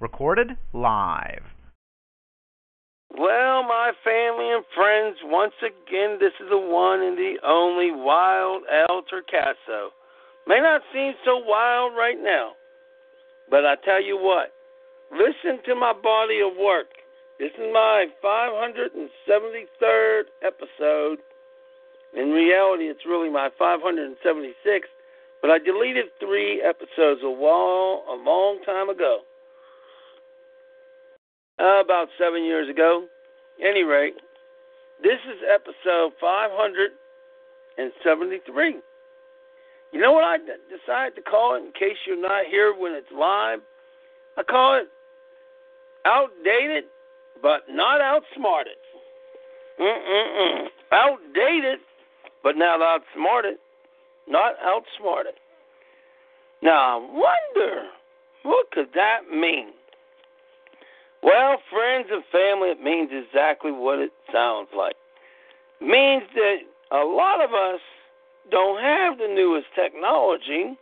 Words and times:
Recorded 0.00 0.56
live. 0.72 1.42
Well, 3.10 3.64
my 3.64 3.92
family 4.04 4.52
and 4.52 4.64
friends, 4.76 5.16
once 5.24 5.54
again, 5.60 6.18
this 6.20 6.32
is 6.40 6.48
the 6.50 6.58
one 6.58 7.02
and 7.02 7.16
the 7.16 7.38
only 7.44 7.90
Wild 7.90 8.62
El 8.70 9.02
Torcaso. 9.02 9.90
May 10.46 10.60
not 10.60 10.82
seem 10.92 11.14
so 11.24 11.38
wild 11.38 11.96
right 11.96 12.18
now, 12.20 12.52
but 13.50 13.66
I 13.66 13.74
tell 13.84 14.02
you 14.02 14.16
what, 14.16 14.52
listen 15.10 15.60
to 15.66 15.74
my 15.74 15.92
body 15.92 16.40
of 16.40 16.56
work. 16.56 16.86
This 17.38 17.52
is 17.54 17.72
my 17.72 18.06
573rd 18.22 20.22
episode. 20.42 21.18
In 22.14 22.30
reality, 22.30 22.84
it's 22.84 23.04
really 23.06 23.30
my 23.30 23.50
576th, 23.60 24.94
but 25.40 25.50
I 25.50 25.58
deleted 25.58 26.06
three 26.20 26.60
episodes 26.62 27.22
a 27.22 27.30
while, 27.30 28.04
a 28.10 28.14
long 28.14 28.60
time 28.64 28.88
ago. 28.88 29.20
Uh, 31.60 31.80
about 31.82 32.08
seven 32.18 32.44
years 32.44 32.68
ago. 32.68 33.06
Any 33.60 33.82
rate, 33.82 34.14
this 35.02 35.18
is 35.28 35.42
episode 35.52 36.12
573. 36.20 38.76
You 39.92 40.00
know 40.00 40.12
what 40.12 40.24
I 40.24 40.38
decided 40.38 41.16
to 41.16 41.22
call 41.22 41.56
it 41.56 41.64
in 41.64 41.72
case 41.72 41.96
you're 42.06 42.16
not 42.20 42.46
here 42.46 42.72
when 42.78 42.92
it's 42.92 43.10
live? 43.12 43.60
I 44.36 44.44
call 44.44 44.76
it 44.76 44.88
outdated 46.06 46.84
but 47.42 47.62
not 47.68 48.00
outsmarted. 48.00 48.76
Mm-mm-mm. 49.80 50.68
Outdated 50.92 51.80
but 52.42 52.56
not 52.56 52.82
outsmarted. 52.82 53.58
Not 54.28 54.54
outsmarted. 54.62 55.34
Now, 56.62 57.00
I 57.00 57.12
wonder 57.12 57.84
what 58.42 58.70
could 58.70 58.88
that 58.94 59.20
mean? 59.32 59.68
Well, 61.22 61.58
friends 61.70 62.08
and 62.10 62.22
family, 62.30 62.68
it 62.68 62.82
means 62.82 63.10
exactly 63.12 63.72
what 63.72 63.98
it 63.98 64.12
sounds 64.32 64.68
like. 64.76 64.94
It 65.80 65.84
means 65.86 66.22
that 66.34 66.58
a 66.92 67.04
lot 67.04 67.42
of 67.42 67.50
us 67.50 67.80
don't 68.50 68.80
have 68.80 69.18
the 69.18 69.28
newest 69.28 69.66
technology, 69.74 70.76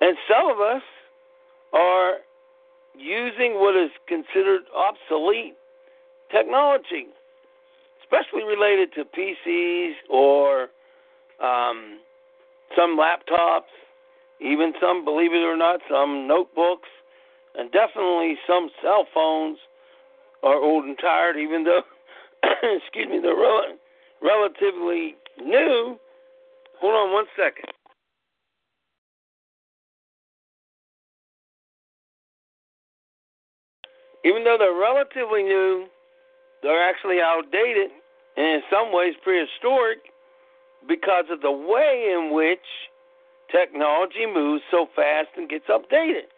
and 0.00 0.16
some 0.28 0.50
of 0.50 0.60
us 0.60 0.82
are 1.72 2.14
using 2.96 3.54
what 3.54 3.76
is 3.76 3.90
considered 4.06 4.62
obsolete 4.74 5.54
technology, 6.30 7.06
especially 8.02 8.44
related 8.44 8.92
to 8.94 9.04
PCs 9.04 9.92
or 10.10 10.68
um, 11.42 12.00
some 12.76 12.98
laptops, 12.98 13.70
even 14.40 14.72
some, 14.80 15.04
believe 15.04 15.32
it 15.32 15.44
or 15.44 15.56
not, 15.56 15.80
some 15.90 16.26
notebooks 16.26 16.88
and 17.56 17.70
definitely 17.72 18.36
some 18.46 18.70
cell 18.82 19.06
phones 19.12 19.58
are 20.42 20.56
old 20.56 20.84
and 20.84 20.96
tired, 21.00 21.36
even 21.36 21.64
though, 21.64 21.82
excuse 22.62 23.08
me, 23.08 23.18
they're 23.20 23.34
rel- 23.34 23.76
relatively 24.22 25.16
new. 25.44 25.98
Hold 26.80 26.94
on 26.94 27.12
one 27.12 27.24
second. 27.36 27.70
Even 34.24 34.44
though 34.44 34.56
they're 34.58 34.78
relatively 34.78 35.42
new, 35.42 35.86
they're 36.62 36.88
actually 36.88 37.20
outdated 37.20 37.90
and 38.36 38.46
in 38.46 38.62
some 38.70 38.92
ways 38.92 39.14
prehistoric 39.22 39.98
because 40.86 41.24
of 41.30 41.40
the 41.40 41.50
way 41.52 42.14
in 42.14 42.32
which 42.34 42.64
technology 43.50 44.26
moves 44.26 44.62
so 44.70 44.86
fast 44.94 45.28
and 45.36 45.48
gets 45.48 45.66
updated. 45.66 46.28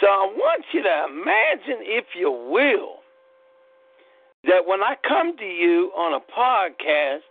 So 0.00 0.06
I 0.06 0.32
want 0.34 0.64
you 0.72 0.82
to 0.82 1.04
imagine, 1.10 1.82
if 1.82 2.04
you 2.16 2.30
will, 2.30 2.96
that 4.44 4.66
when 4.66 4.82
I 4.82 4.94
come 5.06 5.36
to 5.36 5.44
you 5.44 5.92
on 5.96 6.14
a 6.14 6.20
podcast, 6.32 7.26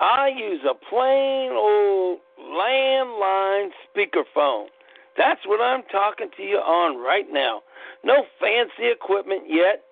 I 0.00 0.28
use 0.28 0.60
a 0.68 0.74
plain 0.74 1.52
old 1.52 2.20
landline 2.40 3.70
speakerphone. 3.88 4.66
That's 5.16 5.40
what 5.46 5.60
I'm 5.60 5.82
talking 5.90 6.28
to 6.36 6.42
you 6.42 6.58
on 6.58 7.02
right 7.02 7.26
now. 7.30 7.62
No 8.04 8.24
fancy 8.40 8.90
equipment 8.92 9.44
yet. 9.48 9.82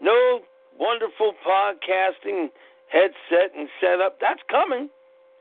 No 0.00 0.40
wonderful 0.78 1.32
podcasting 1.46 2.48
headset 2.92 3.56
and 3.56 3.68
set 3.80 4.00
up. 4.00 4.18
That's 4.20 4.40
coming. 4.50 4.90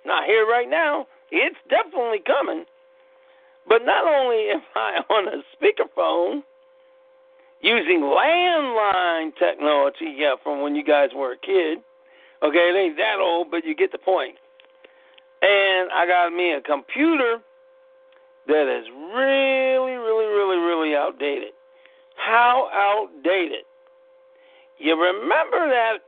Not 0.06 0.26
here 0.26 0.48
right 0.48 0.70
now. 0.70 1.08
It's 1.32 1.58
definitely 1.70 2.24
coming. 2.26 2.66
But 3.68 3.86
not 3.86 4.08
only 4.08 4.50
am 4.54 4.62
I 4.76 5.02
on 5.10 5.28
a 5.28 5.44
speakerphone 5.54 6.44
using 7.62 8.02
landline 8.02 9.36
technology, 9.38 10.16
yeah, 10.18 10.36
from 10.42 10.62
when 10.62 10.76
you 10.76 10.84
guys 10.84 11.10
were 11.16 11.34
a 11.34 11.38
kid. 11.38 11.80
Okay, 12.44 12.72
it 12.74 12.76
ain't 12.76 12.98
that 12.98 13.20
old, 13.20 13.52
but 13.52 13.66
you 13.66 13.76
get 13.76 13.92
the 13.92 14.00
point. 14.00 14.36
And 15.44 15.92
I 15.92 16.06
got 16.08 16.34
me 16.34 16.54
a 16.54 16.62
computer 16.62 17.38
that 18.48 18.80
is 18.80 18.88
really, 19.14 19.94
really, 19.94 20.26
really, 20.26 20.58
really 20.58 20.96
outdated. 20.96 21.54
How 22.16 22.70
outdated? 22.74 23.66
You 24.80 25.00
remember 25.00 25.70
that 25.70 26.00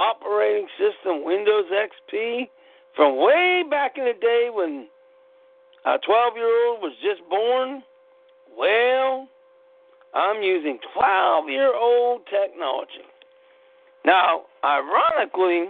operating 0.00 0.66
system, 0.78 1.24
Windows 1.24 1.66
XP, 1.68 2.48
from 2.96 3.16
way 3.16 3.62
back 3.68 3.98
in 3.98 4.04
the 4.04 4.16
day 4.20 4.48
when 4.52 4.88
a 5.84 5.98
12 5.98 6.36
year 6.36 6.68
old 6.68 6.80
was 6.80 6.92
just 7.02 7.20
born. 7.28 7.82
Well, 8.56 9.28
I'm 10.14 10.42
using 10.42 10.78
12 10.94 11.48
year 11.48 11.74
old 11.74 12.22
technology. 12.26 13.04
Now, 14.04 14.42
ironically, 14.64 15.68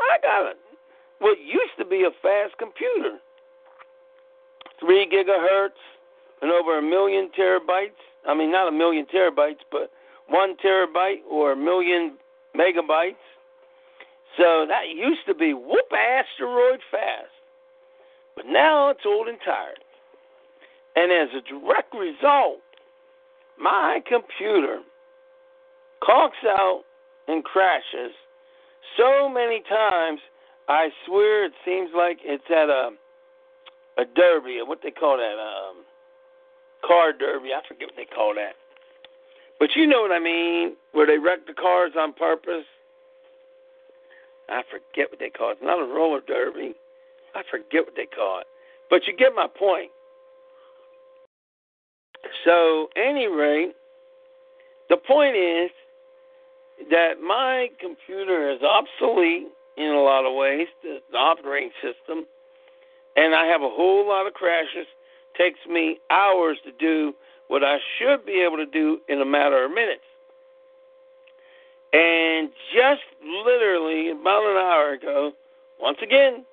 I 0.00 0.18
got 0.22 0.50
a, 0.50 0.52
what 1.20 1.38
used 1.38 1.78
to 1.78 1.84
be 1.84 2.02
a 2.04 2.10
fast 2.22 2.58
computer 2.58 3.18
3 4.80 5.06
gigahertz 5.12 5.80
and 6.42 6.50
over 6.50 6.78
a 6.78 6.82
million 6.82 7.30
terabytes. 7.38 8.00
I 8.26 8.34
mean, 8.34 8.50
not 8.50 8.68
a 8.68 8.72
million 8.72 9.06
terabytes, 9.06 9.60
but 9.70 9.90
one 10.28 10.56
terabyte 10.64 11.22
or 11.30 11.52
a 11.52 11.56
million 11.56 12.16
megabytes. 12.56 13.16
So 14.36 14.66
that 14.68 14.94
used 14.94 15.26
to 15.26 15.34
be 15.34 15.52
whoop 15.54 15.90
asteroid 15.92 16.80
fast. 16.90 17.34
But 18.36 18.46
now 18.46 18.90
it's 18.90 19.00
old 19.04 19.28
and 19.28 19.38
tired. 19.44 19.80
And 20.96 21.12
as 21.12 21.28
a 21.34 21.42
direct 21.48 21.94
result, 21.94 22.60
my 23.58 24.00
computer 24.06 24.80
conks 26.02 26.44
out 26.46 26.82
and 27.28 27.44
crashes 27.44 28.12
so 28.96 29.28
many 29.28 29.62
times. 29.68 30.20
I 30.68 30.88
swear 31.06 31.44
it 31.44 31.52
seems 31.64 31.90
like 31.94 32.18
it's 32.22 32.44
at 32.50 32.68
a 32.68 32.90
a 33.98 34.04
derby, 34.16 34.58
what 34.64 34.78
they 34.82 34.90
call 34.90 35.18
that, 35.18 35.36
um, 35.36 35.84
car 36.86 37.12
derby. 37.12 37.50
I 37.52 37.60
forget 37.68 37.88
what 37.88 37.96
they 37.96 38.06
call 38.06 38.34
that. 38.36 38.54
But 39.58 39.76
you 39.76 39.86
know 39.86 40.00
what 40.00 40.12
I 40.12 40.18
mean, 40.18 40.76
where 40.92 41.06
they 41.06 41.18
wreck 41.18 41.46
the 41.46 41.52
cars 41.52 41.92
on 41.98 42.14
purpose. 42.14 42.64
I 44.50 44.62
forget 44.70 45.10
what 45.10 45.18
they 45.18 45.30
call 45.30 45.50
it. 45.50 45.58
It's 45.60 45.62
not 45.62 45.78
a 45.78 45.86
roller 45.86 46.20
derby. 46.26 46.74
I 47.34 47.42
forget 47.50 47.86
what 47.86 47.94
they 47.96 48.06
call 48.06 48.40
it. 48.40 48.46
But 48.90 49.06
you 49.06 49.16
get 49.16 49.32
my 49.34 49.46
point. 49.46 49.90
So, 52.44 52.88
any 52.96 53.26
rate, 53.28 53.72
the 54.88 54.96
point 54.96 55.36
is 55.36 55.70
that 56.90 57.22
my 57.22 57.68
computer 57.80 58.50
is 58.50 58.60
obsolete 58.62 59.48
in 59.76 59.86
a 59.86 60.02
lot 60.02 60.26
of 60.26 60.34
ways, 60.34 60.66
the, 60.82 60.98
the 61.12 61.16
operating 61.16 61.70
system, 61.80 62.24
and 63.16 63.34
I 63.34 63.46
have 63.46 63.62
a 63.62 63.70
whole 63.70 64.06
lot 64.06 64.26
of 64.26 64.34
crashes. 64.34 64.86
Takes 65.38 65.60
me 65.68 65.98
hours 66.10 66.58
to 66.64 66.72
do 66.72 67.14
what 67.48 67.62
I 67.62 67.78
should 67.98 68.26
be 68.26 68.42
able 68.44 68.56
to 68.56 68.66
do 68.66 68.98
in 69.08 69.20
a 69.20 69.24
matter 69.24 69.64
of 69.64 69.70
minutes. 69.70 70.04
And 71.92 72.50
just 72.72 73.02
literally 73.44 74.10
about 74.10 74.44
an 74.44 74.56
hour 74.56 74.92
ago, 74.92 75.32
once 75.80 75.98
again, 76.02 76.44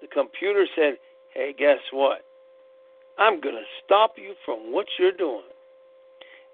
the 0.00 0.08
computer 0.08 0.66
said, 0.74 0.94
hey, 1.34 1.54
guess 1.56 1.78
what? 1.92 2.24
I'm 3.18 3.40
going 3.40 3.54
to 3.54 3.64
stop 3.84 4.14
you 4.16 4.34
from 4.44 4.72
what 4.72 4.86
you're 4.98 5.12
doing. 5.12 5.42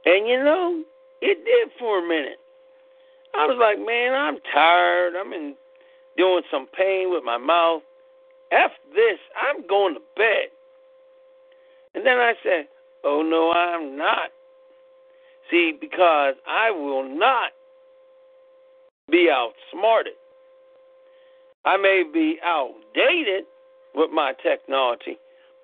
And 0.05 0.29
you 0.29 0.43
know, 0.43 0.83
it 1.21 1.45
did 1.45 1.73
for 1.79 2.05
a 2.05 2.09
minute. 2.09 2.39
I 3.35 3.47
was 3.47 3.57
like, 3.61 3.79
man, 3.85 4.15
I'm 4.15 4.39
tired. 4.53 5.15
I'm 5.15 5.33
in 5.33 5.55
doing 6.17 6.43
some 6.51 6.67
pain 6.77 7.11
with 7.11 7.25
my 7.25 7.39
mouth. 7.39 7.83
F 8.53 8.71
this. 8.95 9.19
I'm 9.37 9.67
going 9.67 9.95
to 9.95 10.01
bed. 10.17 10.49
And 11.95 12.05
then 12.05 12.19
I 12.19 12.35
said, 12.43 12.69
oh, 13.05 13.23
no, 13.23 13.53
I'm 13.53 13.97
not. 13.97 14.31
See, 15.51 15.77
because 15.79 16.35
I 16.47 16.71
will 16.71 17.09
not 17.09 17.53
be 19.11 19.29
outsmarted. 19.31 20.15
I 21.65 21.77
may 21.77 22.03
be 22.13 22.39
outdated 22.45 23.45
with 23.95 24.11
my 24.13 24.33
technology, 24.43 25.19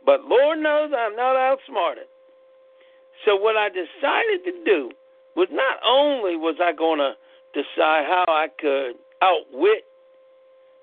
but 0.04 0.24
Lord 0.24 0.58
knows 0.58 0.90
I'm 0.96 1.16
not 1.16 1.36
outsmarted. 1.36 2.04
So 3.24 3.36
what 3.36 3.56
I 3.56 3.68
decided 3.68 4.44
to 4.44 4.64
do 4.64 4.90
was 5.36 5.48
not 5.50 5.78
only 5.86 6.36
was 6.36 6.56
I 6.60 6.72
going 6.72 6.98
to 6.98 7.12
decide 7.54 8.06
how 8.06 8.24
I 8.28 8.48
could 8.58 8.94
outwit 9.22 9.84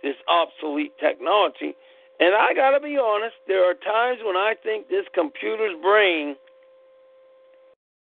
this 0.04 0.16
obsolete 0.28 0.94
technology, 1.00 1.76
and 2.20 2.36
I 2.36 2.54
got 2.54 2.72
to 2.72 2.80
be 2.80 2.98
honest, 2.98 3.36
there 3.48 3.64
are 3.70 3.74
times 3.74 4.20
when 4.24 4.36
I 4.36 4.54
think 4.64 4.88
this 4.88 5.06
computer's 5.14 5.76
brain 5.82 6.36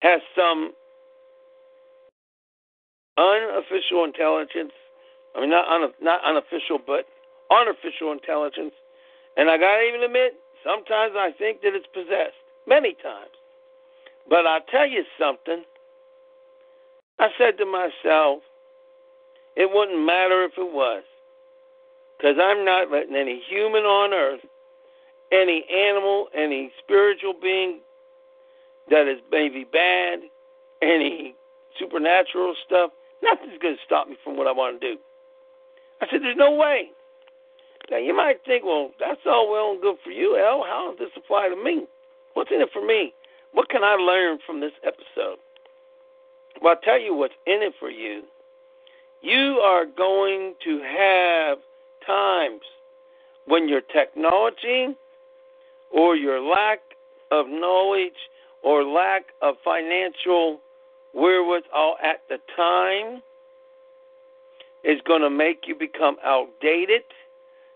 has 0.02 0.22
some 0.36 0.74
unofficial 3.18 4.04
intelligence. 4.04 4.74
I 5.36 5.42
mean, 5.42 5.50
not 5.50 5.68
un, 5.68 5.92
not 6.02 6.22
unofficial, 6.26 6.80
but 6.86 7.06
unofficial 7.52 8.12
intelligence. 8.12 8.74
And 9.38 9.50
I 9.50 9.58
got 9.58 9.78
to 9.78 9.82
even 9.82 10.04
admit, 10.04 10.34
sometimes 10.64 11.14
I 11.18 11.32
think 11.38 11.62
that 11.62 11.74
it's 11.74 11.88
possessed. 11.94 12.38
Many 12.68 12.96
times. 13.02 13.34
But 14.30 14.46
I'll 14.48 14.66
tell 14.72 14.88
you 14.88 15.04
something. 15.20 15.64
I 17.20 17.28
said 17.38 17.58
to 17.58 17.66
myself, 17.66 18.40
it 19.56 19.70
wouldn't 19.72 20.06
matter 20.06 20.44
if 20.44 20.54
it 20.58 20.74
was. 20.74 21.04
Because 22.18 22.38
I'm 22.42 22.64
not 22.64 22.92
letting 22.92 23.16
any 23.16 23.42
human 23.50 23.84
on 23.84 24.14
earth, 24.14 24.40
any 25.32 25.66
animal, 25.70 26.28
any 26.34 26.72
spiritual 26.82 27.34
being 27.42 27.80
that 28.90 29.08
is 29.08 29.20
maybe 29.32 29.66
bad, 29.72 30.20
any 30.82 31.36
supernatural 31.80 32.56
stuff, 32.66 32.92
nothing's 33.24 33.58
going 33.62 33.76
to 33.76 33.82
stop 33.86 34.08
me 34.08 34.16
from 34.24 34.38
what 34.38 34.48
I 34.48 34.52
want 34.52 34.80
to 34.80 34.96
do. 34.96 35.00
I 36.02 36.08
said, 36.12 36.22
there's 36.22 36.38
no 36.38 36.54
way. 36.54 36.90
Now, 37.90 37.98
you 37.98 38.16
might 38.16 38.44
think, 38.46 38.64
well, 38.66 38.92
that's 39.00 39.22
all 39.26 39.52
well 39.52 39.72
and 39.72 39.82
good 39.82 39.98
for 40.04 40.12
you, 40.12 40.38
Al. 40.38 40.64
How 40.64 40.92
does 40.92 41.00
this 41.00 41.24
apply 41.24 41.50
to 41.50 41.56
me? 41.56 41.86
What's 42.34 42.52
in 42.52 42.62
it 42.62 42.70
for 42.72 42.86
me? 42.86 43.14
What 43.54 43.70
can 43.70 43.84
I 43.84 43.96
learn 43.96 44.40
from 44.46 44.60
this 44.60 44.72
episode? 44.84 45.38
Well, 46.62 46.76
I'll 46.76 46.82
tell 46.82 47.00
you 47.00 47.14
what's 47.14 47.34
in 47.46 47.62
it 47.62 47.74
for 47.80 47.90
you. 47.90 48.24
You 49.22 49.62
are 49.64 49.86
going 49.86 50.56
to 50.66 50.82
have 50.82 51.58
times 52.06 52.62
when 53.46 53.70
your 53.70 53.82
technology 53.82 54.88
or 55.92 56.16
your 56.16 56.42
lack 56.42 56.80
of 57.32 57.48
knowledge 57.48 58.30
or 58.64 58.84
lack 58.84 59.24
of 59.42 59.56
financial 59.64 60.60
wherewithal 61.14 61.96
at 62.04 62.22
the 62.30 62.38
time 62.56 63.22
is 64.84 65.00
going 65.08 65.22
to 65.22 65.30
make 65.30 65.64
you 65.68 65.76
become 65.76 66.18
outdated. 66.24 67.04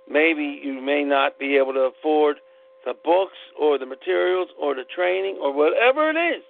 Maybe 0.09 0.59
you 0.63 0.81
may 0.81 1.03
not 1.03 1.39
be 1.39 1.57
able 1.57 1.73
to 1.73 1.91
afford 1.91 2.37
the 2.85 2.93
books 3.03 3.37
or 3.59 3.77
the 3.77 3.85
materials 3.85 4.49
or 4.59 4.75
the 4.75 4.83
training 4.83 5.37
or 5.41 5.53
whatever 5.53 6.09
it 6.09 6.17
is 6.17 6.43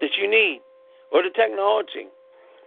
that 0.00 0.10
you 0.20 0.28
need 0.28 0.60
or 1.12 1.22
the 1.22 1.30
technology. 1.30 2.08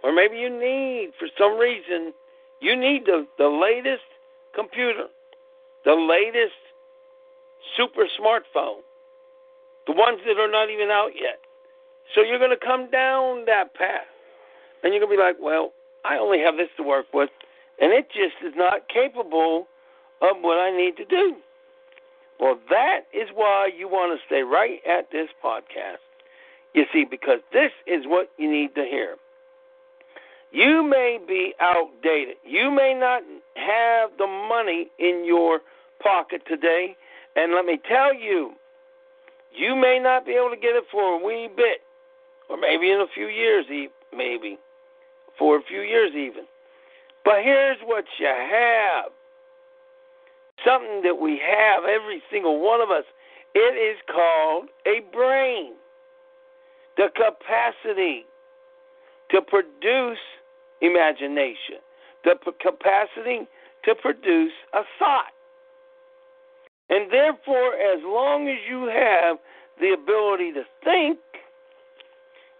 Or 0.02 0.12
maybe 0.12 0.36
you 0.36 0.48
need, 0.48 1.10
for 1.18 1.28
some 1.36 1.58
reason, 1.58 2.12
you 2.60 2.76
need 2.76 3.06
the, 3.06 3.26
the 3.36 3.48
latest 3.48 4.06
computer, 4.54 5.06
the 5.84 5.94
latest 5.94 6.54
super 7.76 8.06
smartphone, 8.18 8.82
the 9.86 9.92
ones 9.92 10.20
that 10.26 10.38
are 10.38 10.50
not 10.50 10.70
even 10.70 10.90
out 10.90 11.10
yet. 11.14 11.40
So 12.14 12.22
you're 12.22 12.38
going 12.38 12.56
to 12.58 12.64
come 12.64 12.90
down 12.90 13.44
that 13.46 13.74
path. 13.74 14.06
And 14.82 14.92
you're 14.92 15.04
going 15.04 15.16
to 15.16 15.16
be 15.16 15.22
like, 15.22 15.36
well, 15.40 15.72
I 16.04 16.16
only 16.18 16.38
have 16.38 16.56
this 16.56 16.68
to 16.76 16.82
work 16.82 17.06
with, 17.12 17.30
and 17.80 17.92
it 17.92 18.08
just 18.08 18.36
is 18.46 18.54
not 18.56 18.88
capable 18.88 19.66
of 20.22 20.36
what 20.40 20.58
I 20.58 20.74
need 20.76 20.96
to 20.96 21.04
do. 21.04 21.34
Well, 22.40 22.58
that 22.70 23.00
is 23.12 23.28
why 23.34 23.70
you 23.76 23.88
want 23.88 24.18
to 24.18 24.24
stay 24.26 24.42
right 24.42 24.78
at 24.88 25.10
this 25.10 25.28
podcast. 25.44 25.98
You 26.74 26.84
see, 26.92 27.04
because 27.08 27.40
this 27.52 27.72
is 27.86 28.04
what 28.06 28.30
you 28.38 28.50
need 28.50 28.74
to 28.76 28.84
hear. 28.84 29.16
You 30.52 30.82
may 30.88 31.18
be 31.26 31.54
outdated. 31.60 32.36
You 32.44 32.70
may 32.70 32.94
not 32.94 33.22
have 33.56 34.10
the 34.16 34.26
money 34.26 34.88
in 34.98 35.24
your 35.26 35.60
pocket 36.00 36.42
today. 36.46 36.96
And 37.36 37.54
let 37.54 37.64
me 37.64 37.78
tell 37.88 38.14
you, 38.14 38.52
you 39.52 39.74
may 39.74 39.98
not 39.98 40.24
be 40.24 40.32
able 40.32 40.50
to 40.50 40.56
get 40.56 40.76
it 40.76 40.84
for 40.90 41.20
a 41.20 41.24
wee 41.24 41.48
bit, 41.54 41.80
or 42.48 42.56
maybe 42.56 42.90
in 42.90 43.00
a 43.00 43.06
few 43.14 43.26
years, 43.28 43.66
maybe 44.14 44.58
for 45.38 45.56
a 45.56 45.62
few 45.62 45.80
years 45.82 46.12
even. 46.14 46.44
But 47.24 47.42
here's 47.42 47.78
what 47.84 48.04
you 48.18 48.26
have 48.26 49.12
something 50.64 51.02
that 51.04 51.18
we 51.20 51.38
have, 51.38 51.84
every 51.84 52.22
single 52.30 52.60
one 52.60 52.80
of 52.80 52.90
us. 52.90 53.04
It 53.54 53.74
is 53.76 53.98
called 54.12 54.68
a 54.86 55.00
brain. 55.12 55.74
The 56.96 57.08
capacity 57.14 58.24
to 59.30 59.40
produce 59.40 60.18
imagination, 60.80 61.78
the 62.24 62.34
p- 62.44 62.50
capacity 62.60 63.46
to 63.84 63.94
produce 63.94 64.52
a 64.74 64.82
thought. 64.98 65.32
And 66.90 67.10
therefore, 67.12 67.74
as 67.74 68.00
long 68.02 68.48
as 68.48 68.58
you 68.68 68.88
have 68.88 69.38
the 69.80 69.92
ability 69.92 70.52
to 70.52 70.62
think, 70.82 71.18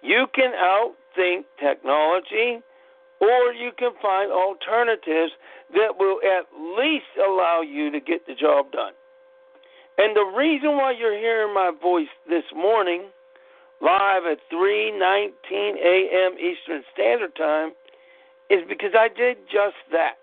you 0.02 0.26
can 0.34 0.52
outthink 0.52 1.44
technology 1.60 2.60
or 3.20 3.52
you 3.52 3.70
can 3.76 3.90
find 4.00 4.30
alternatives 4.30 5.32
that 5.74 5.98
will 5.98 6.18
at 6.22 6.46
least 6.78 7.10
allow 7.18 7.60
you 7.60 7.90
to 7.90 8.00
get 8.00 8.26
the 8.26 8.34
job 8.34 8.70
done. 8.72 8.92
And 9.98 10.14
the 10.14 10.32
reason 10.36 10.76
why 10.76 10.92
you're 10.92 11.18
hearing 11.18 11.52
my 11.52 11.72
voice 11.82 12.06
this 12.28 12.44
morning, 12.54 13.10
live 13.80 14.24
at 14.30 14.38
3:19 14.52 15.32
a.m. 15.76 16.38
Eastern 16.38 16.84
Standard 16.94 17.34
Time, 17.34 17.72
is 18.48 18.62
because 18.68 18.94
I 18.96 19.08
did 19.08 19.38
just 19.50 19.76
that. 19.90 20.18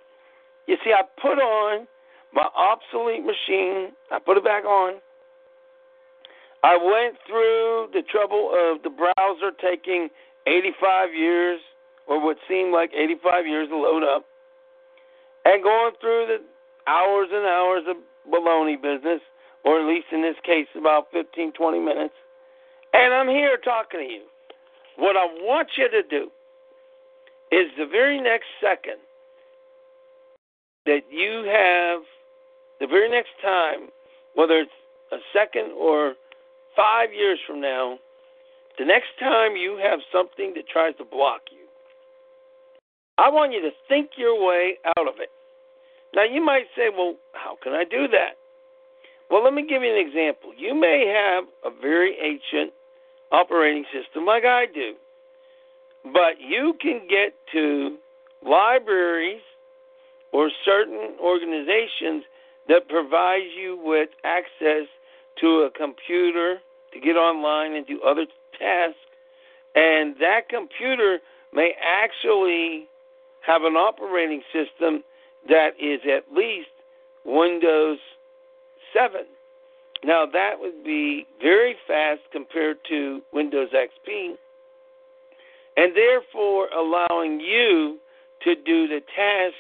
You 0.67 0.77
see, 0.83 0.93
I 0.93 1.03
put 1.21 1.39
on 1.39 1.87
my 2.33 2.47
obsolete 2.55 3.23
machine. 3.25 3.91
I 4.11 4.19
put 4.19 4.37
it 4.37 4.43
back 4.43 4.63
on. 4.63 5.01
I 6.65 6.77
went 6.77 7.15
through 7.27 7.89
the 7.93 8.01
trouble 8.01 8.49
of 8.49 8.81
the 8.81 8.89
browser 8.89 9.51
taking 9.61 10.09
85 10.47 11.13
years 11.13 11.59
or 12.07 12.19
what 12.19 12.37
seemed 12.49 12.73
like 12.73 12.89
85 12.91 13.45
years 13.45 13.69
to 13.69 13.77
load 13.77 14.01
up, 14.01 14.25
and 15.45 15.61
going 15.61 15.91
through 16.01 16.25
the 16.25 16.37
hours 16.89 17.27
and 17.31 17.45
hours 17.45 17.83
of 17.87 17.97
baloney 18.33 18.81
business, 18.81 19.21
or 19.63 19.79
at 19.79 19.87
least 19.87 20.07
in 20.11 20.23
this 20.23 20.37
case, 20.43 20.65
about 20.75 21.05
15, 21.13 21.51
20 21.51 21.79
minutes. 21.79 22.15
And 22.93 23.13
I'm 23.13 23.27
here 23.27 23.57
talking 23.63 23.99
to 23.99 24.05
you. 24.05 24.23
What 24.97 25.15
I 25.15 25.25
want 25.25 25.67
you 25.77 25.87
to 25.87 26.01
do 26.01 26.31
is 27.51 27.67
the 27.77 27.85
very 27.85 28.19
next 28.19 28.47
second 28.59 28.97
that 30.87 31.01
you 31.11 31.43
have, 31.45 32.01
the 32.79 32.87
very 32.87 33.09
next 33.09 33.37
time, 33.43 33.89
whether 34.33 34.57
it's 34.57 34.71
a 35.11 35.17
second 35.31 35.71
or 35.77 36.15
five 36.75 37.13
years 37.13 37.39
from 37.47 37.61
now, 37.61 37.97
the 38.77 38.85
next 38.85 39.17
time 39.19 39.55
you 39.55 39.79
have 39.81 39.99
something 40.11 40.53
that 40.55 40.67
tries 40.67 40.95
to 40.97 41.05
block 41.05 41.41
you, 41.51 41.65
I 43.17 43.29
want 43.29 43.53
you 43.53 43.61
to 43.61 43.71
think 43.87 44.11
your 44.17 44.35
way 44.35 44.75
out 44.97 45.07
of 45.07 45.15
it. 45.19 45.29
Now, 46.13 46.23
you 46.23 46.43
might 46.43 46.65
say, 46.75 46.89
well, 46.95 47.15
how 47.33 47.57
can 47.61 47.73
I 47.73 47.83
do 47.83 48.07
that? 48.09 48.35
Well, 49.29 49.43
let 49.43 49.53
me 49.53 49.65
give 49.67 49.81
you 49.81 49.91
an 49.91 49.99
example. 49.99 50.51
You 50.55 50.75
may 50.75 51.07
have 51.07 51.45
a 51.63 51.75
very 51.75 52.15
ancient 52.21 52.73
operating 53.31 53.85
system 53.91 54.25
like 54.25 54.43
I 54.45 54.65
do, 54.71 54.93
but 56.13 56.39
you 56.39 56.73
can 56.79 57.01
get 57.09 57.33
to 57.53 57.97
libraries 58.47 59.41
or 60.31 60.51
certain 60.63 61.15
organizations 61.19 62.23
that 62.67 62.87
provide 62.89 63.47
you 63.57 63.79
with 63.81 64.09
access 64.23 64.87
to 65.41 65.67
a 65.67 65.69
computer 65.71 66.57
to 66.93 66.99
get 66.99 67.15
online 67.15 67.73
and 67.73 67.85
do 67.85 68.01
other 68.05 68.25
tasks. 68.57 68.99
And 69.75 70.15
that 70.19 70.49
computer 70.49 71.19
may 71.53 71.73
actually 71.81 72.87
have 73.45 73.63
an 73.63 73.75
operating 73.75 74.41
system 74.53 75.03
that 75.47 75.71
is 75.79 76.01
at 76.05 76.35
least 76.35 76.69
Windows 77.25 77.99
7. 78.93 79.21
Now, 80.03 80.25
that 80.31 80.59
would 80.59 80.83
be 80.83 81.25
very 81.41 81.75
fast 81.87 82.21
compared 82.31 82.77
to 82.89 83.21
Windows 83.33 83.69
XP, 83.73 84.35
and 85.77 85.95
therefore 85.95 86.69
allowing 86.69 87.39
you 87.39 87.97
to 88.43 88.55
do 88.55 88.87
the 88.87 88.99
task 89.15 89.55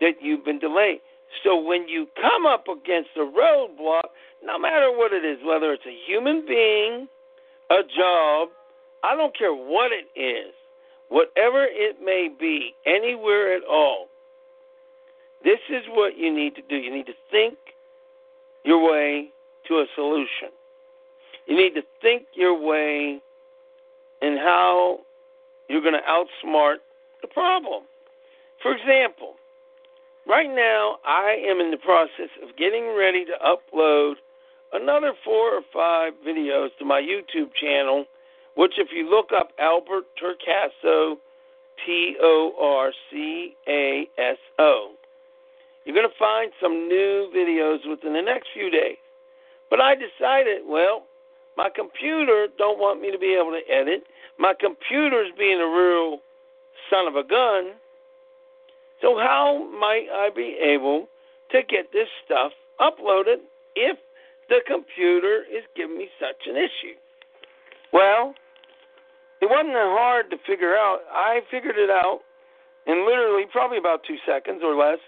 that 0.00 0.22
you've 0.22 0.44
been 0.44 0.58
delayed. 0.60 1.00
So, 1.42 1.60
when 1.60 1.88
you 1.88 2.06
come 2.20 2.46
up 2.46 2.66
against 2.68 3.10
a 3.16 3.20
roadblock, 3.20 4.08
no 4.42 4.58
matter 4.58 4.90
what 4.90 5.12
it 5.12 5.24
is, 5.24 5.38
whether 5.44 5.72
it's 5.72 5.86
a 5.86 5.96
human 6.06 6.44
being, 6.46 7.08
a 7.70 7.82
job, 7.82 8.48
I 9.02 9.14
don't 9.14 9.36
care 9.36 9.54
what 9.54 9.90
it 9.92 10.18
is, 10.18 10.54
whatever 11.08 11.64
it 11.64 11.96
may 12.02 12.28
be, 12.28 12.74
anywhere 12.86 13.56
at 13.56 13.62
all, 13.64 14.06
this 15.44 15.60
is 15.70 15.82
what 15.90 16.16
you 16.16 16.34
need 16.34 16.54
to 16.56 16.62
do. 16.62 16.76
You 16.76 16.92
need 16.92 17.06
to 17.06 17.14
think 17.30 17.56
your 18.64 18.82
way 18.82 19.30
to 19.68 19.74
a 19.74 19.86
solution. 19.94 20.50
You 21.46 21.56
need 21.56 21.74
to 21.74 21.82
think 22.02 22.24
your 22.34 22.58
way 22.58 23.20
in 24.20 24.36
how 24.36 25.00
you're 25.68 25.82
going 25.82 25.94
to 25.94 26.00
outsmart 26.00 26.76
the 27.22 27.28
problem. 27.28 27.84
For 28.62 28.72
example, 28.72 29.34
right 30.26 30.48
now 30.48 30.96
I 31.06 31.36
am 31.48 31.60
in 31.60 31.70
the 31.70 31.78
process 31.78 32.30
of 32.42 32.56
getting 32.56 32.94
ready 32.98 33.24
to 33.24 33.32
upload 33.44 34.14
another 34.72 35.12
four 35.24 35.54
or 35.54 35.62
five 35.72 36.12
videos 36.26 36.68
to 36.78 36.84
my 36.84 37.00
YouTube 37.00 37.54
channel, 37.60 38.04
which, 38.54 38.74
if 38.78 38.88
you 38.92 39.08
look 39.08 39.30
up 39.36 39.50
Albert 39.58 40.04
Torcaso, 40.20 41.16
T 41.86 42.16
O 42.20 42.52
R 42.60 42.92
C 43.10 43.54
A 43.68 44.08
S 44.18 44.38
O, 44.58 44.92
you're 45.84 45.94
going 45.94 46.08
to 46.08 46.18
find 46.18 46.52
some 46.60 46.88
new 46.88 47.30
videos 47.34 47.88
within 47.88 48.12
the 48.12 48.22
next 48.22 48.48
few 48.52 48.70
days. 48.70 48.98
But 49.70 49.80
I 49.80 49.94
decided, 49.94 50.62
well, 50.66 51.04
my 51.56 51.68
computer 51.74 52.48
don't 52.58 52.78
want 52.78 53.00
me 53.00 53.10
to 53.10 53.18
be 53.18 53.34
able 53.34 53.52
to 53.52 53.62
edit. 53.72 54.04
My 54.38 54.54
computer's 54.58 55.30
being 55.38 55.60
a 55.60 55.66
real 55.66 56.18
son 56.90 57.06
of 57.06 57.16
a 57.16 57.24
gun. 57.24 57.72
So 59.00 59.18
how 59.18 59.68
might 59.78 60.06
I 60.12 60.30
be 60.34 60.58
able 60.62 61.08
to 61.52 61.62
get 61.62 61.92
this 61.92 62.08
stuff 62.24 62.52
uploaded 62.80 63.36
if 63.74 63.98
the 64.48 64.60
computer 64.66 65.44
is 65.50 65.64
giving 65.76 65.98
me 65.98 66.08
such 66.18 66.46
an 66.46 66.56
issue? 66.56 66.96
Well, 67.92 68.34
it 69.40 69.46
wasn't 69.46 69.74
that 69.74 69.94
hard 69.96 70.30
to 70.30 70.36
figure 70.46 70.74
out. 70.74 71.00
I 71.12 71.40
figured 71.50 71.76
it 71.76 71.90
out 71.90 72.20
in 72.86 73.06
literally 73.06 73.44
probably 73.50 73.78
about 73.78 74.00
two 74.06 74.16
seconds 74.26 74.60
or 74.62 74.74
less. 74.74 74.98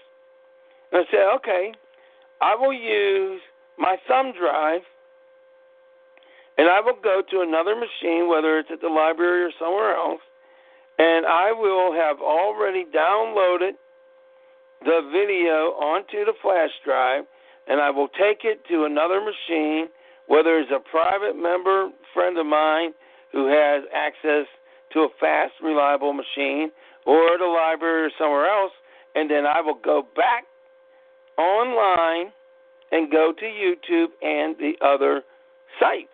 And 0.91 1.05
I 1.05 1.11
said, 1.11 1.25
okay, 1.37 1.73
I 2.41 2.55
will 2.55 2.73
use 2.73 3.41
my 3.77 3.97
thumb 4.07 4.33
drive 4.37 4.81
and 6.57 6.69
I 6.69 6.79
will 6.81 6.97
go 7.01 7.21
to 7.31 7.41
another 7.41 7.75
machine, 7.75 8.29
whether 8.29 8.59
it's 8.59 8.69
at 8.71 8.81
the 8.81 8.87
library 8.87 9.43
or 9.43 9.51
somewhere 9.57 9.95
else, 9.95 10.21
and 10.99 11.25
I 11.25 11.51
will 11.51 11.93
have 11.93 12.21
already 12.21 12.85
downloaded 12.85 13.73
the 14.83 15.01
video 15.11 15.73
onto 15.79 16.25
the 16.25 16.33
flash 16.41 16.69
drive, 16.85 17.23
and 17.67 17.79
I 17.79 17.89
will 17.89 18.07
take 18.07 18.43
it 18.43 18.61
to 18.69 18.85
another 18.85 19.21
machine, 19.21 19.87
whether 20.27 20.57
it's 20.59 20.71
a 20.71 20.79
private 20.79 21.35
member 21.35 21.89
friend 22.13 22.37
of 22.37 22.45
mine 22.45 22.93
who 23.31 23.47
has 23.47 23.83
access 23.93 24.45
to 24.93 24.99
a 25.01 25.07
fast, 25.19 25.53
reliable 25.63 26.13
machine, 26.13 26.71
or 27.05 27.37
the 27.37 27.45
library 27.45 28.07
or 28.07 28.11
somewhere 28.17 28.45
else, 28.45 28.71
and 29.15 29.29
then 29.29 29.45
I 29.45 29.61
will 29.61 29.79
go 29.83 30.03
back 30.15 30.45
online 31.37 32.31
and 32.91 33.11
go 33.11 33.33
to 33.37 33.45
YouTube 33.45 34.09
and 34.21 34.55
the 34.57 34.73
other 34.85 35.23
sites. 35.79 36.09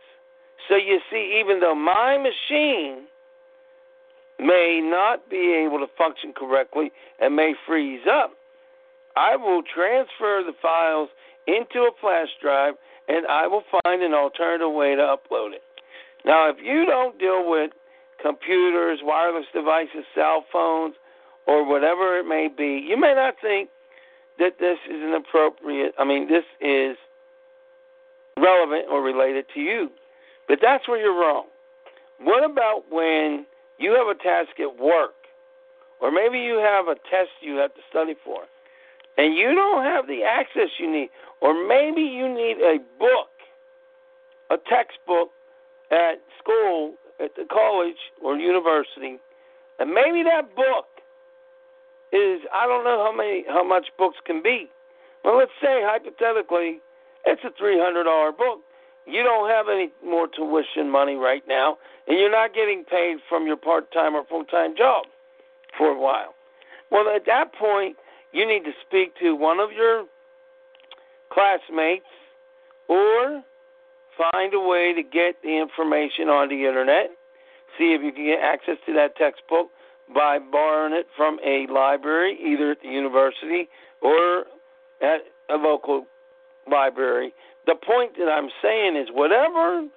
So 0.70 0.76
you 0.76 1.00
see, 1.12 1.40
even 1.44 1.60
though 1.60 1.76
my 1.76 2.18
machine 2.18 3.08
may 4.40 4.80
not 4.84 5.30
be 5.30 5.64
able 5.66 5.80
to 5.80 5.88
function 5.98 6.34
correctly 6.36 6.92
and 7.20 7.36
may 7.36 7.54
freeze 7.66 8.06
up, 8.12 8.32
I 9.16 9.36
will 9.36 9.64
transfer 9.64 10.44
the 10.46 10.54
files 10.62 11.10
into 11.48 11.80
a 11.88 11.92
flash 12.00 12.30
drive 12.42 12.76
and 13.08 13.26
I 13.28 13.48
will 13.48 13.64
find 13.84 14.04
an 14.04 14.14
alternative 14.14 14.72
way 14.72 14.96
to 14.96 15.02
upload 15.02 15.54
it. 15.54 15.64
Now, 16.26 16.50
if 16.50 16.58
you 16.62 16.86
don't 16.86 17.18
deal 17.18 17.50
with 17.50 17.72
computers, 18.22 19.00
wireless 19.02 19.46
devices, 19.54 20.04
cell 20.14 20.44
phones, 20.52 20.96
or 21.48 21.68
whatever 21.68 22.20
it 22.20 22.28
may 22.28 22.50
be, 22.50 22.86
you 22.86 23.00
may 23.00 23.14
not 23.16 23.36
think 23.42 23.70
that 24.40 24.60
this 24.60 24.78
is 24.90 25.02
an 25.02 25.14
appropriate, 25.14 25.94
I 25.98 26.04
mean, 26.04 26.28
this 26.28 26.44
is 26.60 26.98
relevant 28.38 28.86
or 28.92 29.02
related 29.02 29.46
to 29.54 29.60
you. 29.62 29.90
But 30.48 30.60
that's 30.62 30.88
where 30.88 31.00
you're 31.00 31.18
wrong. 31.18 31.46
What 32.20 32.44
about 32.44 32.84
when 32.92 33.46
you 33.80 33.92
have 33.94 34.08
a 34.08 34.22
task 34.22 34.60
at 34.60 34.80
work, 34.80 35.14
or 36.02 36.12
maybe 36.12 36.40
you 36.40 36.58
have 36.58 36.88
a 36.88 36.96
test 37.10 37.30
you 37.42 37.56
have 37.58 37.74
to 37.76 37.82
study 37.90 38.16
for, 38.24 38.42
and 39.18 39.36
you 39.36 39.54
don't 39.56 39.84
have 39.84 40.08
the 40.08 40.24
access 40.24 40.70
you 40.80 40.92
need, 40.92 41.10
or 41.42 41.54
maybe 41.68 42.02
you 42.02 42.28
need 42.28 42.58
a 42.58 42.78
book, 43.00 43.30
a 44.50 44.58
textbook 44.70 45.30
at 45.92 46.22
school, 46.40 46.94
at 47.20 47.36
the 47.36 47.46
college 47.52 47.98
or 48.22 48.38
university, 48.38 49.18
and 49.80 49.92
maybe 49.94 50.24
that 50.24 50.56
book 50.56 50.86
is 52.12 52.42
I 52.54 52.66
don't 52.68 52.84
know 52.84 53.04
how 53.04 53.16
many 53.16 53.44
how 53.48 53.64
much 53.64 53.88
books 53.98 54.18
can 54.26 54.42
be. 54.42 54.70
but 55.24 55.36
let's 55.36 55.52
say 55.62 55.82
hypothetically 55.84 56.80
it's 57.26 57.42
a 57.44 57.50
three 57.58 57.78
hundred 57.80 58.06
dollar 58.06 58.32
book. 58.32 58.62
You 59.06 59.24
don't 59.24 59.50
have 59.50 59.68
any 59.70 59.90
more 60.06 60.28
tuition 60.28 60.90
money 60.92 61.16
right 61.16 61.44
now, 61.48 61.78
and 62.08 62.18
you're 62.20 62.32
not 62.32 62.54
getting 62.54 62.84
paid 62.84 63.18
from 63.30 63.48
your 63.48 63.58
part 63.58 63.92
time 63.92 64.16
or 64.16 64.24
full 64.26 64.46
time 64.46 64.76
job 64.78 65.06
for 65.78 65.88
a 65.88 66.00
while. 66.00 66.34
Well, 66.92 67.14
at 67.14 67.26
that 67.26 67.54
point, 67.54 67.98
you 68.34 68.48
need 68.48 68.64
to 68.64 68.72
speak 68.88 69.14
to 69.22 69.36
one 69.36 69.60
of 69.60 69.72
your 69.72 70.06
classmates 71.32 72.06
or 72.88 73.44
find 74.18 74.54
a 74.54 74.60
way 74.60 74.94
to 74.94 75.04
get 75.04 75.42
the 75.44 75.60
information 75.60 76.30
on 76.30 76.50
the 76.50 76.66
internet. 76.68 77.12
See 77.78 77.94
if 77.94 78.02
you 78.02 78.12
can 78.12 78.26
get 78.26 78.40
access 78.42 78.78
to 78.86 78.94
that 78.94 79.16
textbook 79.16 79.70
by 80.14 80.40
borrowing 80.40 80.94
it 80.94 81.08
from 81.16 81.38
a 81.46 81.68
library, 81.72 82.38
either 82.42 82.72
at 82.72 82.82
the 82.82 82.90
university 82.90 83.68
or 84.02 84.46
at 85.02 85.22
a 85.50 85.56
local 85.56 86.06
library. 86.70 87.34
The 87.66 87.76
point 87.76 88.14
that 88.18 88.30
I'm 88.30 88.50
saying 88.62 88.96
is 88.96 89.10
whatever 89.12 89.88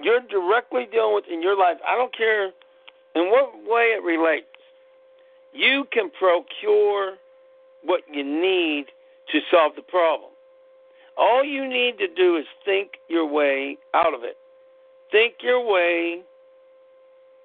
you're 0.00 0.20
directly 0.30 0.86
dealing 0.90 1.14
with 1.14 1.24
in 1.30 1.42
your 1.42 1.58
life, 1.58 1.76
I 1.86 1.96
don't 1.96 2.16
care 2.16 2.46
in 3.14 3.30
what 3.30 3.52
way 3.66 3.94
it 3.94 4.02
relates, 4.02 4.46
you 5.52 5.84
can 5.92 6.10
procure 6.10 7.14
what 7.84 8.02
you 8.10 8.24
need 8.24 8.86
to 9.30 9.40
solve 9.50 9.72
the 9.76 9.82
problem. 9.82 10.30
All 11.16 11.44
you 11.44 11.68
need 11.68 11.98
to 11.98 12.08
do 12.08 12.36
is 12.36 12.46
think 12.64 12.92
your 13.08 13.26
way 13.26 13.76
out 13.94 14.14
of 14.14 14.24
it. 14.24 14.36
Think 15.10 15.34
your 15.42 15.60
way 15.60 16.22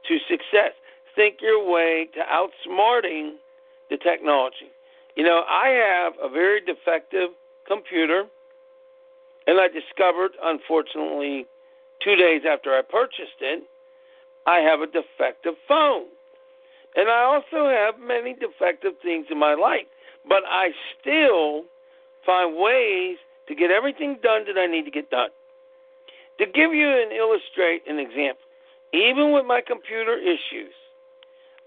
to 0.07 0.17
success. 0.29 0.71
Think 1.15 1.37
your 1.41 1.69
way 1.69 2.07
to 2.13 2.19
outsmarting 2.21 3.35
the 3.89 3.97
technology. 3.97 4.71
You 5.15 5.23
know, 5.23 5.43
I 5.49 5.69
have 5.69 6.13
a 6.21 6.29
very 6.29 6.61
defective 6.61 7.29
computer, 7.67 8.23
and 9.47 9.59
I 9.59 9.67
discovered, 9.67 10.31
unfortunately, 10.41 11.45
two 12.03 12.15
days 12.15 12.43
after 12.49 12.71
I 12.73 12.81
purchased 12.83 13.41
it, 13.41 13.63
I 14.45 14.59
have 14.59 14.81
a 14.81 14.85
defective 14.85 15.55
phone. 15.67 16.05
And 16.95 17.09
I 17.09 17.23
also 17.23 17.69
have 17.69 17.99
many 17.99 18.33
defective 18.33 18.93
things 19.03 19.27
in 19.29 19.37
my 19.37 19.53
life, 19.53 19.85
but 20.27 20.43
I 20.47 20.69
still 20.99 21.63
find 22.25 22.55
ways 22.57 23.17
to 23.47 23.55
get 23.55 23.71
everything 23.71 24.17
done 24.21 24.45
that 24.47 24.59
I 24.59 24.67
need 24.67 24.85
to 24.85 24.91
get 24.91 25.09
done. 25.09 25.29
To 26.39 26.45
give 26.45 26.73
you 26.73 26.87
an 26.87 27.11
illustrate 27.11 27.83
an 27.87 27.99
example, 27.99 28.45
even 28.93 29.31
with 29.31 29.45
my 29.45 29.61
computer 29.65 30.17
issues, 30.17 30.73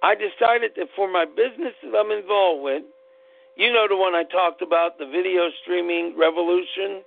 I 0.02 0.14
decided 0.14 0.72
that 0.76 0.88
for 0.96 1.10
my 1.10 1.24
business 1.24 1.74
that 1.82 1.96
I'm 1.96 2.10
involved 2.10 2.62
with, 2.62 2.82
you 3.56 3.72
know 3.72 3.86
the 3.88 3.96
one 3.96 4.14
I 4.14 4.24
talked 4.24 4.62
about, 4.62 4.98
the 4.98 5.06
video 5.06 5.50
streaming 5.62 6.16
revolution, 6.16 7.02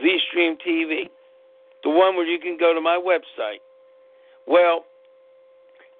VStream 0.00 0.56
TV, 0.66 1.10
the 1.82 1.90
one 1.90 2.16
where 2.16 2.26
you 2.26 2.38
can 2.38 2.56
go 2.56 2.72
to 2.72 2.80
my 2.80 2.96
website. 2.96 3.60
Well, 4.46 4.84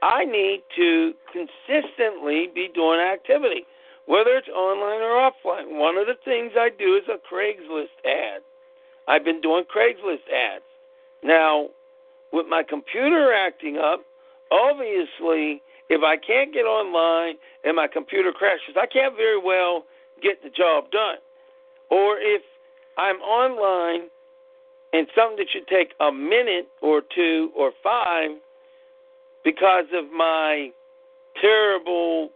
I 0.03 0.25
need 0.25 0.63
to 0.77 1.13
consistently 1.33 2.49
be 2.55 2.69
doing 2.75 3.01
activity 3.01 3.67
whether 4.07 4.37
it's 4.37 4.49
online 4.49 5.01
or 5.01 5.17
offline. 5.17 5.79
One 5.79 5.97
of 5.97 6.07
the 6.07 6.17
things 6.25 6.53
I 6.57 6.69
do 6.71 6.97
is 6.97 7.05
a 7.09 7.17
Craigslist 7.33 7.97
ad. 8.05 8.43
I've 9.09 9.25
been 9.25 9.41
doing 9.41 9.65
Craigslist 9.65 10.29
ads. 10.29 10.65
Now, 11.23 11.69
with 12.33 12.47
my 12.49 12.63
computer 12.63 13.33
acting 13.33 13.79
up, 13.79 14.01
obviously, 14.51 15.63
if 15.89 16.03
I 16.03 16.17
can't 16.17 16.53
get 16.53 16.65
online 16.65 17.37
and 17.65 17.77
my 17.77 17.87
computer 17.87 18.33
crashes, 18.33 18.77
I 18.81 18.87
can't 18.87 19.17
very 19.17 19.41
well 19.41 19.85
get 20.23 20.43
the 20.43 20.51
job 20.51 20.91
done. 20.91 21.17
Or 21.91 22.19
if 22.19 22.43
I'm 22.99 23.17
online 23.17 24.09
and 24.93 25.07
something 25.15 25.37
that 25.39 25.47
should 25.53 25.69
take 25.69 25.93
a 26.01 26.13
minute 26.13 26.69
or 26.81 27.03
two 27.15 27.51
or 27.57 27.73
five 27.83 28.31
because 29.45 29.85
of 29.95 30.11
my 30.13 30.71
terrible 31.41 32.31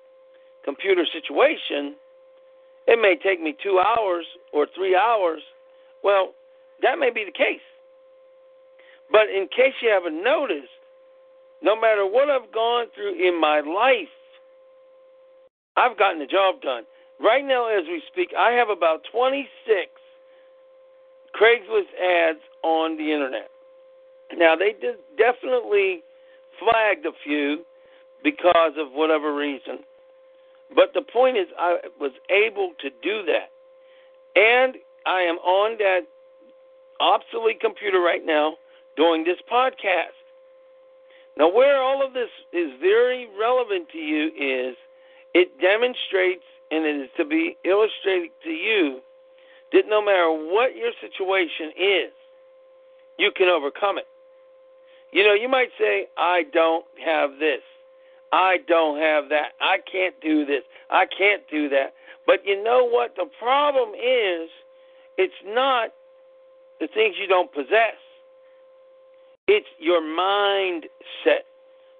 computer 0.65 1.05
situation, 1.12 1.97
it 2.87 3.00
may 3.00 3.17
take 3.17 3.41
me 3.41 3.57
two 3.62 3.81
hours 3.81 4.27
or 4.53 4.67
three 4.75 4.95
hours. 4.95 5.41
Well, 6.05 6.33
that 6.83 6.99
may 6.99 7.11
be 7.11 7.25
the 7.25 7.33
case. 7.33 7.65
But 9.11 9.29
in 9.35 9.49
case 9.49 9.75
you 9.83 9.88
haven't 9.88 10.23
noticed, 10.23 10.69
no 11.62 11.75
matter 11.79 12.07
what 12.07 12.29
I've 12.31 12.53
gone 12.53 12.87
through 12.95 13.17
in 13.17 13.41
my 13.41 13.61
life, 13.61 14.12
I've 15.77 15.99
gotten 15.99 16.19
the 16.19 16.27
job 16.27 16.61
done. 16.61 16.85
Right 17.21 17.45
now, 17.45 17.67
as 17.67 17.85
we 17.88 18.03
speak, 18.11 18.31
I 18.38 18.53
have 18.53 18.69
about 18.69 19.00
26 19.11 19.49
Craigslist 21.35 21.93
ads 21.99 22.41
on 22.62 22.97
the 22.97 23.12
internet. 23.12 23.50
Now, 24.37 24.55
they 24.57 24.75
definitely 25.17 26.03
flagged 26.59 27.07
a 27.07 27.12
few 27.25 27.65
because 28.23 28.73
of 28.79 28.93
whatever 28.93 29.35
reason. 29.35 29.81
But 30.75 30.93
the 30.95 31.03
point 31.03 31.37
is, 31.37 31.47
I 31.59 31.79
was 31.99 32.12
able 32.31 32.73
to 32.81 32.91
do 33.03 33.23
that. 33.25 33.50
And 34.37 34.77
I 35.07 35.23
am 35.23 35.37
on 35.38 35.79
that 35.79 36.00
obsolete 37.00 37.61
computer 37.61 38.00
right 38.00 38.25
now 38.25 38.55
doing 38.97 39.25
this 39.25 39.38
podcast. 39.50 40.17
Now, 41.37 41.50
where 41.53 41.81
all 41.81 42.05
of 42.05 42.12
this 42.12 42.31
is 42.53 42.73
very 42.81 43.29
relevant 43.38 43.88
to 43.93 43.99
you 43.99 44.27
is 44.27 44.77
it 45.35 45.61
demonstrates 45.61 46.45
and 46.71 46.85
it 46.85 47.05
is 47.05 47.11
to 47.17 47.25
be 47.25 47.57
illustrated 47.65 48.31
to 48.43 48.50
you 48.50 49.00
that 49.73 49.85
no 49.88 50.03
matter 50.03 50.31
what 50.31 50.77
your 50.77 50.91
situation 51.00 51.71
is, 51.79 52.12
you 53.19 53.31
can 53.35 53.49
overcome 53.49 53.99
it. 53.99 54.07
You 55.12 55.25
know, 55.25 55.35
you 55.35 55.49
might 55.49 55.71
say, 55.79 56.07
I 56.17 56.43
don't 56.53 56.85
have 57.05 57.38
this. 57.38 57.62
I 58.33 58.59
don't 58.69 59.00
have 59.00 59.31
that. 59.31 59.53
I 59.61 59.79
can't 59.91 60.15
do 60.21 60.45
this. 60.45 60.62
I 60.91 61.07
can't 61.07 61.43
do 61.50 61.69
that. 61.71 61.95
But 62.27 62.41
you 62.45 62.62
know 62.62 62.87
what? 62.87 63.17
The 63.17 63.27
problem 63.38 63.91
is, 63.91 64.50
it's 65.17 65.33
not 65.47 65.91
the 66.79 66.88
things 66.93 67.17
you 67.21 67.27
don't 67.27 67.53
possess, 67.53 67.97
it's 69.49 69.67
your 69.79 70.03
mindset, 70.03 71.49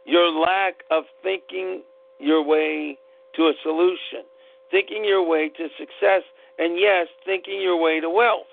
your 0.05 0.31
lack 0.31 0.85
of 0.91 1.05
thinking 1.23 1.83
your 2.21 2.45
way 2.45 2.99
to 3.35 3.45
a 3.45 3.53
solution, 3.63 4.23
thinking 4.71 5.05
your 5.05 5.27
way 5.27 5.49
to 5.49 5.69
success, 5.79 6.23
and 6.59 6.79
yes, 6.79 7.07
thinking 7.25 7.61
your 7.61 7.81
way 7.81 8.01
to 8.01 8.11
wealth. 8.11 8.47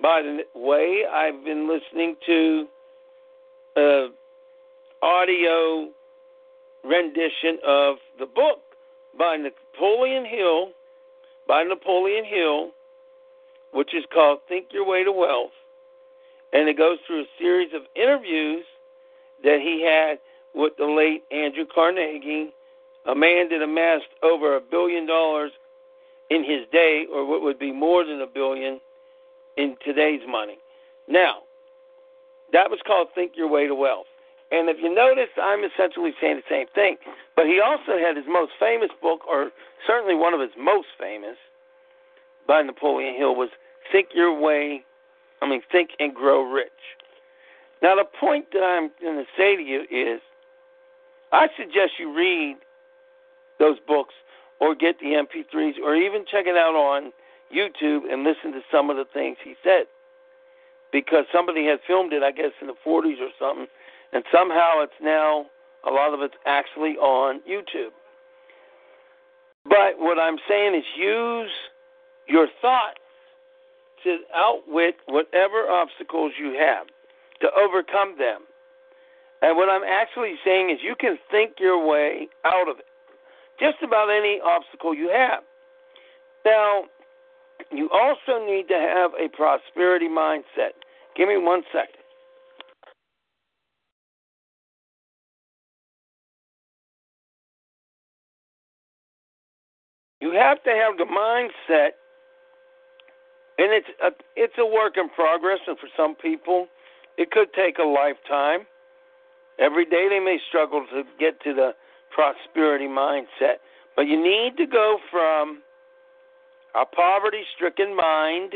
By 0.00 0.22
the 0.22 0.40
way, 0.58 1.04
I've 1.10 1.44
been 1.44 1.68
listening 1.68 2.16
to 2.26 2.66
uh, 3.76 4.08
audio 5.02 5.90
rendition 6.84 7.58
of 7.66 7.96
the 8.18 8.26
book 8.26 8.60
by 9.18 9.36
Napoleon 9.36 10.24
Hill, 10.24 10.70
by 11.46 11.62
Napoleon 11.64 12.24
Hill, 12.24 12.70
which 13.72 13.94
is 13.94 14.04
called 14.12 14.40
Think 14.48 14.66
Your 14.72 14.86
Way 14.86 15.04
to 15.04 15.12
Wealth. 15.12 15.52
And 16.52 16.68
it 16.68 16.78
goes 16.78 16.98
through 17.06 17.22
a 17.22 17.26
series 17.38 17.70
of 17.74 17.82
interviews 17.94 18.64
that 19.42 19.58
he 19.60 19.84
had 19.84 20.18
with 20.54 20.72
the 20.78 20.86
late 20.86 21.22
Andrew 21.30 21.66
Carnegie, 21.72 22.54
a 23.06 23.14
man 23.14 23.48
that 23.50 23.62
amassed 23.62 24.12
over 24.22 24.56
a 24.56 24.60
billion 24.60 25.06
dollars 25.06 25.52
in 26.30 26.42
his 26.42 26.68
day, 26.72 27.06
or 27.12 27.26
what 27.26 27.42
would 27.42 27.58
be 27.58 27.72
more 27.72 28.04
than 28.04 28.20
a 28.20 28.26
billion 28.26 28.80
in 29.56 29.76
today's 29.84 30.20
money. 30.28 30.58
Now, 31.06 31.42
that 32.52 32.70
was 32.70 32.80
called 32.86 33.08
Think 33.14 33.32
Your 33.36 33.48
Way 33.48 33.66
to 33.66 33.74
Wealth. 33.74 34.06
And 34.50 34.68
if 34.68 34.78
you 34.80 34.92
notice, 34.94 35.28
I'm 35.36 35.60
essentially 35.64 36.12
saying 36.20 36.40
the 36.40 36.48
same 36.48 36.66
thing. 36.74 36.96
But 37.36 37.46
he 37.46 37.60
also 37.60 38.00
had 38.00 38.16
his 38.16 38.24
most 38.26 38.52
famous 38.58 38.88
book, 39.02 39.20
or 39.28 39.50
certainly 39.86 40.14
one 40.14 40.32
of 40.32 40.40
his 40.40 40.56
most 40.58 40.88
famous, 40.98 41.36
by 42.46 42.62
Napoleon 42.62 43.14
Hill, 43.14 43.34
was 43.34 43.50
Think 43.92 44.08
Your 44.14 44.32
Way, 44.32 44.84
I 45.42 45.48
mean, 45.48 45.60
Think 45.70 45.90
and 45.98 46.14
Grow 46.14 46.42
Rich. 46.42 46.72
Now, 47.82 47.94
the 47.94 48.04
point 48.04 48.46
that 48.52 48.64
I'm 48.64 48.90
going 49.00 49.18
to 49.18 49.28
say 49.36 49.54
to 49.54 49.62
you 49.62 49.82
is 49.90 50.20
I 51.30 51.48
suggest 51.56 52.00
you 52.00 52.16
read 52.16 52.56
those 53.58 53.76
books 53.86 54.14
or 54.60 54.74
get 54.74 54.98
the 54.98 55.12
MP3s 55.12 55.74
or 55.84 55.94
even 55.94 56.24
check 56.24 56.46
it 56.46 56.56
out 56.56 56.74
on 56.74 57.12
YouTube 57.54 58.10
and 58.10 58.24
listen 58.24 58.52
to 58.52 58.60
some 58.72 58.88
of 58.90 58.96
the 58.96 59.04
things 59.12 59.36
he 59.44 59.54
said 59.62 59.84
because 60.92 61.24
somebody 61.32 61.66
had 61.66 61.78
filmed 61.86 62.12
it, 62.12 62.22
I 62.22 62.32
guess, 62.32 62.52
in 62.60 62.66
the 62.66 62.74
40s 62.86 63.20
or 63.20 63.30
something, 63.38 63.66
and 64.12 64.24
somehow 64.32 64.80
it's 64.80 65.00
now 65.02 65.46
a 65.88 65.92
lot 65.92 66.14
of 66.14 66.20
it's 66.20 66.34
actually 66.46 66.96
on 66.96 67.40
YouTube. 67.48 67.92
But 69.64 69.98
what 69.98 70.18
I'm 70.18 70.38
saying 70.48 70.74
is 70.74 70.84
use 70.96 71.50
your 72.26 72.48
thought 72.60 72.98
to 74.04 74.18
outwit 74.34 74.96
whatever 75.06 75.68
obstacles 75.68 76.32
you 76.38 76.56
have, 76.58 76.86
to 77.40 77.48
overcome 77.52 78.16
them. 78.18 78.42
And 79.42 79.56
what 79.56 79.68
I'm 79.68 79.84
actually 79.84 80.34
saying 80.44 80.70
is 80.70 80.78
you 80.82 80.94
can 80.98 81.18
think 81.30 81.54
your 81.58 81.84
way 81.84 82.28
out 82.44 82.68
of 82.68 82.78
it, 82.78 82.86
just 83.60 83.82
about 83.82 84.08
any 84.08 84.40
obstacle 84.44 84.94
you 84.94 85.10
have. 85.10 85.42
Now, 86.44 86.84
you 87.72 87.90
also 87.92 88.44
need 88.44 88.68
to 88.68 88.74
have 88.74 89.12
a 89.18 89.28
prosperity 89.34 90.08
mindset. 90.08 90.74
Give 91.16 91.28
me 91.28 91.36
one 91.36 91.62
second. 91.72 91.94
You 100.20 100.32
have 100.32 100.62
to 100.64 100.70
have 100.70 100.96
the 100.98 101.04
mindset, 101.04 101.90
and 103.58 103.72
it's 103.72 103.86
a, 104.02 104.10
it's 104.36 104.54
a 104.58 104.66
work 104.66 104.96
in 104.96 105.08
progress, 105.10 105.60
and 105.66 105.78
for 105.78 105.88
some 105.96 106.16
people, 106.16 106.66
it 107.16 107.30
could 107.30 107.52
take 107.54 107.78
a 107.78 107.84
lifetime. 107.84 108.66
Every 109.60 109.84
day 109.84 110.08
they 110.08 110.20
may 110.20 110.38
struggle 110.48 110.84
to 110.92 111.02
get 111.18 111.40
to 111.42 111.54
the 111.54 111.72
prosperity 112.10 112.86
mindset, 112.86 113.58
but 113.96 114.02
you 114.02 114.22
need 114.22 114.56
to 114.56 114.66
go 114.66 114.98
from 115.10 115.62
a 116.74 116.84
poverty 116.84 117.42
stricken 117.54 117.96
mind 117.96 118.54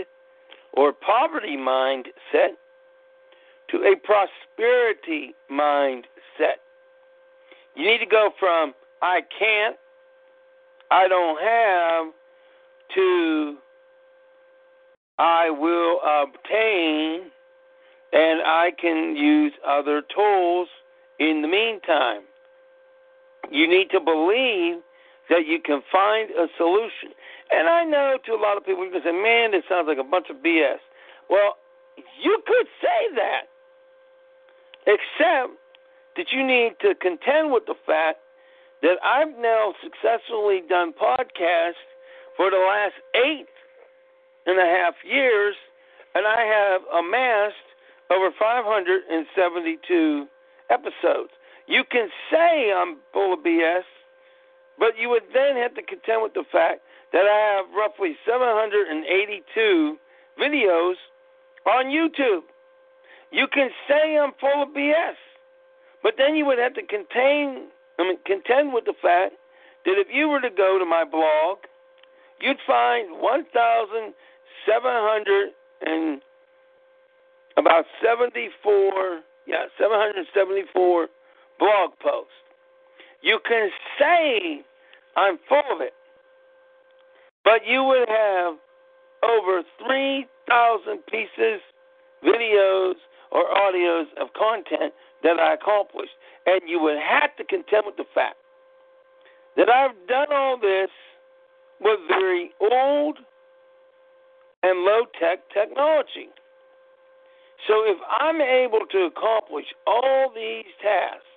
or 0.74 0.92
poverty 0.92 1.56
mindset 1.56 2.56
to 3.70 3.78
a 3.78 3.96
prosperity 3.96 5.34
mindset. 5.50 6.60
You 7.74 7.86
need 7.86 7.98
to 7.98 8.06
go 8.06 8.30
from 8.38 8.74
I 9.00 9.22
can't, 9.38 9.76
I 10.90 11.08
don't 11.08 11.40
have, 11.40 12.12
to 12.94 13.56
I 15.18 15.50
will 15.50 16.00
obtain, 16.04 17.30
and 18.12 18.40
I 18.44 18.72
can 18.80 19.16
use 19.16 19.52
other 19.66 20.02
tools 20.14 20.68
in 21.18 21.42
the 21.42 21.48
meantime. 21.48 22.22
You 23.50 23.68
need 23.68 23.90
to 23.90 24.00
believe 24.00 24.76
that 25.28 25.46
you 25.46 25.60
can 25.60 25.82
find 25.90 26.30
a 26.30 26.46
solution. 26.56 27.14
And 27.50 27.68
I 27.68 27.84
know 27.84 28.18
to 28.26 28.32
a 28.32 28.40
lot 28.40 28.56
of 28.56 28.64
people, 28.64 28.84
you 28.84 28.90
can 28.90 29.02
say, 29.02 29.12
man, 29.12 29.52
this 29.52 29.64
sounds 29.68 29.86
like 29.86 29.98
a 29.98 30.04
bunch 30.04 30.30
of 30.30 30.36
BS. 30.36 30.80
Well, 31.28 31.56
you 31.96 32.42
could 32.46 32.66
say 32.80 33.14
that, 33.16 33.48
except 34.86 35.52
that 36.16 36.32
you 36.32 36.44
need 36.44 36.76
to 36.80 36.94
contend 36.94 37.52
with 37.52 37.66
the 37.66 37.74
fact 37.86 38.18
that 38.82 38.98
I've 39.04 39.36
now 39.38 39.74
successfully 39.82 40.62
done 40.68 40.92
podcasts 40.92 41.86
for 42.36 42.50
the 42.50 42.58
last 42.58 42.94
eight 43.14 43.46
and 44.46 44.58
a 44.58 44.66
half 44.66 44.94
years, 45.04 45.54
and 46.14 46.26
I 46.26 46.42
have 46.42 46.82
amassed 46.92 47.54
over 48.10 48.30
572 48.38 50.26
episodes. 50.68 51.30
You 51.66 51.84
can 51.90 52.08
say 52.30 52.72
I'm 52.74 52.98
full 53.12 53.32
of 53.32 53.40
BS, 53.40 53.84
but 54.78 54.98
you 54.98 55.08
would 55.08 55.24
then 55.32 55.56
have 55.56 55.74
to 55.74 55.82
contend 55.82 56.22
with 56.22 56.34
the 56.34 56.44
fact 56.50 56.82
that 57.12 57.26
I 57.26 57.56
have 57.56 57.66
roughly 57.76 58.16
782 58.26 59.98
videos 60.40 60.94
on 61.66 61.86
YouTube. 61.86 62.42
You 63.30 63.46
can 63.52 63.70
say 63.88 64.18
I'm 64.18 64.32
full 64.40 64.62
of 64.62 64.70
BS, 64.70 65.16
but 66.02 66.14
then 66.18 66.34
you 66.36 66.44
would 66.46 66.58
have 66.58 66.74
to 66.74 66.82
contain, 66.82 67.68
I 67.98 68.02
mean, 68.02 68.18
contend 68.26 68.72
with 68.72 68.84
the 68.84 68.94
fact 69.00 69.34
that 69.84 69.98
if 69.98 70.08
you 70.12 70.28
were 70.28 70.40
to 70.40 70.50
go 70.50 70.78
to 70.78 70.84
my 70.84 71.04
blog, 71.04 71.58
you'd 72.40 72.58
find 72.66 73.20
1,700 73.20 75.48
and 75.84 76.22
about 77.56 77.86
74, 78.02 79.20
yeah, 79.46 79.66
774 79.78 81.08
blog 81.58 81.90
posts. 82.00 82.32
You 83.22 83.38
can 83.46 83.70
say 83.98 84.62
I'm 85.16 85.38
full 85.48 85.62
of 85.72 85.80
it, 85.80 85.94
but 87.44 87.66
you 87.66 87.84
would 87.84 88.08
have 88.08 88.54
over 89.22 89.62
3,000 89.86 91.06
pieces, 91.06 91.60
videos, 92.24 92.94
or 93.30 93.44
audios 93.54 94.06
of 94.20 94.28
content 94.34 94.92
that 95.22 95.38
I 95.38 95.54
accomplished. 95.54 96.12
And 96.46 96.62
you 96.66 96.80
would 96.80 96.98
have 96.98 97.34
to 97.36 97.44
contend 97.44 97.84
with 97.86 97.96
the 97.96 98.04
fact 98.14 98.36
that 99.56 99.68
I've 99.68 99.94
done 100.08 100.32
all 100.32 100.58
this 100.58 100.90
with 101.80 102.00
very 102.08 102.50
old 102.60 103.18
and 104.62 104.80
low 104.80 105.02
tech 105.18 105.40
technology. 105.52 106.28
So 107.68 107.84
if 107.86 107.98
I'm 108.10 108.40
able 108.40 108.86
to 108.90 109.04
accomplish 109.04 109.66
all 109.86 110.32
these 110.34 110.64
tasks, 110.82 111.31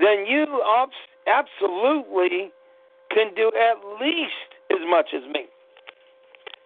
then 0.00 0.26
you 0.26 0.46
absolutely 1.26 2.50
can 3.10 3.34
do 3.34 3.50
at 3.54 4.00
least 4.00 4.50
as 4.70 4.78
much 4.88 5.08
as 5.14 5.22
me. 5.32 5.46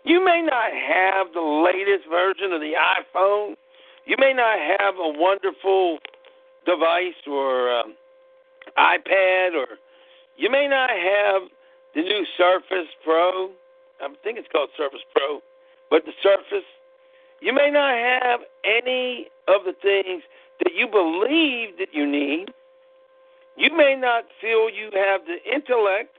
You 0.04 0.22
may 0.24 0.42
not 0.42 0.70
have 0.70 1.32
the 1.32 1.40
latest 1.40 2.08
version 2.08 2.52
of 2.52 2.60
the 2.60 2.74
iPhone. 2.76 3.56
You 4.04 4.16
may 4.18 4.34
not 4.34 4.58
have 4.58 4.94
a 4.96 5.18
wonderful 5.18 5.98
device 6.66 7.16
or 7.26 7.70
um, 7.70 7.94
iPad, 8.78 9.54
or 9.54 9.78
you 10.36 10.50
may 10.50 10.68
not 10.68 10.90
have 10.90 11.48
the 11.94 12.02
new 12.02 12.26
Surface 12.36 12.88
Pro. 13.02 13.50
I 14.00 14.08
think 14.22 14.38
it's 14.38 14.48
called 14.52 14.68
Surface 14.76 15.04
Pro, 15.14 15.40
but 15.90 16.04
the 16.04 16.12
Surface. 16.22 16.68
You 17.40 17.54
may 17.54 17.70
not 17.70 17.94
have 17.94 18.40
any 18.64 19.28
of 19.48 19.64
the 19.64 19.72
things 19.80 20.22
that 20.62 20.72
you 20.74 20.86
believe 20.86 21.78
that 21.78 21.92
you 21.92 22.06
need. 22.06 22.52
You 23.56 23.76
may 23.76 23.96
not 23.96 24.24
feel 24.40 24.68
you 24.68 24.90
have 24.94 25.22
the 25.26 25.38
intellect 25.52 26.16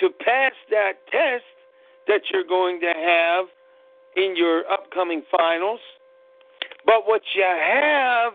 to 0.00 0.10
pass 0.24 0.52
that 0.70 0.94
test 1.10 1.44
that 2.06 2.22
you're 2.32 2.44
going 2.44 2.80
to 2.80 2.92
have 2.94 3.46
in 4.16 4.36
your 4.36 4.62
upcoming 4.70 5.22
finals. 5.30 5.80
But 6.86 7.06
what 7.06 7.22
you 7.34 7.42
have 7.42 8.32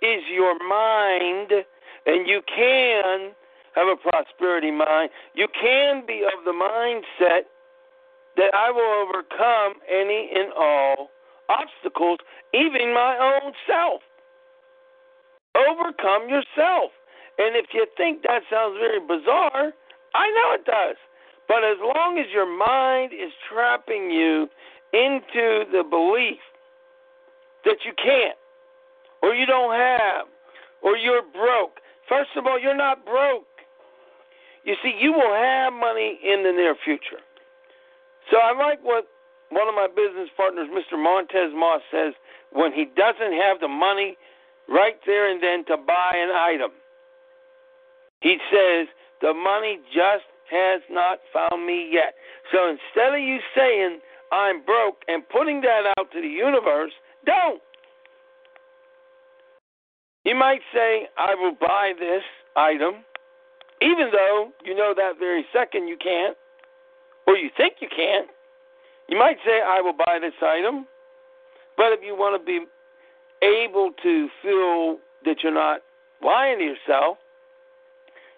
is 0.00 0.22
your 0.30 0.56
mind, 0.66 1.52
and 2.06 2.28
you 2.28 2.40
can 2.54 3.32
have 3.74 3.88
a 3.88 3.96
prosperity 3.96 4.70
mind. 4.70 5.10
You 5.34 5.48
can 5.60 6.04
be 6.06 6.22
of 6.24 6.44
the 6.44 6.52
mindset 6.52 7.42
that 8.36 8.54
I 8.54 8.70
will 8.70 9.06
overcome 9.06 9.80
any 9.90 10.30
and 10.34 10.52
all 10.52 11.10
obstacles, 11.48 12.18
even 12.54 12.94
my 12.94 13.16
own 13.18 13.52
self. 13.66 14.02
Overcome 15.54 16.28
yourself. 16.28 16.92
And 17.38 17.56
if 17.56 17.66
you 17.72 17.86
think 17.96 18.22
that 18.22 18.42
sounds 18.50 18.78
very 18.78 19.00
bizarre, 19.00 19.72
I 20.14 20.26
know 20.30 20.54
it 20.54 20.64
does. 20.64 20.96
But 21.48 21.64
as 21.64 21.76
long 21.80 22.18
as 22.18 22.26
your 22.32 22.46
mind 22.46 23.12
is 23.12 23.32
trapping 23.48 24.10
you 24.10 24.48
into 24.92 25.64
the 25.72 25.84
belief 25.88 26.40
that 27.64 27.78
you 27.84 27.92
can't, 27.96 28.36
or 29.22 29.34
you 29.34 29.46
don't 29.46 29.74
have, 29.74 30.26
or 30.82 30.96
you're 30.96 31.22
broke, 31.22 31.80
first 32.08 32.30
of 32.36 32.46
all, 32.46 32.58
you're 32.58 32.76
not 32.76 33.04
broke. 33.04 33.46
You 34.64 34.74
see, 34.82 34.94
you 34.98 35.12
will 35.12 35.34
have 35.34 35.72
money 35.72 36.18
in 36.22 36.42
the 36.44 36.52
near 36.52 36.76
future. 36.84 37.20
So 38.30 38.38
I 38.38 38.52
like 38.56 38.78
what 38.82 39.08
one 39.50 39.68
of 39.68 39.74
my 39.74 39.88
business 39.88 40.30
partners, 40.36 40.68
Mr. 40.72 40.96
Montez 40.96 41.52
Moss, 41.54 41.82
says 41.90 42.14
when 42.52 42.72
he 42.72 42.86
doesn't 42.96 43.36
have 43.36 43.60
the 43.60 43.68
money 43.68 44.16
right 44.72 44.96
there 45.04 45.30
and 45.30 45.42
then 45.42 45.64
to 45.66 45.76
buy 45.76 46.12
an 46.16 46.30
item. 46.30 46.70
He 48.20 48.38
says, 48.50 48.88
the 49.20 49.34
money 49.34 49.78
just 49.92 50.24
has 50.50 50.80
not 50.90 51.18
found 51.32 51.66
me 51.66 51.90
yet. 51.92 52.14
So 52.50 52.68
instead 52.68 53.14
of 53.14 53.20
you 53.20 53.38
saying, 53.56 54.00
I'm 54.32 54.64
broke, 54.64 55.02
and 55.08 55.22
putting 55.28 55.60
that 55.60 55.92
out 55.98 56.10
to 56.12 56.20
the 56.20 56.28
universe, 56.28 56.92
don't. 57.26 57.60
You 60.24 60.34
might 60.34 60.60
say, 60.72 61.08
I 61.18 61.34
will 61.34 61.54
buy 61.60 61.92
this 61.98 62.22
item, 62.56 63.04
even 63.82 64.08
though 64.12 64.50
you 64.64 64.74
know 64.74 64.94
that 64.96 65.18
very 65.18 65.44
second 65.52 65.88
you 65.88 65.96
can't, 66.02 66.36
or 67.26 67.36
you 67.36 67.50
think 67.56 67.74
you 67.80 67.88
can't. 67.94 68.28
You 69.08 69.18
might 69.18 69.36
say, 69.44 69.60
I 69.66 69.80
will 69.80 69.92
buy 69.92 70.18
this 70.20 70.32
item, 70.40 70.86
but 71.76 71.92
if 71.92 72.00
you 72.04 72.14
want 72.14 72.40
to 72.40 72.46
be 72.46 72.64
able 73.42 73.90
to 74.02 74.28
feel 74.42 74.98
that 75.24 75.42
you're 75.42 75.52
not 75.52 75.80
lying 76.24 76.58
to 76.58 76.64
yourself, 76.64 77.18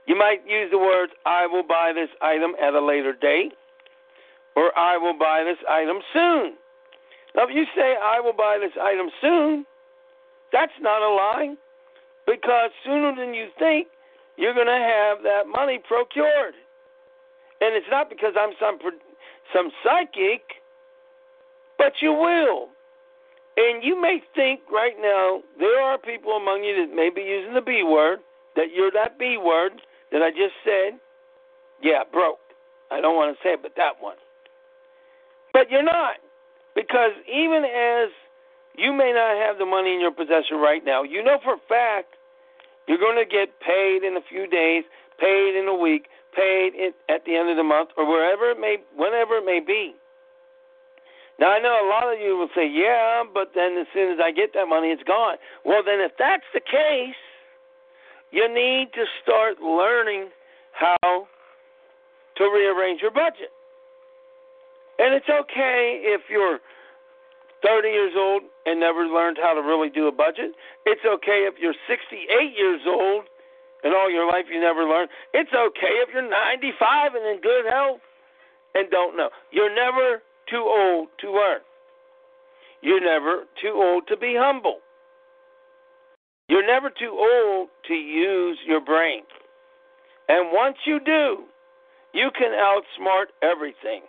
you 0.07 0.17
might 0.17 0.41
use 0.47 0.71
the 0.71 0.79
words, 0.79 1.13
I 1.25 1.47
will 1.47 1.63
buy 1.63 1.93
this 1.95 2.11
item 2.21 2.53
at 2.61 2.75
a 2.75 2.85
later 2.85 3.13
date, 3.13 3.53
or 4.57 4.77
I 4.79 4.97
will 4.97 5.17
buy 5.19 5.45
this 5.45 5.59
item 5.69 5.99
soon. 6.13 6.57
Now, 7.35 7.45
if 7.45 7.51
you 7.55 7.65
say, 7.77 7.95
I 8.03 8.21
will 8.21 8.33
buy 8.33 8.59
this 8.61 8.73
item 8.81 9.09
soon, 9.21 9.67
that's 10.53 10.73
not 10.81 11.03
a 11.03 11.13
lie, 11.15 11.55
because 12.27 12.71
sooner 12.85 13.15
than 13.17 13.35
you 13.35 13.49
think, 13.59 13.89
you're 14.37 14.55
going 14.55 14.67
to 14.67 14.73
have 14.73 15.23
that 15.23 15.47
money 15.47 15.81
procured. 15.87 16.55
And 17.61 17.75
it's 17.75 17.87
not 17.91 18.09
because 18.09 18.35
I'm 18.39 18.53
some 18.61 18.79
some 19.55 19.71
psychic, 19.83 20.43
but 21.79 21.93
you 22.01 22.13
will. 22.13 22.69
And 23.57 23.85
you 23.85 24.01
may 24.01 24.21
think 24.35 24.61
right 24.71 24.97
now 24.99 25.43
there 25.59 25.81
are 25.81 25.99
people 25.99 26.33
among 26.33 26.65
you 26.65 26.75
that 26.87 26.95
may 26.95 27.11
be 27.11 27.23
using 27.23 27.55
the 27.55 27.63
B 27.63 27.83
word, 27.87 28.19
that 28.57 28.75
you're 28.75 28.91
that 28.93 29.19
B 29.19 29.37
word 29.39 29.81
that 30.11 30.23
I 30.23 30.31
just 30.31 30.55
said. 30.65 30.99
Yeah, 31.83 32.03
broke. 32.11 32.39
I 32.91 33.01
don't 33.01 33.17
want 33.17 33.37
to 33.37 33.43
say 33.43 33.55
it, 33.55 33.63
but 33.63 33.73
that 33.77 34.01
one. 34.01 34.17
But 35.53 35.71
you're 35.71 35.85
not. 35.85 36.17
Because 36.75 37.13
even 37.31 37.63
as 37.65 38.11
you 38.77 38.93
may 38.93 39.13
not 39.15 39.39
have 39.39 39.59
the 39.59 39.67
money 39.67 39.95
in 39.95 40.01
your 40.01 40.11
possession 40.11 40.59
right 40.59 40.83
now, 40.85 41.03
you 41.03 41.23
know 41.23 41.39
for 41.43 41.55
a 41.55 41.65
fact 41.69 42.19
you're 42.89 42.99
going 42.99 43.17
to 43.17 43.29
get 43.29 43.55
paid 43.61 44.03
in 44.03 44.17
a 44.17 44.25
few 44.29 44.47
days, 44.47 44.83
paid 45.19 45.55
in 45.55 45.69
a 45.69 45.75
week, 45.75 46.07
paid 46.35 46.75
at 47.09 47.25
the 47.25 47.37
end 47.37 47.49
of 47.49 47.57
the 47.57 47.63
month, 47.63 47.91
or 47.97 48.05
wherever 48.07 48.51
it 48.51 48.59
may, 48.59 48.79
whenever 48.97 49.39
it 49.39 49.47
may 49.47 49.61
be. 49.65 49.95
Now 51.39 51.51
I 51.51 51.59
know 51.59 51.75
a 51.75 51.89
lot 51.89 52.13
of 52.13 52.21
you 52.21 52.37
will 52.37 52.51
say, 52.55 52.67
"Yeah, 52.67 53.25
but 53.25 53.55
then 53.55 53.77
as 53.79 53.87
soon 53.93 54.13
as 54.13 54.21
I 54.21 54.31
get 54.31 54.53
that 54.55 54.67
money, 54.67 54.91
it's 54.91 55.03
gone." 55.03 55.37
Well, 55.65 55.83
then 55.83 56.01
if 56.01 56.17
that's 56.17 56.47
the 56.53 56.61
case, 56.61 57.17
you 58.31 58.49
need 58.49 58.93
to 58.95 59.07
start 59.23 59.61
learning 59.61 60.31
how 60.73 61.29
to 62.37 62.45
rearrange 62.45 63.01
your 63.01 63.11
budget. 63.11 63.51
And 64.99 65.15
it's 65.15 65.29
okay 65.29 66.01
if 66.03 66.23
you're 66.31 66.61
30 67.63 67.89
years 67.89 68.13
old 68.17 68.43
and 68.67 68.79
never 68.79 69.07
learned 69.07 69.39
how 69.41 69.55
to 69.55 69.63
really 69.63 69.89
do 69.89 70.07
a 70.07 70.13
budget. 70.13 70.53
It's 70.87 71.05
okay 71.05 71.49
if 71.49 71.55
you're 71.59 71.75
68 71.89 72.53
years 72.57 72.83
old 72.87 73.25
and 73.83 73.95
all 73.95 74.11
your 74.11 74.27
life 74.27 74.47
you 74.53 74.61
never 74.61 74.85
learned. 74.85 75.11
It's 75.33 75.53
okay 75.53 75.95
if 76.05 76.11
you're 76.13 76.29
95 76.29 77.15
and 77.15 77.27
in 77.27 77.41
good 77.41 77.67
health 77.67 78.01
and 78.75 78.91
don't 78.91 79.17
know. 79.17 79.31
You're 79.51 79.75
never 79.75 80.23
too 80.49 80.65
old 80.67 81.09
to 81.21 81.31
learn. 81.31 81.61
You're 82.83 83.05
never 83.05 83.45
too 83.63 83.73
old 83.75 84.05
to 84.09 84.17
be 84.17 84.35
humble. 84.37 84.79
You're 86.49 86.67
never 86.67 86.91
too 86.91 87.11
old 87.11 87.69
to 87.89 87.95
use 87.95 88.59
your 88.67 88.81
brain. 88.81 89.23
And 90.29 90.53
once 90.53 90.77
you 90.87 91.01
do, 91.05 91.45
you 92.13 92.31
can 92.39 92.53
outsmart 92.53 93.33
everything. 93.43 94.03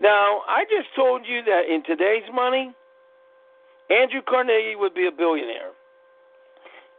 Now, 0.00 0.40
I 0.48 0.64
just 0.64 0.88
told 0.94 1.22
you 1.26 1.42
that 1.44 1.72
in 1.72 1.82
today's 1.84 2.28
money, 2.34 2.72
Andrew 3.90 4.20
Carnegie 4.26 4.76
would 4.76 4.94
be 4.94 5.06
a 5.06 5.12
billionaire. 5.12 5.72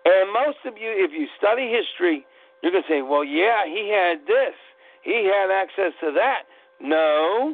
And 0.05 0.31
most 0.31 0.57
of 0.65 0.77
you, 0.77 0.89
if 0.89 1.11
you 1.11 1.27
study 1.37 1.69
history, 1.69 2.25
you're 2.61 2.71
going 2.71 2.83
to 2.83 2.89
say, 2.89 3.01
well, 3.01 3.23
yeah, 3.23 3.65
he 3.65 3.91
had 3.91 4.25
this, 4.25 4.55
he 5.03 5.29
had 5.29 5.51
access 5.51 5.93
to 6.01 6.11
that. 6.13 6.43
No. 6.79 7.53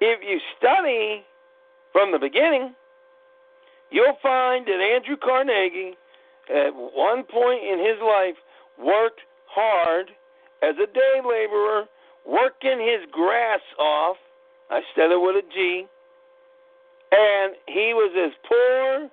If 0.00 0.20
you 0.22 0.38
study 0.58 1.24
from 1.92 2.12
the 2.12 2.18
beginning, 2.18 2.74
you'll 3.90 4.18
find 4.22 4.66
that 4.66 4.80
Andrew 4.94 5.16
Carnegie, 5.16 5.96
at 6.50 6.70
one 6.74 7.24
point 7.24 7.62
in 7.64 7.78
his 7.78 7.98
life, 8.02 8.36
worked 8.78 9.20
hard 9.46 10.10
as 10.62 10.74
a 10.82 10.86
day 10.86 11.20
laborer 11.24 11.84
working 12.26 12.80
his 12.80 13.08
grass 13.10 13.60
off. 13.78 14.16
I 14.70 14.80
said 14.94 15.10
it 15.10 15.20
with 15.20 15.36
a 15.36 15.46
G. 15.52 15.86
And 17.12 17.54
he 17.66 17.94
was 17.94 18.12
as 18.16 18.32
poor 18.48 19.08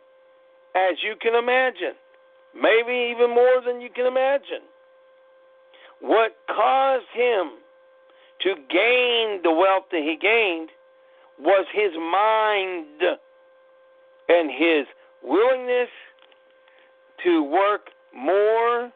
as 0.74 0.98
you 1.04 1.16
can 1.22 1.36
imagine, 1.36 1.94
maybe 2.56 3.12
even 3.12 3.30
more 3.30 3.62
than 3.66 3.82
you 3.82 3.90
can 3.94 4.06
imagine. 4.06 4.66
What 6.00 6.36
caused 6.48 7.06
him 7.14 7.61
to 8.44 8.56
gain 8.70 9.42
the 9.44 9.52
wealth 9.52 9.86
that 9.92 10.02
he 10.02 10.18
gained 10.20 10.70
was 11.40 11.66
his 11.74 11.92
mind 11.98 13.18
and 14.30 14.52
his 14.52 14.86
willingness 15.24 15.90
to 17.24 17.44
work 17.44 17.90
more 18.16 18.92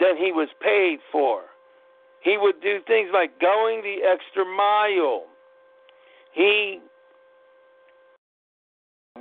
than 0.00 0.16
he 0.16 0.32
was 0.32 0.48
paid 0.60 0.98
for. 1.10 1.42
He 2.22 2.36
would 2.36 2.60
do 2.60 2.78
things 2.86 3.10
like 3.12 3.40
going 3.40 3.82
the 3.82 3.98
extra 4.04 4.44
mile. 4.44 5.24
He 6.32 6.80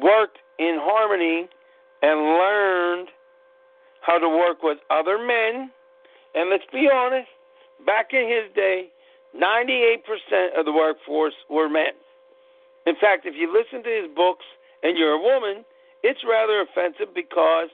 worked 0.01 0.39
in 0.59 0.77
harmony 0.81 1.47
and 2.01 2.19
learned 2.19 3.09
how 4.01 4.17
to 4.17 4.27
work 4.27 4.63
with 4.63 4.79
other 4.89 5.17
men. 5.17 5.71
And 6.33 6.49
let's 6.49 6.65
be 6.71 6.89
honest, 6.91 7.29
back 7.85 8.07
in 8.11 8.27
his 8.27 8.53
day, 8.55 8.89
98% 9.35 10.57
of 10.57 10.65
the 10.65 10.71
workforce 10.71 11.33
were 11.49 11.69
men. 11.69 11.93
In 12.85 12.95
fact, 12.95 13.25
if 13.25 13.35
you 13.35 13.51
listen 13.51 13.83
to 13.83 13.89
his 13.89 14.15
books 14.15 14.45
and 14.83 14.97
you're 14.97 15.13
a 15.13 15.21
woman, 15.21 15.65
it's 16.03 16.21
rather 16.27 16.61
offensive 16.61 17.13
because 17.13 17.69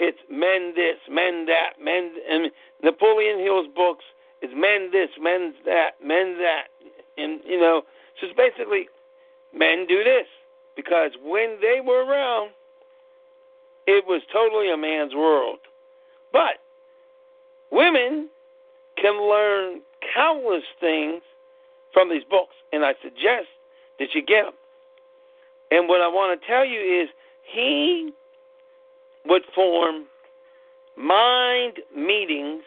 it's 0.00 0.18
men 0.30 0.72
this, 0.74 0.96
men 1.08 1.46
that, 1.46 1.74
men. 1.80 2.12
And 2.28 2.50
Napoleon 2.82 3.38
Hill's 3.38 3.68
books 3.74 4.04
it's 4.44 4.52
men 4.54 4.90
this, 4.92 5.08
men 5.18 5.54
that, 5.64 5.92
men 6.04 6.36
that, 6.36 6.64
and 7.16 7.40
you 7.46 7.58
know, 7.58 7.80
so 8.20 8.26
it's 8.26 8.36
basically 8.36 8.88
men 9.54 9.86
do 9.88 10.04
this, 10.04 10.26
because 10.76 11.12
when 11.24 11.56
they 11.62 11.80
were 11.80 12.04
around, 12.04 12.50
it 13.86 14.04
was 14.06 14.20
totally 14.30 14.70
a 14.70 14.76
man's 14.76 15.14
world. 15.14 15.60
But 16.30 16.60
women 17.72 18.28
can 19.00 19.14
learn 19.26 19.80
countless 20.14 20.64
things 20.80 21.22
from 21.92 22.10
these 22.10 22.24
books, 22.28 22.54
and 22.72 22.84
I 22.84 22.94
suggest 23.02 23.48
that 23.98 24.08
you 24.14 24.22
get 24.22 24.44
them. 24.44 24.54
And 25.70 25.88
what 25.88 26.00
I 26.00 26.08
want 26.08 26.40
to 26.40 26.46
tell 26.46 26.64
you 26.64 26.80
is 26.80 27.08
he 27.52 28.12
would 29.26 29.42
form 29.54 30.04
mind 30.96 31.78
meetings 31.96 32.62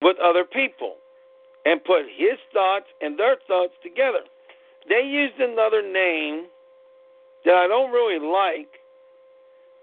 with 0.00 0.16
other 0.22 0.44
people 0.44 0.96
and 1.64 1.82
put 1.82 2.02
his 2.14 2.38
thoughts 2.52 2.86
and 3.00 3.18
their 3.18 3.36
thoughts 3.48 3.72
together. 3.82 4.20
They 4.88 5.02
used 5.02 5.40
another 5.40 5.82
name 5.82 6.46
that 7.44 7.54
I 7.54 7.66
don't 7.66 7.90
really 7.90 8.18
like, 8.18 8.68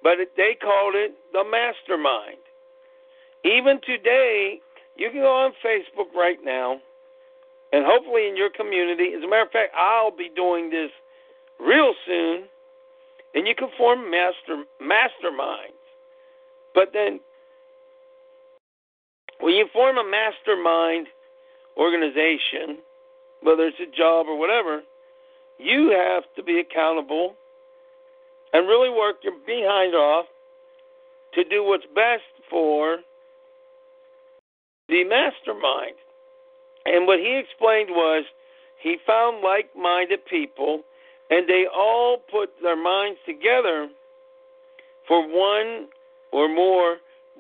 but 0.04 0.18
they 0.38 0.56
called 0.62 0.96
it 0.96 1.14
the 1.34 1.44
mastermind. 1.44 2.38
Even 3.44 3.80
today, 3.86 4.60
you 5.02 5.10
can 5.10 5.22
go 5.22 5.34
on 5.34 5.52
Facebook 5.66 6.14
right 6.16 6.38
now, 6.44 6.78
and 7.74 7.84
hopefully 7.88 8.28
in 8.30 8.38
your 8.38 8.52
community. 8.52 9.14
As 9.18 9.24
a 9.24 9.28
matter 9.28 9.42
of 9.42 9.52
fact, 9.52 9.74
I'll 9.76 10.16
be 10.16 10.30
doing 10.36 10.70
this 10.70 10.92
real 11.60 11.96
soon, 12.06 12.44
and 13.34 13.48
you 13.48 13.56
can 13.56 13.70
form 13.80 14.12
master 14.12 14.62
masterminds. 14.80 15.82
But 16.76 16.90
then, 16.94 17.20
when 19.40 19.56
you 19.56 19.66
form 19.74 19.98
a 19.98 20.06
mastermind 20.06 21.08
organization, 21.78 22.78
whether 23.42 23.64
it's 23.64 23.82
a 23.82 23.98
job 23.98 24.28
or 24.30 24.38
whatever, 24.38 24.82
you 25.58 25.90
have 25.98 26.24
to 26.36 26.44
be 26.44 26.60
accountable 26.60 27.34
and 28.54 28.68
really 28.68 28.92
work 28.92 29.16
your 29.24 29.34
behind 29.48 29.96
off 29.96 30.26
to 31.34 31.44
do 31.44 31.64
what's 31.64 31.86
best 31.96 32.22
for 32.52 33.00
the 34.92 35.06
mastermind. 35.06 35.96
And 36.86 37.08
what 37.08 37.20
he 37.20 37.40
explained 37.40 37.90
was 37.92 38.26
he 38.84 38.98
found 39.08 39.42
like 39.42 39.70
minded 39.76 40.20
people 40.26 40.82
and 41.30 41.48
they 41.48 41.64
all 41.74 42.18
put 42.30 42.50
their 42.62 42.76
minds 42.76 43.18
together 43.26 43.88
for 45.08 45.26
one 45.26 45.88
or 46.34 46.54
more 46.54 46.98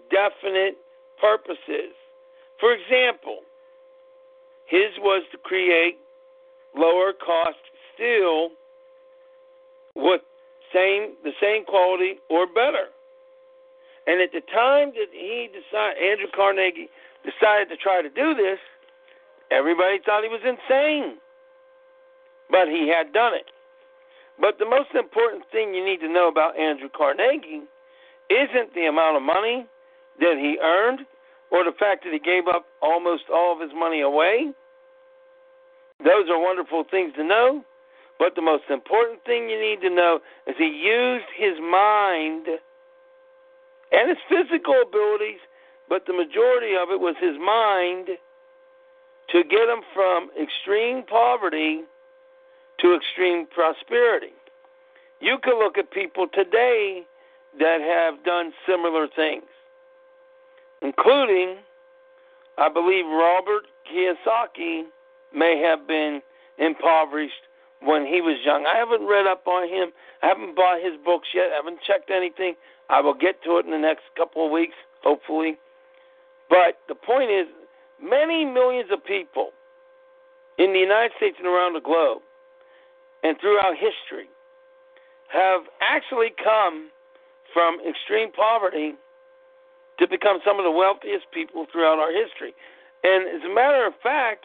definite 0.10 0.78
purposes. 1.20 1.92
For 2.60 2.74
example, 2.74 3.40
his 4.66 4.96
was 5.00 5.24
to 5.34 5.38
create 5.38 5.98
lower 6.78 7.12
cost 7.12 7.60
steel 7.94 8.50
with 9.94 10.22
same 10.74 11.20
the 11.24 11.34
same 11.42 11.66
quality 11.66 12.16
or 12.30 12.48
better. 12.48 12.88
And 14.08 14.22
at 14.22 14.32
the 14.32 14.42
time 14.54 14.94
that 14.96 15.12
he 15.12 15.50
decided, 15.52 16.02
Andrew 16.02 16.28
Carnegie 16.34 16.90
decided 17.23 17.69
to 17.69 17.77
try 17.77 18.01
to 18.01 18.10
do 18.10 18.34
this, 18.34 18.60
everybody 19.51 19.99
thought 20.05 20.23
he 20.23 20.29
was 20.29 20.43
insane. 20.43 21.17
But 22.49 22.67
he 22.67 22.91
had 22.91 23.13
done 23.13 23.34
it. 23.34 23.47
But 24.39 24.57
the 24.60 24.65
most 24.65 24.89
important 24.95 25.43
thing 25.51 25.73
you 25.73 25.86
need 25.86 25.99
to 26.01 26.12
know 26.12 26.27
about 26.27 26.57
Andrew 26.57 26.89
Carnegie 26.89 27.63
isn't 28.29 28.73
the 28.73 28.88
amount 28.88 29.17
of 29.17 29.23
money 29.23 29.65
that 30.19 30.38
he 30.38 30.57
earned 30.62 31.05
or 31.51 31.63
the 31.63 31.75
fact 31.77 32.03
that 32.03 32.13
he 32.13 32.19
gave 32.19 32.47
up 32.47 32.65
almost 32.81 33.23
all 33.31 33.53
of 33.53 33.60
his 33.60 33.71
money 33.75 34.01
away. 34.01 34.51
Those 35.99 36.29
are 36.29 36.41
wonderful 36.41 36.84
things 36.89 37.13
to 37.15 37.23
know. 37.23 37.63
But 38.17 38.36
the 38.36 38.41
most 38.41 38.65
important 38.69 39.23
thing 39.25 39.49
you 39.49 39.60
need 39.60 39.81
to 39.81 39.89
know 39.89 40.19
is 40.45 40.55
he 40.57 40.69
used 40.69 41.25
his 41.36 41.57
mind 41.60 42.45
and 43.91 44.10
his 44.10 44.21
physical 44.29 44.75
abilities, 44.88 45.41
but 45.91 46.06
the 46.08 46.13
majority 46.13 46.71
of 46.82 46.88
it 46.89 47.01
was 47.01 47.15
his 47.19 47.36
mind 47.36 48.08
to 49.27 49.43
get 49.43 49.67
him 49.67 49.84
from 49.93 50.30
extreme 50.41 51.04
poverty 51.04 51.82
to 52.80 52.95
extreme 52.95 53.45
prosperity. 53.54 54.32
You 55.19 55.38
can 55.43 55.60
look 55.60 55.77
at 55.77 55.91
people 55.91 56.27
today 56.34 57.04
that 57.60 57.82
have 57.84 58.23
done 58.23 58.54
similar 58.65 59.10
things, 59.13 59.43
including, 60.82 61.58
I 62.58 62.69
believe, 62.69 63.04
Robert 63.06 63.67
Kiyosaki 63.84 64.84
may 65.36 65.60
have 65.60 65.86
been 65.86 66.21
impoverished 66.58 67.51
when 67.82 68.06
he 68.06 68.21
was 68.21 68.39
young. 68.45 68.65
I 68.65 68.77
haven't 68.77 69.06
read 69.06 69.27
up 69.27 69.45
on 69.45 69.67
him. 69.67 69.91
I 70.23 70.27
haven't 70.27 70.56
bought 70.56 70.82
his 70.82 70.93
books 71.04 71.27
yet. 71.36 71.51
I 71.51 71.56
haven't 71.58 71.82
checked 71.86 72.10
anything. 72.10 72.56
I 72.89 73.01
will 73.01 73.13
get 73.13 73.43
to 73.43 73.58
it 73.58 73.65
in 73.65 73.71
the 73.71 73.77
next 73.77 74.04
couple 74.15 74.45
of 74.45 74.54
weeks, 74.54 74.75
hopefully. 75.04 75.58
But 76.52 76.84
the 76.90 76.96
point 76.96 77.32
is, 77.32 77.48
many 78.04 78.44
millions 78.44 78.92
of 78.92 79.00
people 79.06 79.52
in 80.60 80.74
the 80.74 80.80
United 80.80 81.12
States 81.16 81.38
and 81.40 81.48
around 81.48 81.74
the 81.74 81.82
globe 81.82 82.22
and 83.24 83.40
throughout 83.40 83.74
history 83.80 84.28
have 85.32 85.62
actually 85.80 86.36
come 86.44 86.92
from 87.54 87.80
extreme 87.88 88.34
poverty 88.34 88.96
to 89.98 90.08
become 90.08 90.40
some 90.44 90.60
of 90.60 90.66
the 90.66 90.72
wealthiest 90.72 91.32
people 91.34 91.66
throughout 91.72 92.00
our 92.00 92.12
history. 92.12 92.54
And 93.04 93.32
as 93.32 93.50
a 93.50 93.54
matter 93.54 93.88
of 93.88 93.94
fact, 94.04 94.44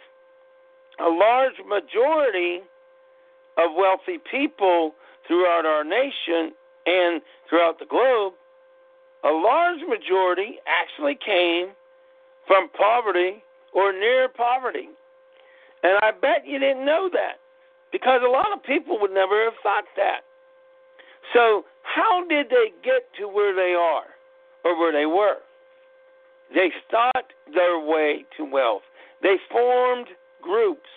a 1.01 1.11
large 1.11 1.59
majority 1.67 2.61
of 3.59 3.75
wealthy 3.77 4.23
people 4.31 4.95
throughout 5.27 5.67
our 5.67 5.83
nation 5.83 6.55
and 6.87 7.21
throughout 7.51 7.81
the 7.81 7.87
globe, 7.87 8.35
a 9.25 9.35
large 9.35 9.81
majority 9.89 10.59
actually 10.71 11.19
came 11.19 11.75
from 12.47 12.69
poverty 12.71 13.43
or 13.73 13.93
near 13.93 14.29
poverty. 14.29 14.89
And 15.83 15.99
I 16.03 16.11
bet 16.11 16.47
you 16.47 16.59
didn't 16.59 16.85
know 16.85 17.09
that 17.13 17.39
because 17.93 18.21
a 18.25 18.31
lot 18.31 18.53
of 18.53 18.63
people 18.63 18.99
would 19.01 19.13
never 19.13 19.45
have 19.45 19.55
thought 19.63 19.85
that. 19.97 20.21
So, 21.35 21.65
how 21.83 22.25
did 22.29 22.47
they 22.51 22.73
get 22.85 23.03
to 23.19 23.27
where 23.29 23.55
they 23.55 23.75
are 23.75 24.07
or 24.65 24.79
where 24.79 24.93
they 24.93 25.07
were? 25.07 25.39
They 26.55 26.71
sought 26.91 27.33
their 27.53 27.81
way 27.81 28.25
to 28.37 28.45
wealth. 28.45 28.83
They 29.23 29.37
formed 29.51 30.07
groups, 30.43 30.89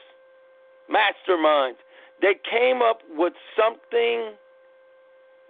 masterminds. 0.89 1.77
They 2.21 2.35
came 2.49 2.81
up 2.81 2.99
with 3.15 3.33
something 3.57 4.33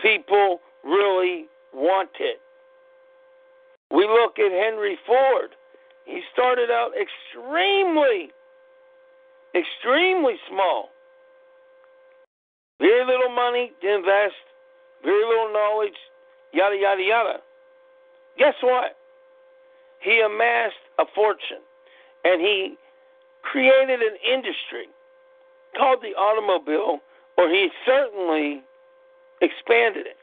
people 0.01 0.59
really 0.83 1.47
wanted. 1.73 2.38
We 3.91 4.05
look 4.05 4.38
at 4.39 4.51
Henry 4.51 4.97
Ford. 5.05 5.55
He 6.05 6.21
started 6.33 6.71
out 6.71 6.91
extremely, 6.99 8.29
extremely 9.55 10.35
small. 10.49 10.89
Very 12.79 13.05
little 13.05 13.33
money 13.33 13.71
to 13.81 13.95
invest, 13.95 14.39
very 15.03 15.25
little 15.25 15.51
knowledge, 15.51 15.97
yada, 16.53 16.75
yada, 16.79 17.01
yada. 17.01 17.39
Guess 18.38 18.55
what? 18.62 18.95
He 20.01 20.21
amassed 20.21 20.79
a 20.97 21.03
fortune 21.13 21.63
and 22.23 22.41
he 22.41 22.75
created 23.41 24.01
an 24.01 24.15
industry 24.25 24.88
called 25.77 25.99
the 26.01 26.15
automobile, 26.17 26.99
or 27.38 27.49
he 27.49 27.69
certainly 27.85 28.62
expanded 29.41 30.05
it. 30.07 30.17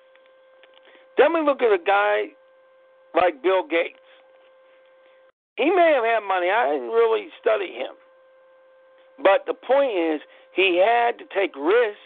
Then 1.17 1.33
we 1.33 1.41
look 1.41 1.63
at 1.63 1.73
a 1.73 1.83
guy 1.83 2.27
like 3.15 3.43
Bill 3.43 3.67
Gates. 3.67 4.06
He 5.57 5.71
may 5.71 5.93
have 5.95 6.05
had 6.05 6.21
money. 6.27 6.51
I 6.51 6.73
didn't 6.73 6.91
really 6.91 7.29
study 7.41 7.73
him. 7.73 7.95
But 9.23 9.47
the 9.47 9.55
point 9.55 9.97
is, 9.97 10.21
he 10.53 10.83
had 10.85 11.19
to 11.19 11.25
take 11.35 11.57
risk. 11.57 11.99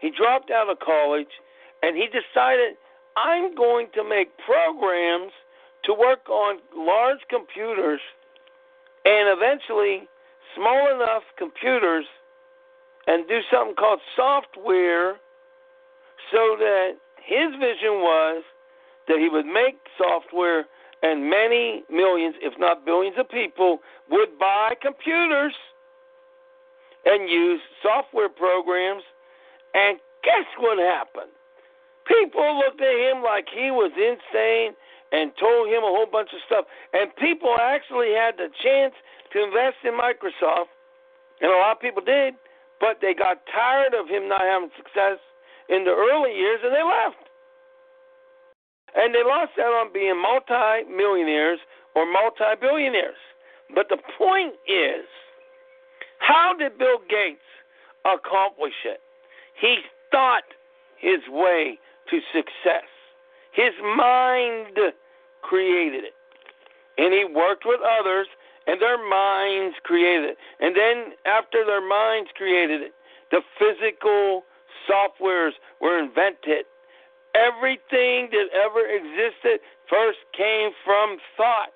He 0.00 0.10
dropped 0.10 0.50
out 0.50 0.68
of 0.68 0.78
college 0.80 1.40
and 1.82 1.96
he 1.96 2.06
decided, 2.06 2.76
I'm 3.16 3.54
going 3.54 3.88
to 3.94 4.04
make 4.04 4.30
programs 4.38 5.32
to 5.84 5.94
work 5.94 6.28
on 6.28 6.58
large 6.76 7.20
computers 7.28 8.00
and 9.04 9.28
eventually 9.28 10.08
small 10.54 10.94
enough 10.94 11.22
computers 11.36 12.04
and 13.06 13.26
do 13.28 13.40
something 13.50 13.74
called 13.74 14.00
software 14.14 15.16
so 16.30 16.56
that 16.58 16.92
his 17.24 17.52
vision 17.58 18.00
was 18.00 18.42
that 19.08 19.18
he 19.18 19.28
would 19.28 19.46
make 19.46 19.78
software 19.98 20.66
and 21.02 21.28
many 21.28 21.82
millions, 21.90 22.36
if 22.40 22.54
not 22.58 22.84
billions 22.84 23.16
of 23.18 23.28
people 23.28 23.78
would 24.10 24.38
buy 24.38 24.74
computers 24.80 25.54
and 27.04 27.28
use 27.28 27.60
software 27.82 28.28
programs. 28.28 29.02
And 29.74 29.98
guess 30.22 30.46
what 30.58 30.78
happened? 30.78 31.32
People 32.06 32.58
looked 32.58 32.80
at 32.80 32.94
him 32.94 33.22
like 33.22 33.46
he 33.52 33.70
was 33.70 33.92
insane 33.96 34.74
and 35.12 35.32
told 35.38 35.68
him 35.68 35.82
a 35.82 35.92
whole 35.92 36.06
bunch 36.10 36.30
of 36.32 36.40
stuff. 36.46 36.64
And 36.92 37.14
people 37.16 37.56
actually 37.60 38.12
had 38.14 38.36
the 38.36 38.48
chance 38.62 38.94
to 39.32 39.42
invest 39.42 39.76
in 39.84 39.92
Microsoft, 39.92 40.70
and 41.40 41.50
a 41.50 41.56
lot 41.56 41.76
of 41.76 41.80
people 41.80 42.02
did 42.04 42.34
but 42.82 42.98
they 43.00 43.14
got 43.14 43.38
tired 43.46 43.94
of 43.94 44.10
him 44.10 44.28
not 44.28 44.42
having 44.42 44.74
success 44.76 45.22
in 45.70 45.86
the 45.86 45.94
early 45.94 46.34
years 46.34 46.58
and 46.66 46.74
they 46.74 46.82
left. 46.82 47.30
And 48.94 49.14
they 49.14 49.24
lost 49.24 49.52
out 49.58 49.72
on 49.72 49.92
being 49.92 50.20
multi 50.20 50.88
millionaires 50.90 51.58
or 51.94 52.04
multi 52.10 52.56
billionaires. 52.60 53.20
But 53.74 53.88
the 53.88 53.98
point 54.18 54.54
is, 54.68 55.06
how 56.18 56.54
did 56.58 56.78
Bill 56.78 56.98
Gates 57.08 57.40
accomplish 58.04 58.84
it? 58.84 59.00
He 59.58 59.78
thought 60.10 60.44
his 60.98 61.20
way 61.28 61.78
to 62.10 62.20
success. 62.32 62.88
His 63.52 63.72
mind 63.82 64.78
created 65.42 66.04
it. 66.04 66.14
And 66.98 67.12
he 67.12 67.24
worked 67.24 67.64
with 67.64 67.80
others, 67.80 68.26
and 68.66 68.80
their 68.80 68.98
minds 68.98 69.76
created 69.82 70.30
it. 70.30 70.38
And 70.60 70.76
then, 70.76 71.14
after 71.26 71.64
their 71.64 71.86
minds 71.86 72.30
created 72.36 72.82
it, 72.82 72.92
the 73.30 73.40
physical 73.58 74.44
softwares 74.88 75.52
were 75.80 75.98
invented. 75.98 76.66
Everything 77.34 78.28
that 78.30 78.46
ever 78.52 78.86
existed 78.86 79.60
first 79.88 80.18
came 80.36 80.70
from 80.84 81.16
thought. 81.36 81.72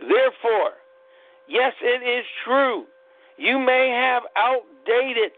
Therefore, 0.00 0.72
yes, 1.48 1.74
it 1.82 2.02
is 2.02 2.24
true. 2.44 2.84
You 3.36 3.58
may 3.58 3.90
have 3.90 4.22
outdated 4.36 5.32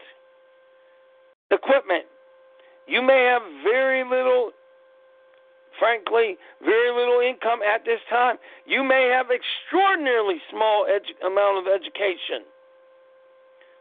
equipment. 1.51 2.05
You 2.87 3.01
may 3.01 3.23
have 3.29 3.41
very 3.63 4.03
little, 4.03 4.51
frankly, 5.79 6.37
very 6.63 6.91
little 6.91 7.19
income 7.21 7.59
at 7.61 7.85
this 7.85 7.99
time. 8.09 8.37
You 8.65 8.83
may 8.83 9.11
have 9.13 9.27
extraordinarily 9.29 10.41
small 10.49 10.87
edu- 10.89 11.25
amount 11.25 11.67
of 11.67 11.73
education. 11.73 12.43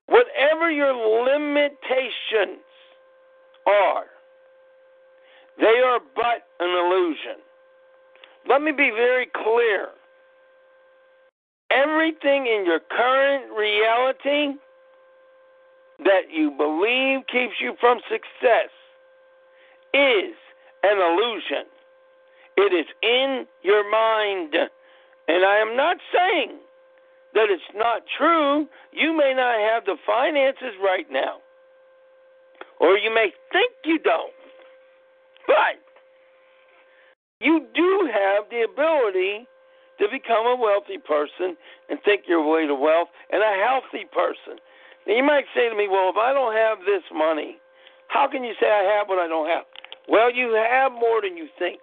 Whatever 0.07 0.71
your 0.71 0.93
limitations 0.93 2.67
are, 3.67 4.07
they 5.61 5.81
are 5.85 6.01
but 6.17 6.49
an 6.61 6.71
illusion. 6.71 7.43
Let 8.49 8.63
me 8.63 8.73
be 8.73 8.91
very 8.91 9.27
clear. 9.35 9.89
Everything 11.71 12.47
in 12.47 12.65
your 12.67 12.81
current 12.81 13.53
reality 13.57 14.59
that 16.05 16.33
you 16.33 16.51
believe 16.51 17.27
keeps 17.31 17.61
you 17.61 17.75
from 17.79 18.01
success 18.09 18.71
is 19.95 20.35
an 20.83 20.99
illusion. 20.99 21.67
It 22.57 22.73
is 22.75 22.87
in 23.03 23.47
your 23.63 23.89
mind. 23.91 24.55
And 25.29 25.45
I 25.45 25.59
am 25.59 25.77
not 25.77 25.99
saying 26.13 26.59
that 27.35 27.47
it's 27.51 27.63
not 27.75 28.03
true. 28.19 28.67
You 28.93 29.17
may 29.17 29.35
not 29.37 29.61
have 29.61 29.85
the 29.85 29.97
finances 30.07 30.75
right 30.83 31.07
now, 31.11 31.37
or 32.81 32.97
you 32.99 33.15
may 33.15 33.31
think 33.53 33.73
you 33.85 33.99
don't. 33.99 34.33
But 35.47 35.81
you 37.41 37.67
do 37.75 38.09
have 38.13 38.45
the 38.51 38.63
ability 38.69 39.47
to 39.99 40.09
become 40.11 40.47
a 40.47 40.57
wealthy 40.57 40.99
person 40.99 41.57
and 41.89 41.99
think 42.05 42.25
your 42.29 42.45
way 42.45 42.67
to 42.67 42.75
wealth 42.75 43.09
and 43.33 43.43
a 43.43 43.55
healthy 43.65 44.09
person. 44.13 44.61
Now, 45.07 45.15
you 45.17 45.25
might 45.25 45.45
say 45.55 45.69
to 45.69 45.77
me, 45.77 45.89
well, 45.89 46.11
if 46.13 46.17
I 46.17 46.33
don't 46.33 46.57
have 46.57 46.79
this 46.85 47.05
money, 47.13 47.57
how 48.09 48.29
can 48.29 48.45
you 48.45 48.55
say 48.61 48.67
I 48.67 48.85
have 48.97 49.09
what 49.09 49.19
I 49.19 49.29
don't 49.29 49.49
have? 49.49 49.65
Well, 50.09 50.33
you 50.33 50.53
have 50.57 50.93
more 50.93 51.21
than 51.23 51.37
you 51.37 51.49
think. 51.59 51.81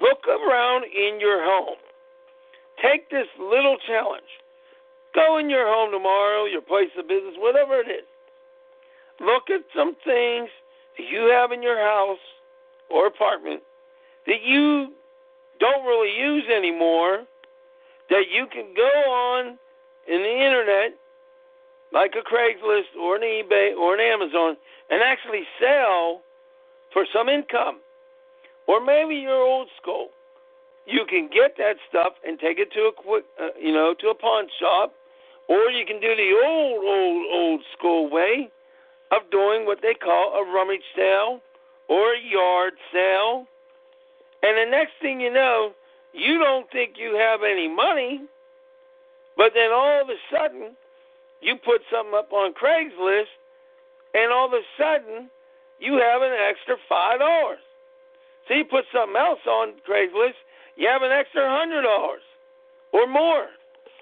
Look 0.00 0.26
around 0.28 0.84
in 0.84 1.20
your 1.20 1.44
home. 1.44 1.76
Take 2.82 3.10
this 3.10 3.28
little 3.38 3.76
challenge. 3.86 4.28
Go 5.14 5.38
in 5.38 5.48
your 5.48 5.66
home 5.66 5.92
tomorrow, 5.92 6.44
your 6.46 6.62
place 6.62 6.90
of 6.98 7.06
business, 7.06 7.34
whatever 7.38 7.78
it 7.80 7.88
is. 7.88 8.06
Look 9.20 9.48
at 9.48 9.62
some 9.76 9.94
things 10.04 10.50
that 10.98 11.06
you 11.06 11.30
have 11.30 11.52
in 11.52 11.62
your 11.62 11.78
house 11.78 12.22
or 12.90 13.06
apartment 13.06 13.62
that 14.26 14.42
you 14.44 14.92
don't 15.60 15.84
really 15.84 16.16
use 16.18 16.44
anymore 16.54 17.24
that 18.10 18.24
you 18.30 18.46
can 18.52 18.74
go 18.76 19.10
on 19.10 19.58
in 20.06 20.20
the 20.20 20.34
internet 20.44 20.98
like 21.92 22.14
a 22.18 22.24
Craigslist 22.26 22.98
or 23.00 23.16
an 23.16 23.22
eBay 23.22 23.74
or 23.76 23.94
an 23.94 24.00
Amazon 24.00 24.56
and 24.90 25.02
actually 25.02 25.44
sell 25.60 26.20
for 26.92 27.06
some 27.12 27.28
income. 27.28 27.80
Or 28.66 28.84
maybe 28.84 29.14
you're 29.16 29.42
old 29.42 29.68
school. 29.80 30.08
You 30.86 31.04
can 31.08 31.28
get 31.32 31.56
that 31.58 31.76
stuff 31.88 32.14
and 32.26 32.38
take 32.38 32.58
it 32.58 32.72
to 32.72 32.90
a 32.90 32.92
quick, 32.92 33.24
uh, 33.40 33.48
you 33.60 33.72
know, 33.72 33.94
to 34.00 34.08
a 34.08 34.14
pawn 34.14 34.48
shop, 34.60 34.92
or 35.48 35.70
you 35.70 35.86
can 35.86 36.00
do 36.00 36.14
the 36.14 36.30
old, 36.44 36.84
old, 36.84 37.26
old 37.32 37.60
school 37.76 38.10
way 38.10 38.50
of 39.12 39.30
doing 39.30 39.64
what 39.64 39.78
they 39.80 39.94
call 39.94 40.34
a 40.34 40.52
rummage 40.52 40.84
sale 40.96 41.40
or 41.88 42.14
a 42.14 42.20
yard 42.20 42.74
sale. 42.92 43.46
And 44.42 44.56
the 44.56 44.70
next 44.70 44.92
thing 45.00 45.20
you 45.20 45.32
know, 45.32 45.72
you 46.12 46.38
don't 46.38 46.70
think 46.70 46.94
you 46.96 47.16
have 47.16 47.40
any 47.42 47.68
money, 47.68 48.22
but 49.36 49.52
then 49.54 49.72
all 49.72 50.02
of 50.02 50.08
a 50.08 50.18
sudden 50.30 50.76
you 51.40 51.56
put 51.56 51.82
something 51.92 52.14
up 52.14 52.32
on 52.32 52.54
Craigslist, 52.54 53.32
and 54.14 54.32
all 54.32 54.46
of 54.46 54.52
a 54.52 54.62
sudden, 54.78 55.28
you 55.80 55.94
have 55.94 56.22
an 56.22 56.32
extra 56.32 56.76
five 56.88 57.18
dollars. 57.18 57.58
So 58.48 58.54
you 58.54 58.64
put 58.64 58.84
something 58.92 59.16
else 59.16 59.40
on 59.46 59.74
Craigslist, 59.88 60.38
you 60.76 60.88
have 60.88 61.02
an 61.02 61.12
extra 61.12 61.44
hundred 61.44 61.82
dollars 61.82 62.22
or 62.92 63.06
more, 63.06 63.46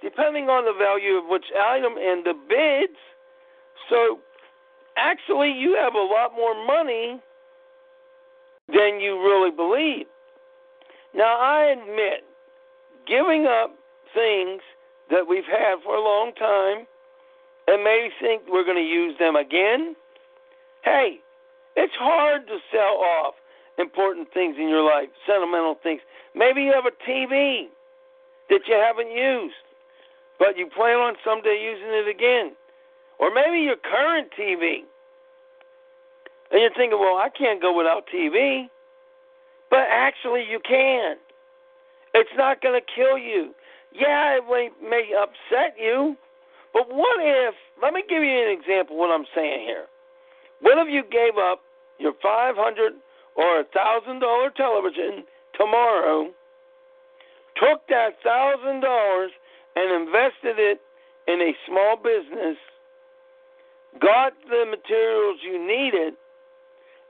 depending 0.03 0.49
on 0.49 0.65
the 0.65 0.77
value 0.79 1.17
of 1.17 1.25
which 1.29 1.47
item 1.57 1.95
and 1.99 2.25
the 2.25 2.35
bids. 2.35 2.99
So 3.89 4.21
actually, 4.97 5.51
you 5.51 5.77
have 5.81 5.95
a 5.95 6.07
lot 6.07 6.37
more 6.37 6.55
money 6.67 7.21
than 8.73 9.01
you 9.01 9.21
really 9.21 9.51
believe. 9.51 10.07
Now, 11.15 11.39
I 11.39 11.77
admit, 11.77 12.25
giving 13.07 13.47
up 13.47 13.75
things 14.15 14.63
that 15.11 15.29
we've 15.29 15.45
had 15.45 15.83
for 15.85 15.95
a 15.95 16.03
long 16.03 16.33
time 16.39 16.87
and 17.69 17.85
maybe 17.85 18.09
think 18.21 18.43
we're 18.49 18.65
going 18.65 18.81
to 18.81 18.83
use 18.83 19.17
them 19.19 19.37
again. 19.37 19.95
Hey, 20.85 21.21
it's 21.77 21.95
hard 21.99 22.47
to 22.49 22.59
sell 22.73 22.99
off 23.01 23.35
important 23.79 24.29
things 24.33 24.57
in 24.59 24.69
your 24.69 24.85
life, 24.85 25.09
sentimental 25.27 25.77
things. 25.83 26.01
Maybe 26.35 26.63
you 26.63 26.73
have 26.73 26.87
a 26.87 26.97
TV 27.09 27.69
that 28.49 28.61
you 28.67 28.75
haven't 28.75 29.13
used, 29.13 29.55
but 30.39 30.57
you 30.57 30.67
plan 30.69 30.97
on 30.97 31.15
someday 31.25 31.57
using 31.61 31.93
it 31.93 32.09
again. 32.09 32.57
Or 33.19 33.33
maybe 33.33 33.63
your 33.63 33.77
current 33.77 34.29
TV. 34.39 34.85
And 36.53 36.61
you're 36.61 36.75
thinking, 36.77 36.99
well, 37.01 37.17
I 37.17 37.29
can't 37.31 37.61
go 37.61 37.77
without 37.77 38.05
TV. 38.13 38.69
But 39.71 39.89
actually, 39.91 40.45
you 40.49 40.61
can. 40.61 41.17
It's 42.15 42.31
not 42.37 42.61
going 42.61 42.79
to 42.79 42.87
kill 42.95 43.17
you. 43.17 43.55
Yeah, 43.95 44.37
it 44.37 44.45
may, 44.49 44.69
may 44.87 45.11
upset 45.17 45.77
you, 45.81 46.17
but 46.73 46.89
what 46.89 47.21
if, 47.21 47.55
let 47.83 47.93
me 47.93 48.03
give 48.09 48.23
you 48.23 48.31
an 48.31 48.53
example 48.53 48.97
of 48.97 49.01
what 49.01 49.11
I'm 49.11 49.27
saying 49.35 49.61
here. 49.67 49.87
What 50.61 50.79
if 50.79 50.93
you 50.93 51.03
gave 51.03 51.37
up 51.37 51.61
your 51.99 52.13
500 52.23 52.93
or 53.37 53.61
a 53.61 53.65
$1,000 53.65 54.55
television 54.55 55.25
tomorrow, 55.59 56.31
took 57.57 57.87
that 57.89 58.17
$1,000 58.25 59.27
and 59.77 60.03
invested 60.03 60.59
it 60.59 60.81
in 61.27 61.41
a 61.41 61.53
small 61.67 61.97
business, 61.97 62.57
got 64.01 64.33
the 64.49 64.65
materials 64.69 65.41
you 65.43 65.59
needed, 65.59 66.15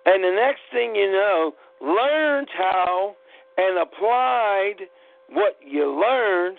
and 0.07 0.25
the 0.25 0.31
next 0.31 0.61
thing 0.73 0.95
you 0.95 1.11
know, 1.11 1.53
learned 1.81 2.49
how 2.57 3.15
and 3.57 3.79
applied 3.79 4.87
what 5.31 5.57
you 5.65 5.89
learned, 6.01 6.59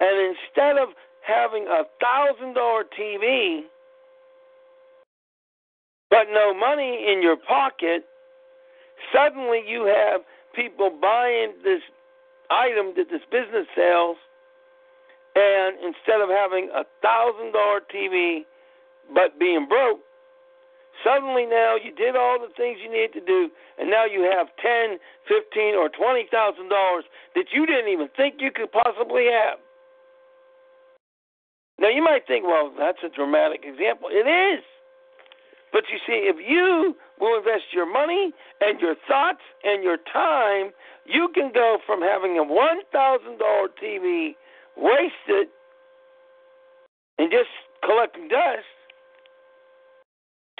and 0.00 0.34
instead 0.36 0.76
of 0.78 0.88
having 1.26 1.66
a 1.68 1.82
thousand 2.00 2.54
dollar 2.54 2.84
TV 2.98 3.62
but 6.10 6.26
no 6.32 6.54
money 6.54 7.06
in 7.12 7.22
your 7.22 7.36
pocket, 7.36 8.04
suddenly 9.12 9.62
you 9.66 9.84
have 9.84 10.22
people 10.54 10.90
buying 11.00 11.52
this 11.62 11.82
item 12.50 12.94
that 12.96 13.10
this 13.10 13.20
business 13.30 13.66
sells, 13.76 14.16
and 15.36 15.76
instead 15.84 16.20
of 16.20 16.30
having 16.30 16.70
a 16.74 16.84
thousand 17.02 17.52
dollar 17.52 17.80
TV 17.94 18.40
but 19.14 19.38
being 19.38 19.66
broke, 19.68 20.00
suddenly 21.04 21.46
now 21.46 21.76
you 21.76 21.94
did 21.94 22.16
all 22.16 22.38
the 22.38 22.52
things 22.56 22.78
you 22.82 22.90
needed 22.90 23.12
to 23.14 23.24
do, 23.24 23.50
and 23.78 23.90
now 23.90 24.04
you 24.04 24.22
have 24.22 24.48
ten, 24.60 24.98
fifteen, 25.26 25.74
or 25.74 25.88
twenty 25.88 26.26
thousand 26.30 26.68
dollars 26.68 27.04
that 27.34 27.46
you 27.52 27.66
didn't 27.66 27.88
even 27.88 28.08
think 28.16 28.36
you 28.38 28.50
could 28.50 28.72
possibly 28.72 29.26
have. 29.26 29.58
Now 31.78 31.88
you 31.88 32.02
might 32.02 32.26
think, 32.26 32.44
well, 32.44 32.72
that's 32.76 32.98
a 33.04 33.08
dramatic 33.08 33.62
example. 33.64 34.08
It 34.10 34.26
is. 34.26 34.64
But 35.72 35.84
you 35.92 35.98
see, 36.06 36.26
if 36.26 36.36
you 36.40 36.96
will 37.20 37.38
invest 37.38 37.72
your 37.72 37.90
money 37.90 38.32
and 38.60 38.80
your 38.80 38.96
thoughts 39.06 39.44
and 39.64 39.84
your 39.84 39.98
time, 40.12 40.72
you 41.04 41.28
can 41.34 41.52
go 41.52 41.78
from 41.86 42.00
having 42.00 42.38
a 42.38 42.42
one 42.42 42.80
thousand 42.92 43.38
dollar 43.38 43.68
TV 43.82 44.34
wasted 44.76 45.48
and 47.18 47.30
just 47.30 47.50
collecting 47.84 48.28
dust 48.28 48.77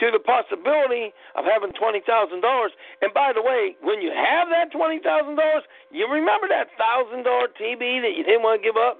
to 0.00 0.10
the 0.10 0.18
possibility 0.18 1.12
of 1.34 1.44
having 1.44 1.72
twenty 1.74 2.00
thousand 2.06 2.40
dollars. 2.40 2.72
And 3.02 3.12
by 3.12 3.32
the 3.34 3.42
way, 3.42 3.76
when 3.82 4.00
you 4.00 4.10
have 4.14 4.48
that 4.50 4.70
twenty 4.70 5.00
thousand 5.00 5.36
dollars, 5.36 5.64
you 5.90 6.06
remember 6.06 6.48
that 6.48 6.68
thousand 6.78 7.24
dollar 7.24 7.48
TV 7.58 8.00
that 8.02 8.14
you 8.16 8.22
didn't 8.22 8.42
want 8.42 8.62
to 8.62 8.64
give 8.64 8.76
up, 8.76 8.98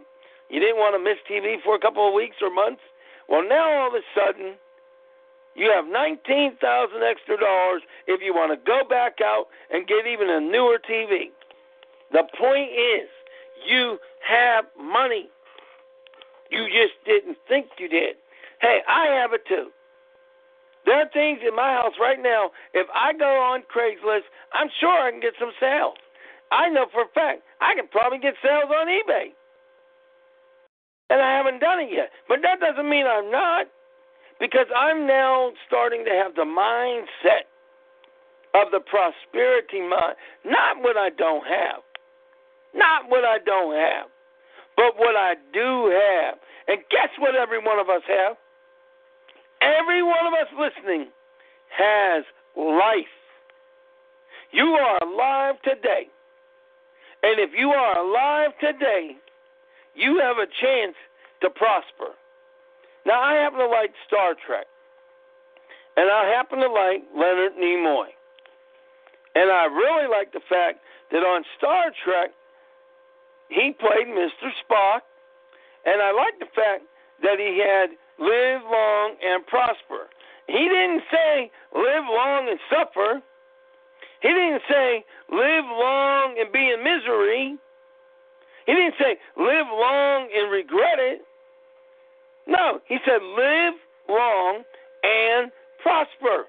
you 0.50 0.60
didn't 0.60 0.78
want 0.78 0.98
to 0.98 1.02
miss 1.02 1.18
TV 1.30 1.62
for 1.62 1.74
a 1.74 1.80
couple 1.80 2.06
of 2.06 2.14
weeks 2.14 2.36
or 2.42 2.50
months. 2.50 2.82
Well, 3.28 3.46
now 3.46 3.70
all 3.70 3.88
of 3.88 3.94
a 3.94 4.04
sudden, 4.14 4.54
you 5.54 5.70
have 5.70 5.86
nineteen 5.86 6.56
thousand 6.60 7.02
extra 7.02 7.38
dollars 7.38 7.82
if 8.06 8.20
you 8.22 8.34
want 8.34 8.52
to 8.52 8.58
go 8.58 8.82
back 8.88 9.18
out 9.22 9.46
and 9.70 9.86
get 9.86 10.06
even 10.06 10.30
a 10.30 10.40
newer 10.40 10.78
TV. 10.78 11.30
The 12.12 12.24
point 12.38 12.70
is, 12.72 13.08
you 13.66 13.98
have 14.26 14.64
money. 14.80 15.28
You 16.50 16.66
just 16.66 16.94
didn't 17.04 17.36
think 17.46 17.66
you 17.78 17.88
did. 17.88 18.16
Hey, 18.60 18.80
I 18.88 19.06
have 19.20 19.32
it 19.32 19.46
too. 19.46 19.68
There 20.88 21.04
are 21.04 21.12
things 21.12 21.44
in 21.44 21.52
my 21.52 21.76
house 21.76 21.92
right 22.00 22.16
now. 22.16 22.48
If 22.72 22.88
I 22.96 23.12
go 23.12 23.28
on 23.28 23.60
Craigslist, 23.68 24.24
I'm 24.56 24.72
sure 24.80 24.88
I 24.88 25.12
can 25.12 25.20
get 25.20 25.36
some 25.36 25.52
sales. 25.60 26.00
I 26.48 26.72
know 26.72 26.88
for 26.88 27.04
a 27.04 27.12
fact 27.12 27.44
I 27.60 27.76
can 27.76 27.92
probably 27.92 28.16
get 28.16 28.40
sales 28.40 28.72
on 28.72 28.88
eBay. 28.88 29.36
And 31.12 31.20
I 31.20 31.36
haven't 31.36 31.60
done 31.60 31.84
it 31.84 31.92
yet. 31.92 32.08
But 32.24 32.40
that 32.40 32.64
doesn't 32.64 32.88
mean 32.88 33.04
I'm 33.04 33.30
not, 33.30 33.68
because 34.40 34.64
I'm 34.72 35.06
now 35.06 35.52
starting 35.68 36.08
to 36.08 36.10
have 36.24 36.32
the 36.34 36.48
mindset 36.48 37.44
of 38.56 38.72
the 38.72 38.80
prosperity 38.80 39.84
mind. 39.84 40.16
Not 40.48 40.80
what 40.80 40.96
I 40.96 41.12
don't 41.12 41.44
have, 41.44 41.84
not 42.72 43.12
what 43.12 43.28
I 43.28 43.44
don't 43.44 43.76
have, 43.76 44.08
but 44.72 44.96
what 44.96 45.16
I 45.20 45.36
do 45.52 45.92
have. 45.92 46.40
And 46.64 46.80
guess 46.88 47.12
what 47.20 47.36
every 47.36 47.60
one 47.60 47.78
of 47.78 47.92
us 47.92 48.02
have? 48.08 48.40
Every 49.60 50.02
one 50.02 50.26
of 50.26 50.32
us 50.34 50.48
listening 50.58 51.08
has 51.76 52.24
life. 52.56 53.14
You 54.52 54.64
are 54.64 54.98
alive 55.02 55.56
today. 55.62 56.08
And 57.22 57.40
if 57.40 57.50
you 57.56 57.70
are 57.70 57.98
alive 57.98 58.52
today, 58.60 59.16
you 59.94 60.20
have 60.22 60.38
a 60.38 60.46
chance 60.46 60.94
to 61.42 61.50
prosper. 61.50 62.14
Now, 63.04 63.20
I 63.20 63.34
happen 63.34 63.58
to 63.58 63.66
like 63.66 63.92
Star 64.06 64.34
Trek, 64.46 64.66
and 65.96 66.10
I 66.10 66.26
happen 66.28 66.60
to 66.60 66.68
like 66.68 67.02
Leonard 67.16 67.52
Nimoy. 67.58 68.14
And 69.34 69.50
I 69.50 69.64
really 69.66 70.08
like 70.08 70.32
the 70.32 70.40
fact 70.48 70.80
that 71.10 71.18
on 71.18 71.42
Star 71.56 71.90
Trek, 72.04 72.30
he 73.48 73.72
played 73.78 74.06
Mr. 74.06 74.50
Spock, 74.62 75.00
and 75.84 76.02
I 76.02 76.12
like 76.12 76.38
the 76.38 76.52
fact 76.54 76.84
that 77.22 77.38
he 77.38 77.58
had 77.58 77.96
live 78.18 78.62
long 78.64 79.16
and 79.24 79.46
prosper. 79.46 80.10
He 80.46 80.68
didn't 80.68 81.02
say 81.10 81.50
live 81.74 82.04
long 82.08 82.48
and 82.48 82.58
suffer. 82.70 83.22
He 84.22 84.28
didn't 84.28 84.62
say 84.68 85.04
live 85.30 85.64
long 85.64 86.36
and 86.38 86.52
be 86.52 86.70
in 86.70 86.82
misery. 86.82 87.56
He 88.66 88.74
didn't 88.74 88.94
say 88.98 89.16
live 89.36 89.66
long 89.70 90.28
and 90.34 90.50
regret 90.50 90.98
it. 90.98 91.22
No, 92.46 92.80
he 92.86 92.98
said 93.04 93.22
live 93.22 93.74
long 94.08 94.62
and 95.04 95.52
prosper. 95.82 96.44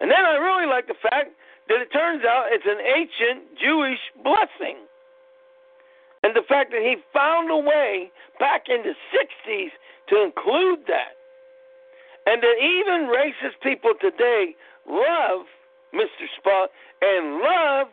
And 0.00 0.10
then 0.10 0.24
I 0.24 0.36
really 0.36 0.66
like 0.66 0.86
the 0.86 0.98
fact 1.00 1.30
that 1.68 1.80
it 1.80 1.92
turns 1.92 2.24
out 2.24 2.46
it's 2.50 2.66
an 2.66 2.82
ancient 2.82 3.58
Jewish 3.58 4.00
blessing. 4.22 4.84
And 6.24 6.34
the 6.34 6.42
fact 6.48 6.70
that 6.70 6.80
he 6.80 6.96
found 7.12 7.50
a 7.50 7.56
way 7.58 8.10
back 8.40 8.64
in 8.70 8.82
the 8.82 8.94
60s 9.12 9.68
to 10.08 10.22
include 10.24 10.80
that. 10.88 11.12
And 12.26 12.42
that 12.42 12.56
even 12.58 13.12
racist 13.12 13.60
people 13.62 13.92
today 14.00 14.56
love 14.88 15.44
Mr. 15.94 16.24
Spock 16.40 16.68
and 17.02 17.40
love 17.40 17.88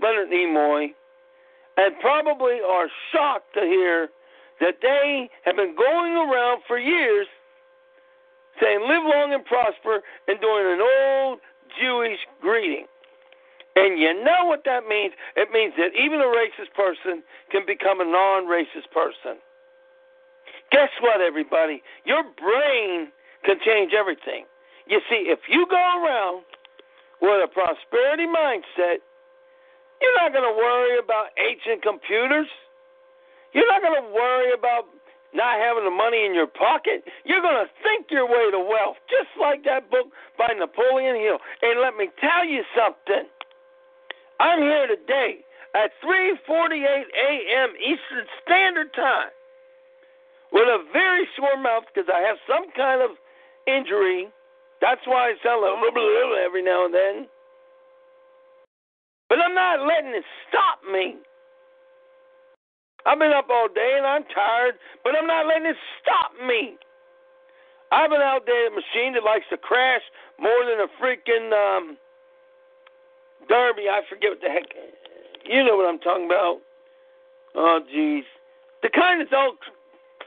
Leonard 0.00 0.28
Nimoy 0.30 0.94
and 1.76 1.98
probably 2.00 2.60
are 2.64 2.86
shocked 3.12 3.54
to 3.54 3.60
hear 3.62 4.08
that 4.60 4.76
they 4.80 5.28
have 5.44 5.56
been 5.56 5.74
going 5.74 6.12
around 6.12 6.62
for 6.68 6.78
years 6.78 7.26
saying 8.62 8.80
live 8.82 9.02
long 9.04 9.34
and 9.34 9.44
prosper 9.44 10.00
and 10.28 10.40
doing 10.40 10.64
an 10.66 10.80
old 10.80 11.40
Jewish 11.80 12.18
greeting. 12.40 12.86
And 13.78 13.94
you 13.94 14.10
know 14.10 14.50
what 14.50 14.66
that 14.66 14.90
means? 14.90 15.14
It 15.38 15.54
means 15.54 15.72
that 15.78 15.94
even 15.94 16.18
a 16.18 16.26
racist 16.26 16.74
person 16.74 17.22
can 17.54 17.62
become 17.62 18.02
a 18.02 18.04
non 18.04 18.50
racist 18.50 18.90
person. 18.90 19.38
Guess 20.74 20.90
what, 21.00 21.22
everybody? 21.22 21.80
Your 22.04 22.26
brain 22.26 23.14
can 23.46 23.62
change 23.62 23.94
everything. 23.94 24.50
You 24.90 24.98
see, 25.06 25.30
if 25.30 25.46
you 25.46 25.64
go 25.70 25.78
around 25.78 26.42
with 27.22 27.38
a 27.38 27.46
prosperity 27.46 28.26
mindset, 28.26 28.98
you're 30.02 30.18
not 30.18 30.34
going 30.34 30.46
to 30.46 30.56
worry 30.58 30.98
about 30.98 31.30
ancient 31.38 31.82
computers. 31.82 32.50
You're 33.54 33.70
not 33.70 33.80
going 33.80 33.94
to 34.02 34.08
worry 34.10 34.52
about 34.58 34.90
not 35.34 35.60
having 35.60 35.84
the 35.84 35.94
money 35.94 36.26
in 36.26 36.34
your 36.34 36.50
pocket. 36.50 37.06
You're 37.24 37.42
going 37.42 37.62
to 37.62 37.70
think 37.86 38.10
your 38.10 38.26
way 38.26 38.50
to 38.50 38.58
wealth, 38.58 38.98
just 39.06 39.30
like 39.38 39.62
that 39.64 39.90
book 39.90 40.10
by 40.36 40.50
Napoleon 40.58 41.14
Hill. 41.14 41.38
And 41.62 41.80
let 41.80 41.94
me 41.94 42.08
tell 42.18 42.42
you 42.42 42.66
something. 42.74 43.30
I'm 44.40 44.60
here 44.62 44.86
today 44.86 45.40
at 45.74 45.90
3:48 46.02 46.78
a.m. 46.86 47.70
Eastern 47.80 48.26
Standard 48.42 48.94
Time 48.94 49.30
with 50.52 50.68
a 50.68 50.84
very 50.92 51.28
sore 51.36 51.60
mouth 51.60 51.84
because 51.92 52.08
I 52.12 52.20
have 52.20 52.38
some 52.46 52.70
kind 52.76 53.02
of 53.02 53.10
injury. 53.66 54.28
That's 54.80 55.02
why 55.06 55.30
I 55.30 55.34
sound 55.42 55.62
like 55.62 55.74
blah, 55.80 55.90
blah, 55.90 56.06
blah, 56.06 56.44
every 56.44 56.62
now 56.62 56.86
and 56.86 56.94
then. 56.94 57.26
But 59.28 59.40
I'm 59.40 59.54
not 59.54 59.80
letting 59.86 60.14
it 60.14 60.24
stop 60.48 60.80
me. 60.90 61.16
I've 63.04 63.18
been 63.18 63.32
up 63.32 63.48
all 63.50 63.68
day 63.68 63.94
and 63.96 64.06
I'm 64.06 64.24
tired, 64.34 64.74
but 65.04 65.14
I'm 65.16 65.26
not 65.26 65.46
letting 65.46 65.66
it 65.66 65.76
stop 66.00 66.32
me. 66.46 66.76
I 67.90 68.02
have 68.02 68.12
an 68.12 68.20
outdated 68.20 68.72
machine 68.72 69.14
that 69.14 69.24
likes 69.24 69.46
to 69.50 69.56
crash 69.56 70.02
more 70.38 70.64
than 70.64 70.80
a 70.80 70.88
freaking 71.00 71.52
um, 71.52 71.96
Derby. 73.46 73.88
I 73.88 74.02
forget 74.08 74.30
what 74.30 74.40
the 74.40 74.50
heck. 74.50 74.66
You 75.44 75.64
know 75.64 75.76
what 75.76 75.88
I'm 75.88 75.98
talking 75.98 76.26
about. 76.26 76.60
Oh, 77.54 77.80
jeez. 77.94 78.22
The 78.82 78.90
kind 78.90 79.20
that's 79.20 79.32
all 79.32 79.54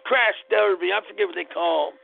crash 0.04 0.36
derby. 0.50 0.92
I 0.92 1.00
forget 1.08 1.28
what 1.28 1.36
they 1.36 1.46
call 1.46 1.92
them. 1.92 1.98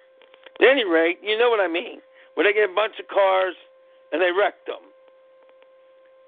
At 0.62 0.72
any 0.74 0.86
rate, 0.86 1.20
you 1.22 1.38
know 1.38 1.50
what 1.50 1.60
I 1.60 1.68
mean. 1.68 2.00
Where 2.34 2.46
they 2.46 2.54
get 2.54 2.70
a 2.70 2.74
bunch 2.74 3.00
of 3.00 3.08
cars 3.08 3.56
and 4.12 4.22
they 4.22 4.32
wreck 4.32 4.56
them. 4.66 4.82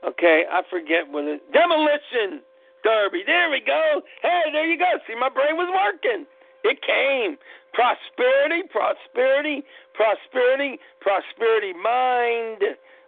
Okay, 0.04 0.44
I 0.50 0.64
forget 0.70 1.10
what 1.12 1.26
it 1.26 1.44
demolition 1.52 2.42
derby. 2.84 3.24
There 3.26 3.50
we 3.50 3.62
go. 3.62 4.02
Hey, 4.22 4.52
there 4.52 4.66
you 4.66 4.78
go. 4.78 4.98
See, 5.08 5.16
my 5.16 5.30
brain 5.30 5.56
was 5.56 5.70
working. 5.72 6.26
It 6.64 6.80
came. 6.82 7.38
Prosperity, 7.74 8.68
prosperity, 8.68 9.64
prosperity, 9.94 10.80
prosperity 11.00 11.74
mind 11.74 12.64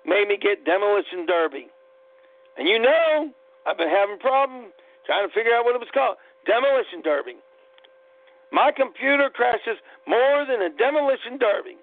made 0.05 0.27
me 0.27 0.37
get 0.37 0.65
demolition 0.65 1.25
derby. 1.25 1.67
And 2.57 2.67
you 2.67 2.79
know, 2.79 3.29
I've 3.67 3.77
been 3.77 3.89
having 3.89 4.19
problems 4.19 4.73
trying 5.05 5.27
to 5.27 5.33
figure 5.33 5.53
out 5.53 5.65
what 5.65 5.75
it 5.75 5.79
was 5.79 5.91
called. 5.93 6.17
Demolition 6.45 7.01
derby. 7.03 7.37
My 8.51 8.71
computer 8.75 9.29
crashes 9.29 9.79
more 10.07 10.45
than 10.45 10.61
a 10.61 10.69
demolition 10.69 11.37
derby. 11.37 11.77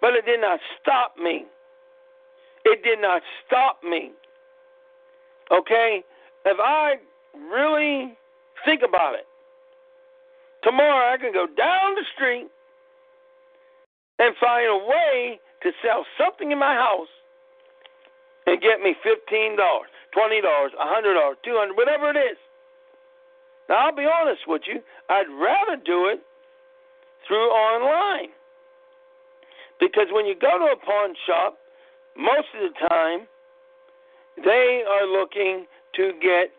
But 0.00 0.14
it 0.14 0.26
did 0.26 0.40
not 0.40 0.58
stop 0.80 1.14
me. 1.16 1.46
It 2.64 2.82
did 2.82 3.00
not 3.00 3.22
stop 3.46 3.78
me. 3.84 4.10
Okay? 5.50 6.02
If 6.44 6.58
I 6.60 6.96
really 7.52 8.16
think 8.64 8.82
about 8.82 9.14
it, 9.14 9.26
tomorrow 10.62 11.12
I 11.12 11.18
can 11.18 11.32
go 11.32 11.46
down 11.46 11.94
the 11.94 12.04
street 12.14 12.48
and 14.18 14.34
find 14.40 14.66
a 14.66 14.86
way 14.86 15.40
to 15.62 15.70
sell 15.82 16.04
something 16.18 16.50
in 16.50 16.58
my 16.58 16.74
house 16.74 17.10
and 18.46 18.60
get 18.60 18.80
me 18.80 18.94
$15, 19.06 19.56
$20, 19.56 19.56
$100, 19.56 20.72
$200, 20.76 21.76
whatever 21.76 22.10
it 22.10 22.16
is. 22.16 22.38
Now, 23.68 23.86
I'll 23.86 23.96
be 23.96 24.06
honest 24.06 24.42
with 24.46 24.62
you, 24.66 24.80
I'd 25.08 25.30
rather 25.30 25.80
do 25.82 26.08
it 26.08 26.20
through 27.26 27.48
online. 27.50 28.30
Because 29.78 30.06
when 30.12 30.26
you 30.26 30.34
go 30.34 30.58
to 30.58 30.72
a 30.72 30.76
pawn 30.76 31.14
shop, 31.26 31.58
most 32.16 32.48
of 32.54 32.72
the 32.72 32.88
time, 32.88 33.26
they 34.44 34.82
are 34.88 35.06
looking 35.06 35.66
to 35.96 36.12
get 36.20 36.50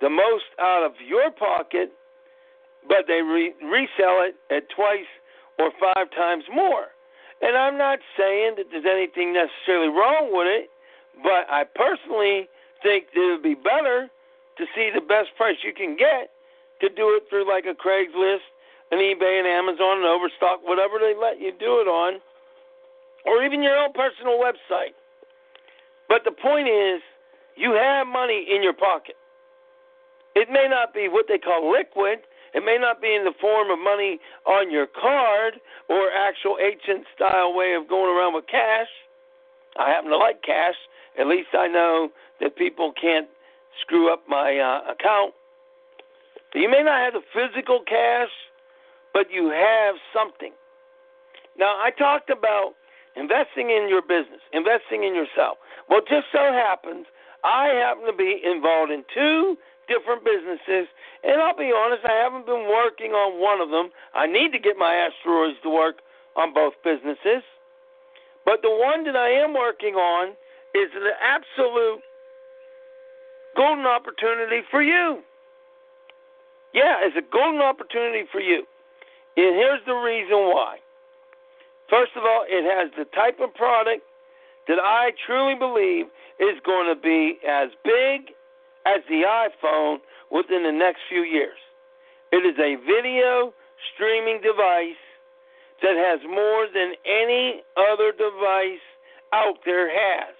the 0.00 0.10
most 0.10 0.44
out 0.60 0.84
of 0.84 0.92
your 1.06 1.30
pocket, 1.30 1.92
but 2.88 3.04
they 3.06 3.20
re- 3.22 3.54
resell 3.62 4.24
it 4.24 4.34
at 4.50 4.64
twice 4.74 5.08
or 5.58 5.70
five 5.80 6.10
times 6.10 6.44
more. 6.52 6.93
And 7.44 7.56
I'm 7.60 7.76
not 7.76 8.00
saying 8.16 8.56
that 8.56 8.72
there's 8.72 8.88
anything 8.88 9.36
necessarily 9.36 9.92
wrong 9.92 10.32
with 10.32 10.48
it, 10.48 10.72
but 11.22 11.44
I 11.52 11.64
personally 11.68 12.48
think 12.82 13.12
it 13.12 13.20
would 13.20 13.44
be 13.44 13.54
better 13.54 14.08
to 14.56 14.64
see 14.74 14.88
the 14.88 15.04
best 15.04 15.36
price 15.36 15.60
you 15.62 15.74
can 15.76 15.94
get 15.94 16.32
to 16.80 16.88
do 16.88 17.12
it 17.14 17.28
through 17.28 17.46
like 17.46 17.68
a 17.68 17.76
Craigslist, 17.76 18.48
and 18.90 19.00
eBay 19.00 19.38
and 19.40 19.48
Amazon 19.48 19.98
and 19.98 20.06
Overstock, 20.06 20.60
whatever 20.62 20.98
they 21.00 21.14
let 21.18 21.40
you 21.40 21.52
do 21.52 21.80
it 21.80 21.88
on, 21.88 22.20
or 23.24 23.42
even 23.42 23.62
your 23.62 23.76
own 23.76 23.92
personal 23.92 24.38
website. 24.38 24.94
But 26.08 26.22
the 26.24 26.32
point 26.32 26.68
is, 26.68 27.00
you 27.56 27.72
have 27.72 28.06
money 28.06 28.46
in 28.48 28.62
your 28.62 28.74
pocket. 28.74 29.16
It 30.34 30.48
may 30.50 30.66
not 30.68 30.92
be 30.92 31.08
what 31.08 31.26
they 31.28 31.38
call 31.38 31.70
liquid. 31.70 32.20
It 32.54 32.64
may 32.64 32.78
not 32.78 33.02
be 33.02 33.14
in 33.14 33.24
the 33.24 33.34
form 33.40 33.70
of 33.70 33.78
money 33.78 34.20
on 34.46 34.70
your 34.70 34.86
card 34.86 35.54
or 35.88 36.10
actual 36.12 36.56
ancient 36.62 37.06
style 37.14 37.52
way 37.52 37.74
of 37.74 37.88
going 37.88 38.14
around 38.14 38.34
with 38.34 38.46
cash. 38.46 38.88
I 39.76 39.90
happen 39.90 40.10
to 40.10 40.16
like 40.16 40.42
cash. 40.42 40.76
At 41.18 41.26
least 41.26 41.48
I 41.52 41.66
know 41.66 42.10
that 42.40 42.56
people 42.56 42.92
can't 43.00 43.28
screw 43.80 44.12
up 44.12 44.22
my 44.28 44.56
uh, 44.56 44.92
account. 44.92 45.34
You 46.54 46.70
may 46.70 46.82
not 46.82 47.02
have 47.02 47.14
the 47.14 47.26
physical 47.34 47.80
cash, 47.84 48.30
but 49.12 49.26
you 49.32 49.50
have 49.50 49.96
something. 50.14 50.52
Now, 51.58 51.74
I 51.82 51.90
talked 51.90 52.30
about 52.30 52.74
investing 53.16 53.70
in 53.70 53.88
your 53.88 54.02
business, 54.02 54.40
investing 54.52 55.02
in 55.02 55.14
yourself. 55.14 55.58
Well, 55.88 56.00
just 56.08 56.26
so 56.32 56.52
happens 56.52 57.06
I 57.44 57.66
happen 57.74 58.06
to 58.06 58.16
be 58.16 58.40
involved 58.42 58.90
in 58.90 59.04
two 59.12 59.56
different 59.88 60.24
businesses, 60.24 60.88
and 61.22 61.40
I'll 61.40 61.56
be 61.56 61.72
honest, 61.74 62.04
I 62.04 62.16
haven't 62.22 62.46
been 62.46 62.68
working 62.68 63.12
on 63.12 63.40
one 63.40 63.60
of 63.60 63.70
them. 63.70 63.90
I 64.14 64.26
need 64.26 64.52
to 64.52 64.58
get 64.58 64.76
my 64.76 64.94
asteroids 64.94 65.56
to 65.62 65.70
work 65.70 66.00
on 66.36 66.52
both 66.52 66.74
businesses. 66.84 67.42
But 68.44 68.60
the 68.62 68.70
one 68.70 69.04
that 69.04 69.16
I 69.16 69.30
am 69.30 69.54
working 69.54 69.94
on 69.94 70.36
is 70.74 70.90
an 70.94 71.08
absolute 71.22 72.02
golden 73.56 73.86
opportunity 73.86 74.60
for 74.70 74.82
you. 74.82 75.22
Yeah, 76.74 76.98
it's 77.06 77.16
a 77.16 77.22
golden 77.32 77.60
opportunity 77.60 78.24
for 78.30 78.40
you. 78.40 78.66
And 79.36 79.54
here's 79.54 79.80
the 79.86 79.94
reason 79.94 80.50
why. 80.50 80.78
First 81.88 82.12
of 82.16 82.22
all, 82.24 82.44
it 82.48 82.64
has 82.66 82.90
the 82.98 83.04
type 83.14 83.38
of 83.40 83.54
product 83.54 84.02
that 84.66 84.78
I 84.80 85.12
truly 85.26 85.54
believe 85.54 86.06
is 86.40 86.58
going 86.64 86.92
to 86.92 87.00
be 87.00 87.38
as 87.46 87.68
big 87.84 88.34
as 88.86 89.00
the 89.08 89.24
iPhone 89.24 89.98
within 90.30 90.62
the 90.62 90.72
next 90.72 91.00
few 91.08 91.22
years. 91.22 91.58
It 92.32 92.44
is 92.44 92.58
a 92.58 92.76
video 92.84 93.52
streaming 93.94 94.40
device 94.42 95.00
that 95.82 95.96
has 95.96 96.20
more 96.28 96.66
than 96.72 96.94
any 97.04 97.62
other 97.76 98.12
device 98.12 98.84
out 99.32 99.58
there 99.64 99.90
has. 99.90 100.34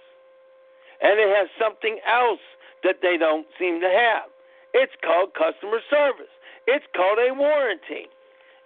And 1.02 1.18
it 1.18 1.28
has 1.34 1.48
something 1.58 1.98
else 2.06 2.42
that 2.82 2.96
they 3.02 3.16
don't 3.18 3.46
seem 3.58 3.80
to 3.80 3.90
have. 3.90 4.30
It's 4.72 4.92
called 5.04 5.34
customer 5.34 5.80
service. 5.90 6.32
It's 6.66 6.84
called 6.94 7.18
a 7.18 7.34
warranty. 7.34 8.08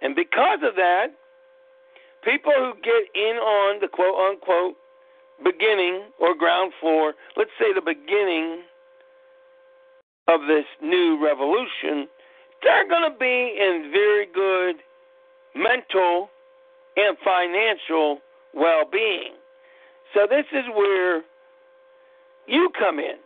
And 0.01 0.15
because 0.15 0.59
of 0.63 0.75
that, 0.75 1.13
people 2.23 2.53
who 2.55 2.73
get 2.81 3.11
in 3.13 3.37
on 3.37 3.81
the 3.81 3.87
quote 3.87 4.15
unquote 4.15 4.75
beginning 5.43 6.11
or 6.19 6.35
ground 6.35 6.73
floor, 6.79 7.13
let's 7.35 7.51
say 7.59 7.73
the 7.73 7.81
beginning 7.81 8.63
of 10.29 10.41
this 10.47 10.65
new 10.81 11.19
revolution, 11.23 12.07
they're 12.61 12.87
going 12.87 13.11
to 13.11 13.17
be 13.17 13.57
in 13.59 13.89
very 13.91 14.27
good 14.27 14.75
mental 15.55 16.29
and 16.95 17.17
financial 17.23 18.19
well 18.53 18.83
being. 18.91 19.33
So, 20.13 20.27
this 20.29 20.45
is 20.51 20.65
where 20.75 21.21
you 22.47 22.69
come 22.77 22.99
in. 22.99 23.17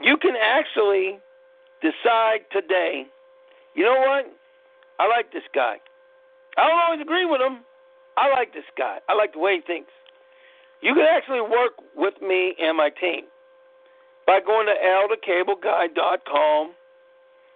You 0.00 0.16
can 0.16 0.34
actually 0.40 1.18
decide 1.80 2.46
today, 2.52 3.06
you 3.74 3.84
know 3.84 3.98
what? 3.98 4.26
I 4.98 5.06
like 5.08 5.32
this 5.32 5.44
guy. 5.54 5.76
I 6.56 6.66
don't 6.66 6.80
always 6.80 7.00
agree 7.00 7.24
with 7.24 7.40
him. 7.40 7.60
I 8.16 8.30
like 8.30 8.52
this 8.52 8.64
guy. 8.76 8.98
I 9.08 9.14
like 9.14 9.34
the 9.34 9.38
way 9.38 9.56
he 9.56 9.60
thinks. 9.60 9.90
You 10.82 10.94
can 10.94 11.04
actually 11.04 11.40
work 11.40 11.74
with 11.96 12.14
me 12.20 12.54
and 12.60 12.76
my 12.76 12.90
team 12.90 13.24
by 14.28 14.44
going 14.44 14.68
to 14.68 14.76
althecableguy.com, 14.76 16.76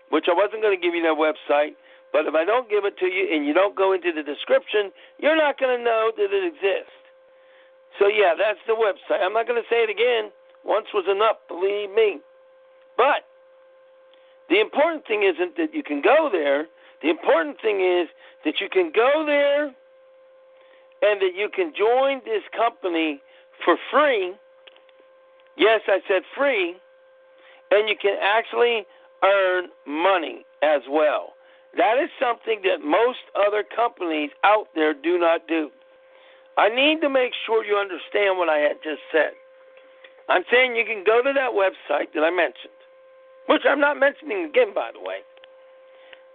which 0.08 0.24
I 0.24 0.32
wasn't 0.32 0.64
going 0.64 0.72
to 0.72 0.80
give 0.80 0.96
you 0.96 1.04
that 1.04 1.20
website, 1.20 1.76
but 2.16 2.24
if 2.24 2.32
I 2.32 2.48
don't 2.48 2.64
give 2.72 2.88
it 2.88 2.96
to 2.96 3.12
you 3.12 3.28
and 3.28 3.44
you 3.44 3.52
don't 3.52 3.76
go 3.76 3.92
into 3.92 4.08
the 4.08 4.24
description, 4.24 4.88
you're 5.20 5.36
not 5.36 5.60
going 5.60 5.76
to 5.76 5.84
know 5.84 6.16
that 6.16 6.32
it 6.32 6.44
exists. 6.48 6.96
So, 8.00 8.08
yeah, 8.08 8.32
that's 8.32 8.64
the 8.66 8.72
website. 8.72 9.20
I'm 9.20 9.36
not 9.36 9.46
going 9.46 9.60
to 9.60 9.68
say 9.68 9.84
it 9.84 9.92
again. 9.92 10.32
Once 10.64 10.86
was 10.94 11.04
enough, 11.12 11.36
believe 11.46 11.92
me. 11.92 12.24
But 12.96 13.28
the 14.48 14.60
important 14.60 15.06
thing 15.06 15.28
isn't 15.28 15.58
that 15.60 15.74
you 15.76 15.82
can 15.82 16.00
go 16.00 16.30
there. 16.32 16.68
The 17.02 17.10
important 17.10 17.60
thing 17.60 17.84
is 17.84 18.08
that 18.46 18.62
you 18.64 18.70
can 18.72 18.92
go 18.96 19.24
there 19.26 19.76
and 21.04 21.20
that 21.20 21.36
you 21.36 21.50
can 21.52 21.74
join 21.76 22.22
this 22.24 22.48
company 22.56 23.20
for 23.62 23.76
free. 23.92 24.32
Yes, 25.56 25.82
I 25.86 26.00
said 26.08 26.22
free. 26.36 26.76
And 27.70 27.88
you 27.88 27.96
can 28.00 28.16
actually 28.20 28.86
earn 29.24 29.68
money 29.86 30.44
as 30.62 30.82
well. 30.88 31.34
That 31.76 31.96
is 32.02 32.10
something 32.20 32.60
that 32.64 32.84
most 32.84 33.24
other 33.34 33.64
companies 33.64 34.30
out 34.44 34.68
there 34.74 34.92
do 34.92 35.18
not 35.18 35.48
do. 35.48 35.70
I 36.58 36.68
need 36.68 37.00
to 37.00 37.08
make 37.08 37.32
sure 37.46 37.64
you 37.64 37.76
understand 37.76 38.36
what 38.36 38.50
I 38.50 38.58
had 38.58 38.76
just 38.84 39.00
said. 39.10 39.32
I'm 40.28 40.44
saying 40.52 40.76
you 40.76 40.84
can 40.84 41.02
go 41.04 41.22
to 41.22 41.32
that 41.32 41.52
website 41.56 42.12
that 42.14 42.22
I 42.22 42.30
mentioned 42.30 42.76
which 43.46 43.68
I'm 43.68 43.80
not 43.80 43.98
mentioning 43.98 44.48
again, 44.48 44.72
by 44.74 44.90
the 44.94 45.02
way. 45.02 45.20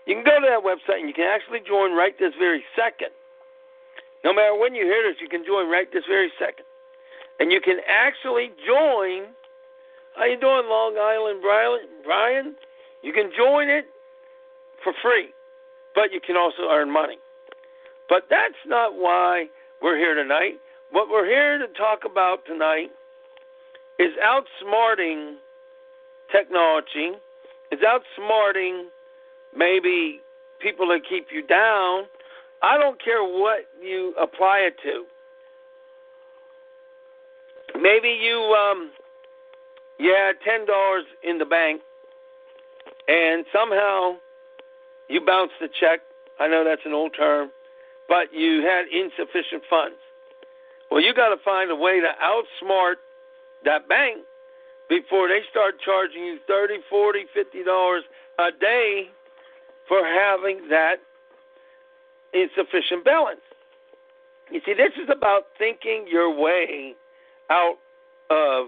You 0.05 0.15
can 0.15 0.23
go 0.23 0.37
to 0.37 0.47
that 0.47 0.63
website 0.63 1.01
and 1.01 1.09
you 1.09 1.17
can 1.17 1.27
actually 1.27 1.65
join 1.65 1.97
right 1.97 2.13
this 2.19 2.33
very 2.37 2.63
second. 2.75 3.11
No 4.23 4.33
matter 4.33 4.53
when 4.53 4.75
you 4.75 4.85
hear 4.85 5.01
this, 5.01 5.17
you 5.21 5.27
can 5.27 5.41
join 5.41 5.69
right 5.69 5.87
this 5.91 6.03
very 6.07 6.31
second. 6.37 6.66
And 7.39 7.51
you 7.51 7.61
can 7.61 7.77
actually 7.87 8.49
join. 8.65 9.33
How 10.15 10.25
you 10.25 10.39
doing, 10.39 10.65
Long 10.67 10.97
Island, 10.97 11.41
Brian? 12.03 12.55
You 13.03 13.13
can 13.13 13.31
join 13.37 13.69
it 13.69 13.85
for 14.83 14.93
free, 15.01 15.29
but 15.93 16.11
you 16.11 16.19
can 16.19 16.35
also 16.35 16.63
earn 16.71 16.91
money. 16.91 17.17
But 18.09 18.23
that's 18.29 18.57
not 18.65 18.95
why 18.95 19.47
we're 19.81 19.97
here 19.97 20.15
tonight. 20.15 20.59
What 20.91 21.09
we're 21.09 21.25
here 21.27 21.59
to 21.59 21.67
talk 21.73 21.99
about 22.09 22.45
tonight 22.45 22.89
is 23.99 24.11
outsmarting 24.23 25.35
technology 26.31 27.11
is 27.71 27.79
outsmarting 27.81 28.85
maybe 29.55 30.21
people 30.59 30.87
that 30.87 31.01
keep 31.07 31.27
you 31.31 31.45
down. 31.45 32.03
I 32.61 32.77
don't 32.77 33.03
care 33.03 33.23
what 33.23 33.67
you 33.81 34.13
apply 34.21 34.59
it 34.59 34.75
to. 34.83 35.05
Maybe 37.81 38.09
you 38.09 38.37
um 38.37 38.91
you 39.99 40.13
had 40.13 40.35
ten 40.43 40.65
dollars 40.65 41.05
in 41.23 41.37
the 41.37 41.45
bank 41.45 41.81
and 43.07 43.45
somehow 43.53 44.17
you 45.09 45.21
bounced 45.25 45.53
the 45.61 45.69
check. 45.79 46.01
I 46.39 46.47
know 46.47 46.63
that's 46.63 46.81
an 46.85 46.93
old 46.93 47.13
term, 47.15 47.49
but 48.07 48.33
you 48.33 48.61
had 48.61 48.85
insufficient 48.91 49.63
funds. 49.69 49.97
Well, 50.91 51.01
you 51.01 51.13
got 51.13 51.29
to 51.29 51.37
find 51.43 51.71
a 51.71 51.75
way 51.75 51.99
to 51.99 52.11
outsmart 52.21 52.95
that 53.65 53.87
bank 53.89 54.21
before 54.89 55.27
they 55.27 55.41
start 55.49 55.75
charging 55.83 56.23
you 56.23 56.39
thirty, 56.47 56.77
forty, 56.89 57.25
fifty 57.33 57.63
dollars 57.63 58.03
a 58.39 58.49
day 58.59 59.09
for 59.87 60.03
having 60.03 60.67
that 60.69 60.97
insufficient 62.33 63.03
balance. 63.05 63.41
You 64.51 64.61
see, 64.65 64.73
this 64.73 64.93
is 65.01 65.09
about 65.09 65.43
thinking 65.57 66.05
your 66.09 66.33
way 66.37 66.95
out 67.49 67.77
of 68.29 68.67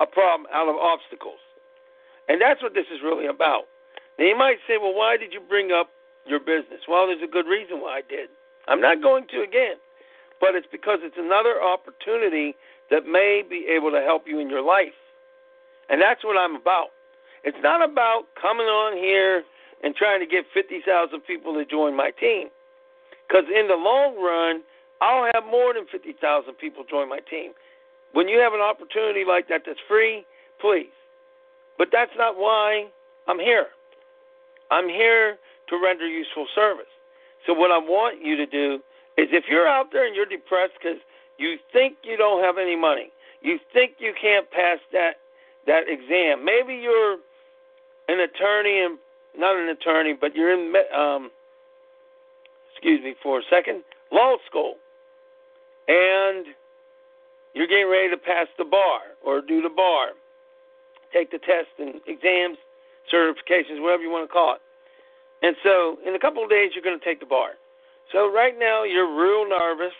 a 0.00 0.06
problem, 0.06 0.46
out 0.52 0.68
of 0.68 0.76
obstacles. 0.76 1.40
And 2.28 2.40
that's 2.40 2.62
what 2.62 2.74
this 2.74 2.86
is 2.92 3.00
really 3.02 3.26
about. 3.26 3.64
Now, 4.18 4.26
you 4.26 4.36
might 4.36 4.58
say, 4.68 4.78
well, 4.80 4.94
why 4.94 5.16
did 5.16 5.32
you 5.32 5.40
bring 5.40 5.72
up 5.72 5.90
your 6.26 6.40
business? 6.40 6.86
Well, 6.88 7.06
there's 7.06 7.22
a 7.22 7.30
good 7.30 7.46
reason 7.46 7.80
why 7.80 7.98
I 7.98 8.02
did. 8.08 8.28
I'm 8.68 8.80
not 8.80 9.02
going 9.02 9.26
to 9.28 9.42
again, 9.42 9.76
but 10.40 10.54
it's 10.54 10.68
because 10.70 11.00
it's 11.02 11.18
another 11.18 11.60
opportunity 11.60 12.54
that 12.90 13.06
may 13.06 13.42
be 13.48 13.66
able 13.70 13.90
to 13.90 14.00
help 14.00 14.24
you 14.26 14.38
in 14.38 14.50
your 14.50 14.62
life. 14.62 14.96
And 15.88 16.00
that's 16.00 16.22
what 16.22 16.36
I'm 16.36 16.54
about. 16.54 16.88
It's 17.42 17.58
not 17.62 17.82
about 17.82 18.24
coming 18.40 18.66
on 18.66 18.96
here 18.96 19.42
and 19.82 19.94
trying 19.94 20.20
to 20.20 20.26
get 20.26 20.44
50,000 20.52 21.20
people 21.20 21.54
to 21.54 21.64
join 21.64 21.96
my 21.96 22.10
team. 22.10 22.48
Because 23.26 23.44
in 23.48 23.68
the 23.68 23.76
long 23.76 24.20
run, 24.20 24.62
I'll 25.00 25.30
have 25.34 25.44
more 25.50 25.72
than 25.72 25.86
50,000 25.90 26.20
people 26.54 26.84
join 26.88 27.08
my 27.08 27.20
team. 27.20 27.52
When 28.12 28.28
you 28.28 28.38
have 28.38 28.52
an 28.52 28.60
opportunity 28.60 29.24
like 29.26 29.48
that 29.48 29.62
that's 29.66 29.78
free, 29.88 30.24
please. 30.60 30.92
But 31.78 31.88
that's 31.92 32.12
not 32.16 32.36
why 32.36 32.86
I'm 33.26 33.38
here. 33.38 33.66
I'm 34.70 34.88
here 34.88 35.38
to 35.68 35.80
render 35.82 36.06
useful 36.06 36.46
service. 36.54 36.90
So, 37.46 37.54
what 37.54 37.70
I 37.70 37.78
want 37.78 38.24
you 38.24 38.36
to 38.36 38.46
do 38.46 38.80
is 39.16 39.28
if 39.32 39.44
you're 39.48 39.66
out 39.66 39.86
there 39.92 40.06
and 40.06 40.14
you're 40.14 40.26
depressed 40.26 40.74
because 40.80 40.98
you 41.38 41.56
think 41.72 41.96
you 42.02 42.16
don't 42.16 42.44
have 42.44 42.58
any 42.58 42.76
money, 42.76 43.10
you 43.40 43.58
think 43.72 43.92
you 43.98 44.12
can't 44.20 44.50
pass 44.50 44.78
that 44.92 45.14
that 45.66 45.88
exam. 45.88 46.44
Maybe 46.44 46.74
you're 46.74 47.16
an 48.08 48.20
attorney 48.20 48.84
and 48.84 48.98
not 49.36 49.56
an 49.56 49.68
attorney, 49.68 50.14
but 50.18 50.34
you're 50.34 50.52
in 50.52 50.74
um, 50.94 51.30
excuse 52.72 53.02
me 53.02 53.14
for 53.22 53.38
a 53.38 53.42
second, 53.50 53.82
law 54.12 54.36
school. 54.46 54.74
And 55.88 56.46
you're 57.54 57.66
getting 57.66 57.90
ready 57.90 58.10
to 58.10 58.16
pass 58.16 58.46
the 58.58 58.64
bar 58.64 59.00
or 59.24 59.40
do 59.40 59.62
the 59.62 59.68
bar, 59.68 60.08
take 61.12 61.30
the 61.30 61.38
test 61.38 61.68
and 61.78 62.00
exams, 62.06 62.58
certifications, 63.12 63.82
whatever 63.82 64.02
you 64.02 64.10
want 64.10 64.28
to 64.28 64.32
call 64.32 64.54
it. 64.54 64.60
And 65.42 65.56
so, 65.62 65.98
in 66.06 66.14
a 66.14 66.18
couple 66.18 66.44
of 66.44 66.50
days, 66.50 66.72
you're 66.74 66.84
going 66.84 66.98
to 66.98 67.04
take 67.04 67.20
the 67.20 67.26
bar. 67.26 67.50
So, 68.12 68.32
right 68.32 68.54
now, 68.58 68.84
you're 68.84 69.08
real 69.08 69.48
nervous. 69.48 69.94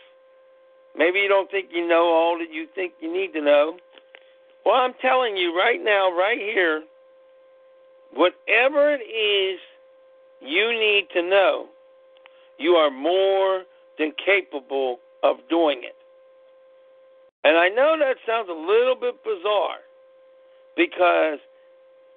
Maybe 0.96 1.20
you 1.20 1.28
don't 1.28 1.50
think 1.50 1.68
you 1.72 1.86
know 1.86 2.08
all 2.08 2.38
that 2.38 2.52
you 2.52 2.66
think 2.74 2.92
you 3.00 3.12
need 3.12 3.32
to 3.32 3.40
know. 3.40 3.78
Well, 4.64 4.74
I'm 4.74 4.94
telling 5.00 5.36
you 5.36 5.56
right 5.56 5.82
now, 5.82 6.14
right 6.14 6.38
here, 6.38 6.82
whatever 8.12 8.92
it 8.92 9.02
is 9.02 9.60
you 10.40 10.72
need 10.72 11.06
to 11.14 11.22
know, 11.22 11.66
you 12.58 12.72
are 12.72 12.90
more 12.90 13.62
than 13.98 14.12
capable 14.24 14.98
of 15.22 15.36
doing 15.48 15.82
it. 15.84 15.96
And 17.44 17.56
I 17.56 17.68
know 17.68 17.96
that 17.98 18.16
sounds 18.26 18.48
a 18.48 18.52
little 18.52 18.96
bit 18.96 19.16
bizarre 19.24 19.80
because 20.76 21.38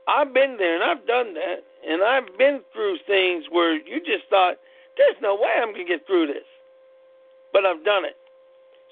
I've 0.08 0.34
been 0.34 0.58
there 0.58 0.76
and 0.76 0.84
I've 0.84 1.08
done 1.08 1.34
that, 1.36 1.64
and 1.88 2.04
I've 2.04 2.38
been 2.38 2.62
through 2.74 2.98
things 3.08 3.46
where 3.50 3.76
you 3.76 4.00
just 4.00 4.28
thought, 4.30 4.56
there's 4.98 5.16
no 5.22 5.36
way 5.36 5.50
I'm 5.58 5.74
going 5.74 5.88
to 5.88 5.92
get 5.92 6.06
through 6.06 6.28
this. 6.28 6.48
But 7.52 7.66
I've 7.66 7.84
done 7.86 8.06
it. 8.06 8.18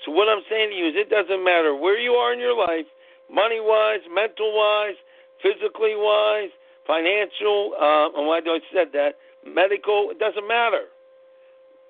So, 0.05 0.11
what 0.11 0.29
I'm 0.29 0.41
saying 0.49 0.71
to 0.71 0.75
you 0.75 0.87
is, 0.89 0.95
it 0.95 1.09
doesn't 1.09 1.43
matter 1.43 1.75
where 1.75 1.99
you 1.99 2.13
are 2.13 2.33
in 2.33 2.39
your 2.39 2.57
life, 2.57 2.89
money 3.29 3.59
wise, 3.61 4.01
mental 4.09 4.49
wise, 4.55 4.97
physically 5.43 5.93
wise, 5.93 6.49
financial, 6.87 7.73
uh, 7.77 8.09
and 8.17 8.25
why 8.25 8.41
do 8.41 8.51
I 8.51 8.59
said 8.73 8.93
that? 8.93 9.21
Medical, 9.45 10.09
it 10.09 10.17
doesn't 10.17 10.47
matter. 10.47 10.89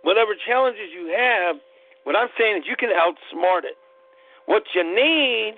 Whatever 0.04 0.36
challenges 0.36 0.92
you 0.92 1.14
have, 1.16 1.56
what 2.04 2.16
I'm 2.16 2.30
saying 2.38 2.58
is 2.58 2.64
you 2.68 2.76
can 2.76 2.89
outsmart 2.89 3.64
it. 3.64 3.78
What 4.52 4.64
you 4.76 4.84
need 4.84 5.56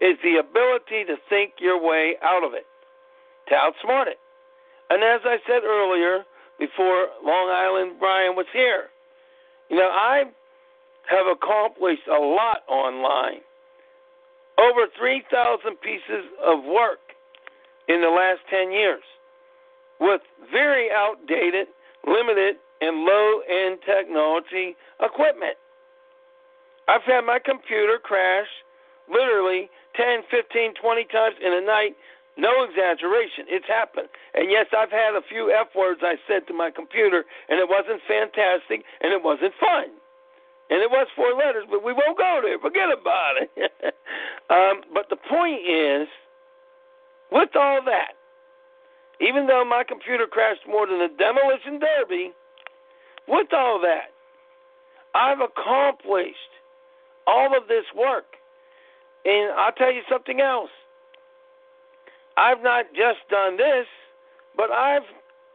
is 0.00 0.14
the 0.22 0.38
ability 0.38 1.10
to 1.10 1.16
think 1.28 1.54
your 1.58 1.74
way 1.74 2.14
out 2.22 2.44
of 2.44 2.54
it, 2.54 2.66
to 3.48 3.54
outsmart 3.54 4.06
it. 4.06 4.18
And 4.90 5.02
as 5.02 5.22
I 5.24 5.38
said 5.44 5.64
earlier, 5.64 6.22
before 6.56 7.08
Long 7.24 7.50
Island 7.50 7.98
Brian 7.98 8.36
was 8.36 8.46
here, 8.52 8.90
you 9.68 9.76
know, 9.76 9.90
I 9.90 10.22
have 11.10 11.26
accomplished 11.26 12.06
a 12.06 12.14
lot 12.22 12.62
online. 12.68 13.42
Over 14.56 14.86
3,000 14.96 15.74
pieces 15.80 16.30
of 16.46 16.62
work 16.62 17.00
in 17.88 18.02
the 18.02 18.08
last 18.08 18.38
10 18.50 18.70
years 18.70 19.02
with 19.98 20.20
very 20.52 20.90
outdated, 20.94 21.66
limited, 22.06 22.54
and 22.80 23.02
low 23.02 23.40
end 23.50 23.80
technology 23.84 24.76
equipment. 25.02 25.58
I've 26.88 27.02
had 27.02 27.22
my 27.22 27.38
computer 27.38 27.98
crash 28.02 28.48
literally 29.08 29.70
10, 29.96 30.24
15, 30.30 30.74
20 30.80 31.04
times 31.12 31.36
in 31.44 31.52
a 31.52 31.60
night. 31.60 31.96
No 32.36 32.64
exaggeration. 32.64 33.46
It's 33.46 33.66
happened. 33.68 34.08
And 34.34 34.50
yes, 34.50 34.66
I've 34.76 34.90
had 34.90 35.14
a 35.14 35.22
few 35.22 35.54
F 35.54 35.68
words 35.74 36.00
I 36.02 36.16
said 36.26 36.46
to 36.48 36.54
my 36.54 36.70
computer, 36.70 37.24
and 37.48 37.60
it 37.60 37.68
wasn't 37.68 38.02
fantastic, 38.08 38.82
and 39.00 39.12
it 39.12 39.22
wasn't 39.22 39.54
fun. 39.60 39.94
And 40.70 40.82
it 40.82 40.90
was 40.90 41.06
four 41.14 41.34
letters, 41.34 41.64
but 41.70 41.84
we 41.84 41.92
won't 41.92 42.18
go 42.18 42.40
there. 42.42 42.58
Forget 42.58 42.90
about 42.90 43.34
it. 43.38 43.50
um, 44.50 44.82
but 44.92 45.08
the 45.10 45.16
point 45.16 45.62
is, 45.62 46.08
with 47.30 47.54
all 47.54 47.84
that, 47.84 48.18
even 49.20 49.46
though 49.46 49.64
my 49.64 49.84
computer 49.86 50.26
crashed 50.26 50.66
more 50.66 50.86
than 50.86 51.00
a 51.00 51.08
demolition 51.08 51.78
derby, 51.78 52.32
with 53.28 53.52
all 53.52 53.78
that, 53.80 54.10
I've 55.14 55.38
accomplished 55.40 56.54
all 57.26 57.56
of 57.56 57.68
this 57.68 57.84
work. 57.96 58.24
And 59.24 59.52
I'll 59.52 59.72
tell 59.72 59.92
you 59.92 60.02
something 60.10 60.40
else. 60.40 60.70
I've 62.36 62.62
not 62.62 62.86
just 62.94 63.20
done 63.30 63.56
this, 63.56 63.86
but 64.56 64.70
I've 64.70 65.06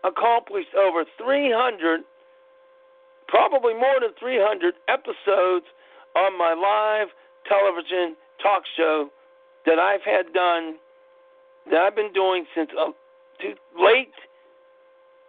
accomplished 0.03 0.74
over 0.76 1.05
300, 1.17 2.01
probably 3.28 3.74
more 3.74 3.99
than 3.99 4.11
300 4.20 4.76
episodes 4.88 5.65
on 6.15 6.38
my 6.38 6.53
live 6.53 7.09
television 7.47 8.15
talk 8.41 8.63
show 8.78 9.09
that 9.65 9.78
I've 9.78 10.03
had 10.03 10.34
done, 10.34 10.78
that 11.70 11.82
I've 11.82 11.95
been 11.95 12.13
doing 12.13 12.45
since 12.55 12.70
uh, 12.80 12.91
late 13.78 14.13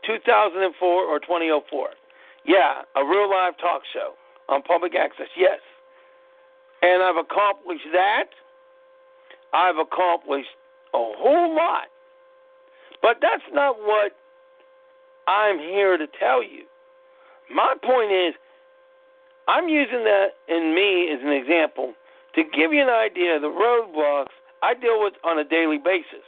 2004 0.07 0.88
or 0.88 1.18
2004. 1.18 1.88
Yeah, 2.47 2.82
a 2.97 3.05
real 3.05 3.28
live 3.28 3.59
talk 3.59 3.82
show 3.93 4.14
on 4.49 4.62
public 4.62 4.95
access. 4.95 5.28
Yes. 5.36 5.61
And 6.83 7.03
I've 7.03 7.16
accomplished 7.16 7.87
that. 7.93 8.31
I've 9.53 9.76
accomplished 9.76 10.49
a 10.95 10.99
whole 10.99 11.55
lot. 11.55 11.89
But 13.03 13.18
that's 13.20 13.43
not 13.53 13.76
what 13.78 14.12
I'm 15.26 15.59
here 15.59 15.97
to 15.97 16.07
tell 16.07 16.43
you. 16.43 16.64
My 17.53 17.74
point 17.83 18.12
is, 18.12 18.35
I'm 19.49 19.68
using 19.68 20.05
that 20.05 20.39
in 20.49 20.74
me 20.74 21.11
as 21.12 21.20
an 21.22 21.33
example 21.33 21.95
to 22.35 22.43
give 22.45 22.72
you 22.72 22.83
an 22.83 22.89
idea 22.89 23.37
of 23.37 23.43
the 23.43 23.49
roadblocks 23.49 24.31
I 24.62 24.74
deal 24.74 25.03
with 25.03 25.14
on 25.24 25.39
a 25.39 25.45
daily 25.45 25.78
basis. 25.78 26.24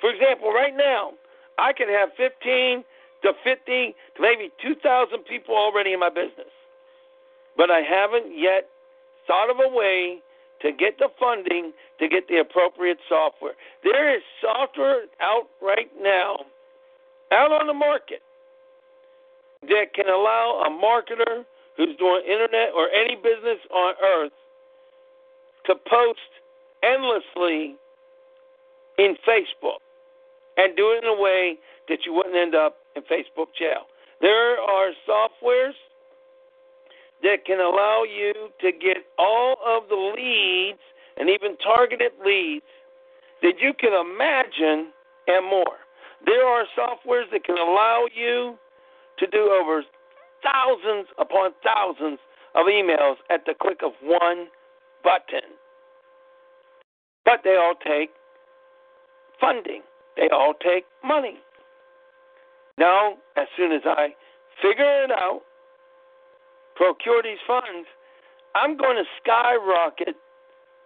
For 0.00 0.10
example, 0.10 0.52
right 0.52 0.76
now, 0.76 1.12
I 1.58 1.72
can 1.72 1.88
have 1.88 2.10
15 2.16 2.84
to 3.22 3.32
50 3.42 3.94
to 4.16 4.22
maybe 4.22 4.50
2,000 4.60 5.24
people 5.24 5.54
already 5.56 5.92
in 5.92 6.00
my 6.00 6.10
business. 6.10 6.52
But 7.56 7.70
I 7.70 7.80
haven't 7.80 8.36
yet 8.36 8.68
thought 9.26 9.50
of 9.50 9.56
a 9.58 9.74
way 9.74 10.22
to 10.62 10.72
get 10.72 10.98
the 10.98 11.08
funding 11.18 11.72
to 12.00 12.08
get 12.08 12.28
the 12.28 12.38
appropriate 12.38 12.98
software. 13.08 13.52
There 13.84 14.14
is 14.14 14.22
software 14.40 15.02
out 15.20 15.48
right 15.60 15.90
now, 16.00 16.46
out 17.32 17.52
on 17.52 17.66
the 17.66 17.74
market, 17.74 18.22
that 19.62 19.94
can 19.94 20.08
allow 20.08 20.62
a 20.66 20.70
marketer 20.70 21.44
who's 21.76 21.96
doing 21.98 22.22
internet 22.24 22.70
or 22.74 22.88
any 22.90 23.16
business 23.16 23.58
on 23.72 23.94
earth 24.02 24.32
to 25.66 25.74
post 25.88 26.30
endlessly 26.82 27.76
in 28.98 29.16
Facebook 29.28 29.82
and 30.56 30.76
do 30.76 30.92
it 30.92 31.04
in 31.04 31.10
a 31.10 31.20
way 31.20 31.58
that 31.88 31.98
you 32.06 32.12
wouldn't 32.14 32.36
end 32.36 32.54
up 32.54 32.76
in 32.94 33.02
Facebook 33.02 33.48
jail. 33.58 33.84
There 34.20 34.58
are 34.58 34.92
softwares 35.08 35.76
that 37.22 37.44
can 37.46 37.60
allow 37.60 38.04
you 38.04 38.50
to 38.60 38.72
get 38.72 38.98
all 39.18 39.56
of 39.64 39.88
the 39.88 39.96
leads 40.16 40.80
and 41.16 41.28
even 41.30 41.56
targeted 41.58 42.12
leads 42.24 42.64
that 43.42 43.54
you 43.60 43.72
can 43.78 43.92
imagine 43.92 44.92
and 45.26 45.44
more. 45.48 45.78
There 46.24 46.46
are 46.46 46.64
softwares 46.76 47.30
that 47.32 47.44
can 47.44 47.58
allow 47.58 48.06
you 48.14 48.56
to 49.18 49.26
do 49.26 49.50
over 49.50 49.82
thousands 50.42 51.08
upon 51.18 51.52
thousands 51.64 52.18
of 52.54 52.66
emails 52.66 53.16
at 53.30 53.44
the 53.46 53.54
click 53.60 53.80
of 53.84 53.92
one 54.02 54.46
button. 55.02 55.56
But 57.24 57.40
they 57.44 57.56
all 57.56 57.74
take 57.74 58.10
funding, 59.40 59.82
they 60.16 60.28
all 60.32 60.54
take 60.54 60.84
money. 61.04 61.38
Now, 62.78 63.14
as 63.36 63.46
soon 63.56 63.72
as 63.72 63.82
I 63.84 64.08
figure 64.62 65.04
it 65.04 65.10
out, 65.10 65.42
procure 66.76 67.22
these 67.22 67.42
funds, 67.46 67.88
I'm 68.54 68.76
going 68.76 68.96
to 68.96 69.04
skyrocket 69.20 70.16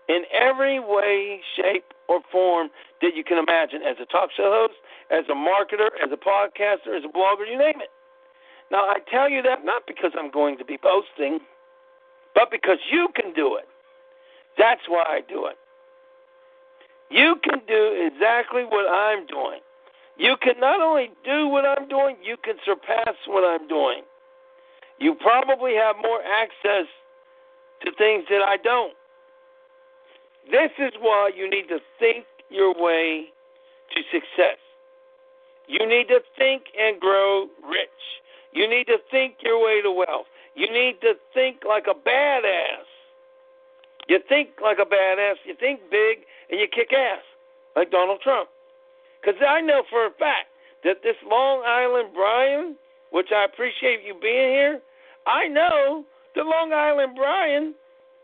in 0.08 0.22
every 0.32 0.80
way, 0.80 1.40
shape, 1.56 1.84
or 2.08 2.20
form 2.32 2.70
that 3.02 3.14
you 3.14 3.22
can 3.22 3.38
imagine 3.38 3.82
as 3.82 3.96
a 4.02 4.06
talk 4.06 4.30
show 4.36 4.50
host, 4.50 4.74
as 5.10 5.24
a 5.30 5.34
marketer, 5.34 5.90
as 6.02 6.10
a 6.10 6.16
podcaster, 6.16 6.96
as 6.96 7.04
a 7.04 7.12
blogger, 7.12 7.46
you 7.46 7.58
name 7.58 7.80
it. 7.80 7.90
Now, 8.70 8.86
I 8.86 8.98
tell 9.10 9.28
you 9.28 9.42
that 9.42 9.64
not 9.64 9.82
because 9.86 10.12
I'm 10.18 10.30
going 10.30 10.58
to 10.58 10.64
be 10.64 10.78
boasting, 10.82 11.40
but 12.34 12.50
because 12.50 12.78
you 12.90 13.08
can 13.14 13.32
do 13.34 13.56
it. 13.56 13.66
That's 14.58 14.82
why 14.88 15.04
I 15.06 15.20
do 15.28 15.46
it. 15.46 15.56
You 17.10 17.36
can 17.42 17.60
do 17.66 18.10
exactly 18.12 18.62
what 18.62 18.88
I'm 18.90 19.26
doing. 19.26 19.60
You 20.16 20.36
can 20.40 20.54
not 20.60 20.80
only 20.80 21.10
do 21.24 21.48
what 21.48 21.64
I'm 21.64 21.88
doing, 21.88 22.16
you 22.22 22.36
can 22.36 22.56
surpass 22.64 23.14
what 23.26 23.42
I'm 23.42 23.66
doing. 23.66 24.02
You 25.00 25.14
probably 25.14 25.74
have 25.74 25.96
more 25.96 26.20
access 26.22 26.86
to 27.82 27.90
things 27.96 28.24
that 28.28 28.42
I 28.46 28.56
don't. 28.62 28.94
This 30.50 30.70
is 30.78 30.92
why 31.00 31.30
you 31.34 31.48
need 31.48 31.68
to 31.68 31.78
think 31.98 32.26
your 32.50 32.74
way 32.76 33.26
to 33.94 34.02
success. 34.12 34.60
You 35.66 35.86
need 35.86 36.08
to 36.08 36.20
think 36.36 36.64
and 36.78 37.00
grow 37.00 37.46
rich. 37.64 37.88
You 38.52 38.68
need 38.68 38.86
to 38.88 38.98
think 39.10 39.36
your 39.40 39.64
way 39.64 39.80
to 39.82 39.90
wealth. 39.90 40.26
You 40.54 40.70
need 40.70 41.00
to 41.00 41.14
think 41.32 41.62
like 41.66 41.86
a 41.88 41.94
badass. 41.94 42.84
You 44.08 44.18
think 44.28 44.50
like 44.62 44.78
a 44.78 44.84
badass, 44.84 45.36
you 45.46 45.54
think 45.58 45.80
big, 45.90 46.26
and 46.50 46.60
you 46.60 46.66
kick 46.66 46.92
ass 46.92 47.22
like 47.76 47.90
Donald 47.90 48.20
Trump. 48.20 48.50
Because 49.20 49.40
I 49.46 49.60
know 49.60 49.82
for 49.88 50.06
a 50.06 50.10
fact 50.10 50.48
that 50.84 51.02
this 51.02 51.16
Long 51.24 51.62
Island 51.64 52.10
Brian 52.14 52.76
which 53.10 53.28
I 53.34 53.44
appreciate 53.44 54.00
you 54.06 54.14
being 54.14 54.50
here, 54.50 54.80
I 55.26 55.48
know 55.48 56.04
the 56.34 56.42
Long 56.42 56.72
Island 56.72 57.12
Brian, 57.16 57.74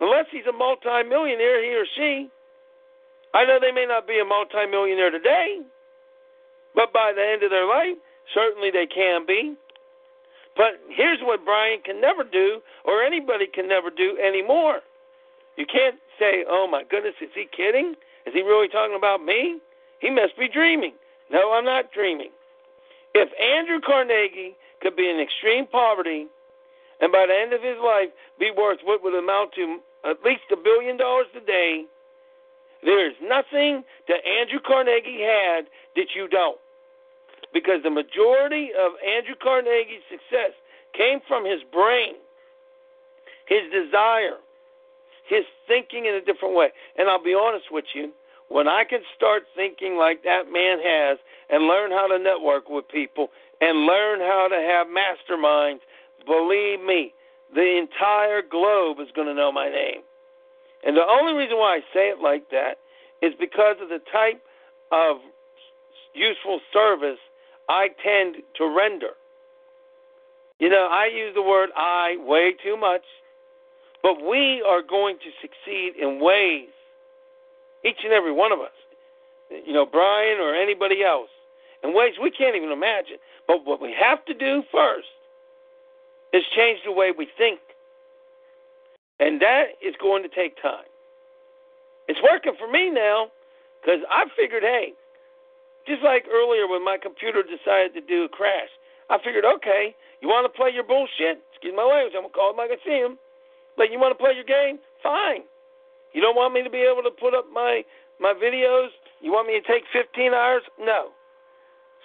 unless 0.01 0.27
he's 0.31 0.47
a 0.49 0.53
multimillionaire, 0.53 1.63
he 1.63 1.75
or 1.75 1.87
she, 1.97 2.31
I 3.35 3.45
know 3.45 3.59
they 3.61 3.73
may 3.73 3.87
not 3.87 4.07
be 4.07 4.19
a 4.19 4.25
multimillionaire 4.25 5.11
today, 5.11 5.61
but 6.75 6.93
by 6.93 7.13
the 7.15 7.23
end 7.23 7.43
of 7.43 7.51
their 7.51 7.67
life, 7.67 7.97
certainly 8.33 8.71
they 8.71 8.87
can 8.87 9.27
be. 9.27 9.55
But 10.57 10.81
here's 10.89 11.21
what 11.21 11.45
Brian 11.45 11.81
can 11.85 12.01
never 12.01 12.25
do, 12.25 12.61
or 12.85 13.03
anybody 13.03 13.47
can 13.47 13.69
never 13.69 13.91
do 13.91 14.17
anymore. 14.19 14.81
You 15.57 15.67
can't 15.67 15.97
say, 16.19 16.45
oh 16.49 16.67
my 16.67 16.83
goodness, 16.89 17.15
is 17.21 17.29
he 17.35 17.47
kidding? 17.55 17.95
Is 18.27 18.33
he 18.33 18.43
really 18.43 18.69
talking 18.69 18.97
about 18.97 19.23
me? 19.23 19.61
He 20.01 20.11
must 20.11 20.37
be 20.39 20.49
dreaming. 20.49 20.95
No, 21.31 21.53
I'm 21.53 21.65
not 21.65 21.93
dreaming. 21.93 22.31
If 23.15 23.29
Andrew 23.41 23.81
Carnegie 23.85 24.57
could 24.81 24.97
be 24.97 25.09
in 25.09 25.21
extreme 25.21 25.67
poverty 25.67 26.27
and 27.01 27.13
by 27.13 27.27
the 27.27 27.35
end 27.35 27.53
of 27.53 27.63
his 27.63 27.77
life 27.83 28.09
be 28.39 28.51
worth 28.51 28.79
what 28.85 29.03
would 29.03 29.15
amount 29.15 29.53
to 29.55 29.79
at 30.05 30.23
least 30.25 30.49
a 30.53 30.57
billion 30.57 30.97
dollars 30.97 31.27
a 31.37 31.41
day, 31.41 31.85
there 32.83 33.09
is 33.09 33.17
nothing 33.23 33.85
that 34.09 34.25
Andrew 34.25 34.61
Carnegie 34.65 35.21
had 35.21 35.67
that 35.97 36.15
you 36.15 36.29
don't. 36.29 36.59
Because 37.53 37.83
the 37.83 37.91
majority 37.91 38.71
of 38.79 38.93
Andrew 39.03 39.35
Carnegie's 39.35 40.05
success 40.11 40.53
came 40.97 41.21
from 41.27 41.45
his 41.45 41.61
brain, 41.73 42.15
his 43.49 43.65
desire, 43.73 44.39
his 45.29 45.45
thinking 45.67 46.07
in 46.07 46.15
a 46.15 46.21
different 46.21 46.55
way. 46.55 46.69
And 46.97 47.09
I'll 47.09 47.23
be 47.23 47.35
honest 47.35 47.67
with 47.71 47.87
you, 47.95 48.13
when 48.49 48.69
I 48.69 48.85
can 48.85 49.01
start 49.17 49.43
thinking 49.57 49.97
like 49.97 50.23
that 50.23 50.53
man 50.53 50.79
has 50.79 51.19
and 51.51 51.67
learn 51.67 51.91
how 51.91 52.07
to 52.07 52.19
network 52.19 52.69
with 52.69 52.87
people 52.89 53.29
and 53.61 53.87
learn 53.87 54.21
how 54.21 54.49
to 54.49 54.57
have 54.57 54.87
masterminds, 54.87 55.81
believe 56.27 56.81
me, 56.85 57.15
the 57.55 57.79
entire 57.79 58.43
globe 58.43 58.99
is 59.01 59.09
going 59.15 59.29
to 59.29 59.35
know 59.35 59.53
my 59.53 59.69
name. 59.69 60.03
And 60.85 60.97
the 60.97 61.07
only 61.07 61.33
reason 61.33 61.57
why 61.57 61.77
I 61.77 61.81
say 61.95 62.09
it 62.09 62.21
like 62.21 62.51
that 62.51 62.79
is 63.23 63.33
because 63.39 63.77
of 63.81 63.89
the 63.89 64.01
type 64.13 64.43
of 64.93 65.17
useful 66.15 66.61
service 66.73 67.19
I 67.69 67.89
tend 68.03 68.37
to 68.57 68.69
render. 68.69 69.15
You 70.59 70.71
know, 70.71 70.89
I 70.91 71.07
use 71.07 71.35
the 71.35 71.43
word 71.43 71.71
I 71.77 72.17
way 72.21 72.55
too 72.63 72.77
much, 72.77 73.03
but 74.03 74.25
we 74.25 74.63
are 74.67 74.83
going 74.83 75.17
to 75.19 75.31
succeed 75.41 75.95
in 76.01 76.21
ways, 76.21 76.69
each 77.85 78.05
and 78.05 78.13
every 78.13 78.33
one 78.33 78.53
of 78.53 78.61
us, 78.61 78.77
you 79.51 79.73
know, 79.73 79.85
Brian 79.85 80.39
or 80.41 80.55
anybody 80.55 81.03
else, 81.05 81.29
in 81.83 81.95
ways 81.95 82.15
we 82.23 82.31
can't 82.31 82.57
even 82.57 82.71
imagine. 82.71 83.17
But 83.47 83.65
what 83.65 83.81
we 83.81 83.95
have 83.99 84.25
to 84.27 84.35
do 84.35 84.63
first 84.73 85.09
is 86.37 86.45
change 86.55 86.81
the 86.85 86.93
way 86.93 87.13
we 87.17 87.29
think. 87.39 87.61
And 89.19 89.41
that 89.41 89.81
is 89.81 89.95
going 89.97 90.23
to 90.23 90.29
take 90.29 90.61
time. 90.61 90.85
It's 92.09 92.21
working 92.23 92.53
for 92.59 92.71
me 92.71 92.91
now 92.93 93.33
because 93.81 94.05
I 94.13 94.29
figured, 94.37 94.63
hey, 94.63 94.93
just 95.89 96.03
like 96.03 96.29
earlier 96.29 96.69
when 96.69 96.85
my 96.85 96.99
computer 97.01 97.43
decided 97.43 97.95
to 97.95 98.03
do 98.05 98.25
a 98.25 98.29
crash, 98.29 98.69
I 99.09 99.19
figured, 99.25 99.45
okay, 99.47 99.95
you 100.21 100.29
want 100.29 100.45
to 100.45 100.53
play 100.53 100.71
your 100.75 100.85
bullshit? 100.85 101.41
Excuse 101.55 101.75
my 101.75 101.87
language, 101.87 102.13
I'm 102.13 102.27
going 102.27 102.35
to 102.35 102.39
call 102.39 102.51
him 102.53 102.61
like 102.61 102.75
I 102.75 102.79
see 102.85 102.99
him. 103.01 103.17
Like, 103.79 103.91
you 103.91 103.99
want 103.99 104.13
to 104.13 104.21
play 104.21 104.35
your 104.35 104.47
game? 104.47 104.79
Fine. 105.03 105.47
You 106.13 106.21
don't 106.21 106.37
want 106.37 106.55
me 106.55 106.65
to 106.65 106.71
be 106.71 106.81
able 106.81 107.05
to 107.05 107.13
put 107.13 107.35
up 107.35 107.45
my 107.53 107.85
my 108.19 108.33
videos? 108.33 108.89
You 109.21 109.33
want 109.33 109.49
me 109.49 109.61
to 109.61 109.65
take 109.69 109.85
15 109.93 110.33
hours? 110.33 110.63
No. 110.81 111.13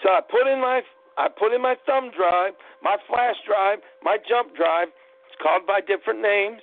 So 0.04 0.10
I 0.12 0.20
put 0.20 0.52
in 0.52 0.60
my 0.60 0.84
I 1.18 1.28
put 1.28 1.54
in 1.54 1.62
my 1.62 1.76
thumb 1.86 2.12
drive, 2.16 2.54
my 2.82 2.98
flash 3.08 3.36
drive, 3.46 3.80
my 4.04 4.18
jump 4.28 4.56
drive. 4.56 4.88
It's 5.28 5.42
called 5.42 5.68
by 5.68 5.82
different 5.82 6.22
names. 6.22 6.62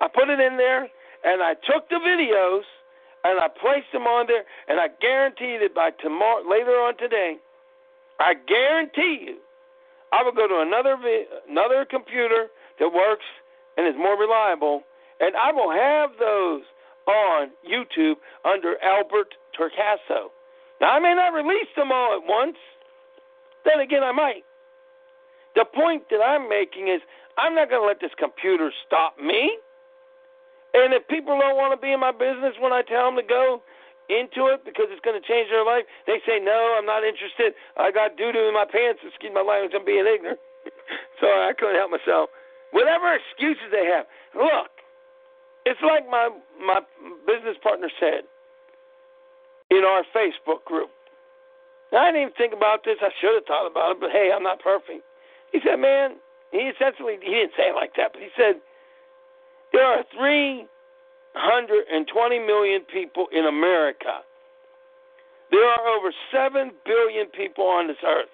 I 0.00 0.08
put 0.08 0.28
it 0.28 0.40
in 0.40 0.56
there, 0.56 0.88
and 1.24 1.42
I 1.42 1.54
took 1.54 1.88
the 1.88 1.96
videos 1.96 2.62
and 3.24 3.38
I 3.38 3.48
placed 3.48 3.92
them 3.92 4.04
on 4.04 4.26
there, 4.26 4.44
and 4.68 4.80
I 4.80 4.88
guarantee 5.00 5.58
that 5.60 5.74
by 5.74 5.90
tomorrow, 6.00 6.42
later 6.48 6.72
on 6.80 6.96
today, 6.96 7.36
I 8.18 8.32
guarantee 8.34 9.26
you, 9.26 9.36
I 10.12 10.22
will 10.22 10.32
go 10.32 10.48
to 10.48 10.60
another 10.60 10.96
another 11.48 11.84
computer 11.88 12.48
that 12.78 12.88
works 12.88 13.24
and 13.76 13.86
is 13.86 13.94
more 13.96 14.18
reliable, 14.18 14.82
and 15.20 15.36
I 15.36 15.52
will 15.52 15.70
have 15.70 16.10
those 16.18 16.62
on 17.06 17.50
YouTube 17.60 18.16
under 18.44 18.76
Albert 18.82 19.34
Torcaso. 19.58 20.32
Now 20.80 20.92
I 20.92 20.98
may 20.98 21.14
not 21.14 21.34
release 21.34 21.68
them 21.76 21.92
all 21.92 22.16
at 22.16 22.26
once. 22.26 22.56
Then 23.64 23.80
again, 23.80 24.02
I 24.02 24.12
might. 24.12 24.44
The 25.54 25.64
point 25.64 26.08
that 26.10 26.22
I'm 26.22 26.48
making 26.48 26.88
is 26.88 27.00
I'm 27.36 27.54
not 27.54 27.68
going 27.68 27.82
to 27.82 27.86
let 27.86 28.00
this 28.00 28.14
computer 28.18 28.72
stop 28.86 29.18
me. 29.18 29.58
And 30.74 30.94
if 30.94 31.06
people 31.08 31.34
don't 31.38 31.58
want 31.58 31.74
to 31.74 31.80
be 31.80 31.90
in 31.90 31.98
my 31.98 32.12
business 32.14 32.54
when 32.62 32.72
I 32.72 32.82
tell 32.86 33.10
them 33.10 33.18
to 33.18 33.26
go 33.26 33.62
into 34.06 34.46
it 34.50 34.62
because 34.62 34.86
it's 34.90 35.02
going 35.02 35.18
to 35.18 35.26
change 35.26 35.50
their 35.50 35.66
life, 35.66 35.82
they 36.06 36.22
say, 36.22 36.38
no, 36.38 36.78
I'm 36.78 36.86
not 36.86 37.02
interested. 37.02 37.58
I 37.74 37.90
got 37.90 38.14
doo 38.14 38.30
doo 38.30 38.46
in 38.46 38.54
my 38.54 38.66
pants. 38.66 39.02
Excuse 39.02 39.34
my 39.34 39.42
language, 39.42 39.74
I'm 39.74 39.84
being 39.84 40.06
ignorant. 40.06 40.38
so 41.20 41.26
I 41.26 41.50
couldn't 41.58 41.78
help 41.78 41.90
myself. 41.90 42.30
Whatever 42.70 43.10
excuses 43.10 43.66
they 43.74 43.86
have. 43.90 44.06
Look, 44.34 44.70
it's 45.66 45.82
like 45.82 46.06
my, 46.06 46.30
my 46.62 46.86
business 47.26 47.58
partner 47.62 47.90
said 47.98 48.22
in 49.70 49.82
our 49.82 50.06
Facebook 50.14 50.62
group. 50.64 50.90
Now, 51.92 52.06
I 52.06 52.12
didn't 52.12 52.22
even 52.22 52.34
think 52.38 52.54
about 52.54 52.84
this. 52.84 52.98
I 53.02 53.10
should 53.20 53.34
have 53.34 53.46
thought 53.46 53.66
about 53.66 53.92
it, 53.92 54.00
but 54.00 54.10
hey, 54.10 54.32
I'm 54.34 54.42
not 54.42 54.60
perfect. 54.62 55.04
He 55.52 55.60
said, 55.64 55.76
man, 55.76 56.16
he 56.52 56.70
essentially, 56.70 57.18
he 57.22 57.30
didn't 57.30 57.52
say 57.56 57.68
it 57.70 57.74
like 57.74 57.94
that, 57.96 58.12
but 58.12 58.22
he 58.22 58.28
said, 58.36 58.60
there 59.72 59.86
are 59.86 60.04
320 60.14 62.38
million 62.38 62.82
people 62.86 63.26
in 63.32 63.46
America. 63.46 64.22
There 65.50 65.66
are 65.66 65.88
over 65.98 66.12
7 66.30 66.70
billion 66.86 67.26
people 67.26 67.66
on 67.66 67.88
this 67.88 67.98
earth. 68.06 68.30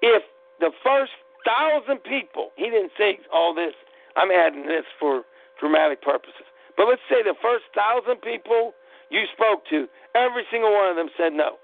If 0.00 0.22
the 0.60 0.72
first 0.84 1.12
thousand 1.44 2.02
people, 2.04 2.52
he 2.56 2.70
didn't 2.72 2.92
say 2.96 3.18
all 3.32 3.54
this, 3.54 3.74
I'm 4.16 4.30
adding 4.30 4.66
this 4.66 4.84
for 4.98 5.24
dramatic 5.60 6.00
purposes, 6.00 6.46
but 6.76 6.88
let's 6.88 7.02
say 7.08 7.22
the 7.22 7.34
first 7.40 7.64
thousand 7.76 8.22
people 8.22 8.74
you 9.10 9.26
spoke 9.32 9.64
to, 9.68 9.88
every 10.14 10.44
single 10.50 10.72
one 10.72 10.88
of 10.88 10.96
them 10.96 11.10
said 11.16 11.32
no. 11.32 11.59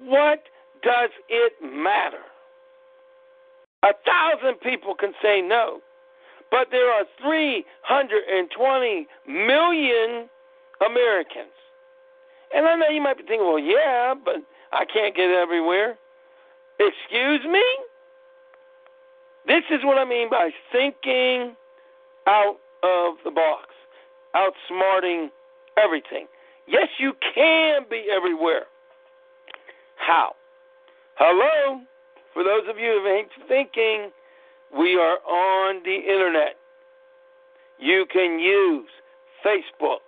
What 0.00 0.44
does 0.82 1.10
it 1.28 1.52
matter? 1.62 2.22
A 3.82 3.92
thousand 4.04 4.60
people 4.60 4.94
can 4.94 5.12
say 5.22 5.40
no 5.40 5.80
but 6.50 6.68
there 6.70 6.90
are 6.90 7.04
320 7.22 9.06
million 9.26 10.28
Americans. 10.84 11.52
And 12.54 12.66
I 12.66 12.76
know 12.76 12.88
you 12.88 13.02
might 13.02 13.18
be 13.18 13.24
thinking, 13.24 13.46
well, 13.46 13.58
yeah, 13.58 14.14
but 14.14 14.36
I 14.72 14.84
can't 14.86 15.14
get 15.14 15.30
everywhere. 15.30 15.96
Excuse 16.80 17.44
me? 17.44 17.64
This 19.46 19.64
is 19.70 19.80
what 19.84 19.98
I 19.98 20.04
mean 20.04 20.30
by 20.30 20.50
thinking 20.72 21.54
out 22.26 22.56
of 22.82 23.16
the 23.24 23.30
box, 23.30 23.68
outsmarting 24.34 25.28
everything. 25.82 26.26
Yes, 26.66 26.88
you 26.98 27.14
can 27.34 27.82
be 27.90 28.06
everywhere. 28.14 28.66
How? 30.08 30.32
Hello? 31.16 31.82
For 32.32 32.42
those 32.42 32.62
of 32.66 32.78
you 32.78 33.02
who 33.04 33.08
ain't 33.08 33.28
thinking, 33.46 34.10
we 34.72 34.96
are 34.96 35.18
on 35.28 35.82
the 35.84 35.96
internet. 35.96 36.56
You 37.78 38.06
can 38.10 38.38
use 38.38 38.88
Facebook. 39.44 39.98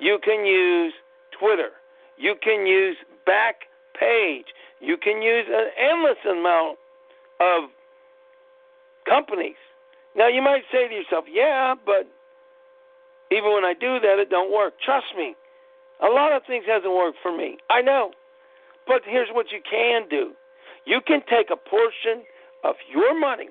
You 0.00 0.18
can 0.24 0.44
use 0.44 0.92
Twitter. 1.38 1.70
You 2.18 2.34
can 2.42 2.66
use 2.66 2.96
Backpage. 3.24 4.50
You 4.80 4.96
can 4.96 5.22
use 5.22 5.46
an 5.48 5.68
endless 5.78 6.18
amount 6.28 6.78
of 7.38 7.70
companies. 9.08 9.54
Now 10.16 10.26
you 10.26 10.42
might 10.42 10.64
say 10.72 10.88
to 10.88 10.94
yourself, 10.94 11.26
"Yeah, 11.28 11.76
but 11.86 12.08
even 13.30 13.52
when 13.52 13.64
I 13.64 13.74
do 13.74 14.00
that, 14.00 14.18
it 14.18 14.30
don't 14.30 14.50
work." 14.50 14.80
Trust 14.80 15.14
me, 15.14 15.36
a 16.00 16.08
lot 16.08 16.32
of 16.32 16.44
things 16.44 16.66
hasn't 16.66 16.92
worked 16.92 17.18
for 17.22 17.30
me. 17.30 17.58
I 17.70 17.82
know, 17.82 18.12
but 18.86 19.02
here's 19.04 19.28
what 19.32 19.46
you 19.50 19.60
can 19.68 20.08
do: 20.08 20.32
you 20.84 21.00
can 21.06 21.20
take 21.28 21.50
a 21.50 21.56
portion 21.56 22.24
of 22.64 22.76
your 22.90 23.18
money 23.18 23.48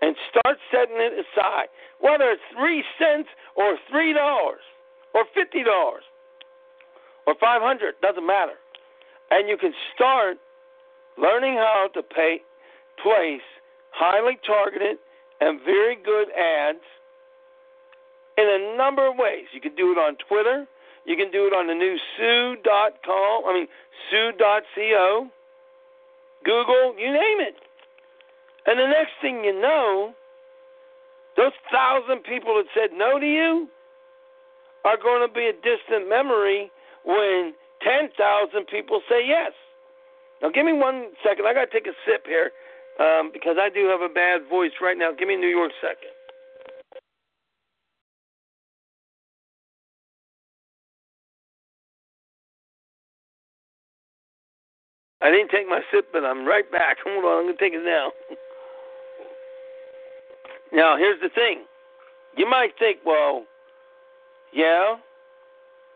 and 0.00 0.14
start 0.30 0.58
setting 0.70 0.96
it 0.96 1.12
aside, 1.12 1.66
whether 2.00 2.30
it's 2.30 2.42
three 2.56 2.84
cents 2.98 3.28
or 3.56 3.76
three 3.90 4.12
dollars 4.12 4.62
or 5.14 5.24
fifty 5.34 5.62
dollars 5.64 6.04
or 7.26 7.34
five 7.40 7.60
hundred, 7.62 7.94
doesn't 8.00 8.26
matter. 8.26 8.54
And 9.30 9.48
you 9.48 9.58
can 9.58 9.72
start 9.94 10.38
learning 11.18 11.54
how 11.54 11.88
to 11.94 12.02
pay, 12.02 12.40
place 13.02 13.42
highly 13.90 14.38
targeted 14.46 14.96
and 15.40 15.60
very 15.64 15.96
good 15.96 16.28
ads 16.30 16.84
in 18.36 18.46
a 18.46 18.76
number 18.76 19.06
of 19.06 19.16
ways. 19.18 19.46
You 19.52 19.60
can 19.60 19.74
do 19.74 19.92
it 19.92 19.98
on 19.98 20.16
Twitter. 20.28 20.66
You 21.08 21.16
can 21.16 21.32
do 21.32 21.48
it 21.48 21.56
on 21.56 21.66
the 21.66 21.74
new 21.74 21.96
Tsu.com. 21.96 23.48
I 23.48 23.52
mean, 23.56 23.68
Tsu.co. 24.12 25.26
Google, 26.44 26.94
you 27.00 27.08
name 27.08 27.40
it. 27.40 27.56
And 28.68 28.78
the 28.78 28.86
next 28.86 29.16
thing 29.24 29.40
you 29.42 29.58
know, 29.58 30.12
those 31.40 31.56
thousand 31.72 32.28
people 32.28 32.60
that 32.60 32.68
said 32.76 32.92
no 32.92 33.18
to 33.18 33.24
you 33.24 33.68
are 34.84 35.00
going 35.00 35.26
to 35.26 35.32
be 35.32 35.48
a 35.48 35.56
distant 35.56 36.12
memory 36.12 36.70
when 37.06 37.54
10,000 37.80 38.12
people 38.68 39.00
say 39.08 39.24
yes. 39.24 39.52
Now, 40.42 40.50
give 40.50 40.66
me 40.66 40.74
one 40.74 41.16
second. 41.24 41.46
I 41.48 41.54
got 41.54 41.70
to 41.70 41.72
take 41.72 41.88
a 41.88 41.96
sip 42.04 42.28
here 42.28 42.52
um, 43.00 43.30
because 43.32 43.56
I 43.56 43.70
do 43.72 43.88
have 43.88 44.02
a 44.04 44.12
bad 44.12 44.44
voice 44.44 44.76
right 44.82 44.98
now. 44.98 45.16
Give 45.16 45.26
me 45.26 45.36
New 45.36 45.48
York 45.48 45.72
second. 45.80 46.12
I 55.20 55.30
didn't 55.30 55.50
take 55.50 55.68
my 55.68 55.80
sip, 55.92 56.06
but 56.12 56.24
I'm 56.24 56.46
right 56.46 56.70
back. 56.70 56.98
Hold 57.04 57.24
on, 57.24 57.38
I'm 57.38 57.44
going 57.46 57.56
to 57.56 57.62
take 57.62 57.74
it 57.74 57.84
now. 57.84 58.12
now, 60.72 60.96
here's 60.96 61.20
the 61.20 61.28
thing. 61.28 61.64
You 62.36 62.48
might 62.48 62.72
think, 62.78 62.98
well, 63.04 63.44
yeah, 64.52 64.96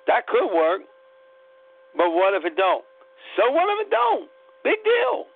that 0.06 0.26
could 0.26 0.52
work, 0.52 0.82
but 1.96 2.10
what 2.10 2.34
if 2.34 2.44
it 2.44 2.56
don't? 2.56 2.84
So 3.36 3.50
what 3.50 3.68
if 3.78 3.86
it 3.86 3.90
don't? 3.90 4.28
Big 4.64 4.82
deal. 4.84 5.26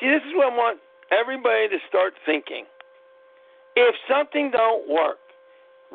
See, 0.00 0.08
this 0.08 0.22
is 0.26 0.34
what 0.34 0.52
I 0.52 0.56
want 0.56 0.80
everybody 1.12 1.68
to 1.68 1.78
start 1.88 2.14
thinking. 2.26 2.64
If 3.76 3.94
something 4.08 4.50
don't 4.50 4.88
work, 4.88 5.18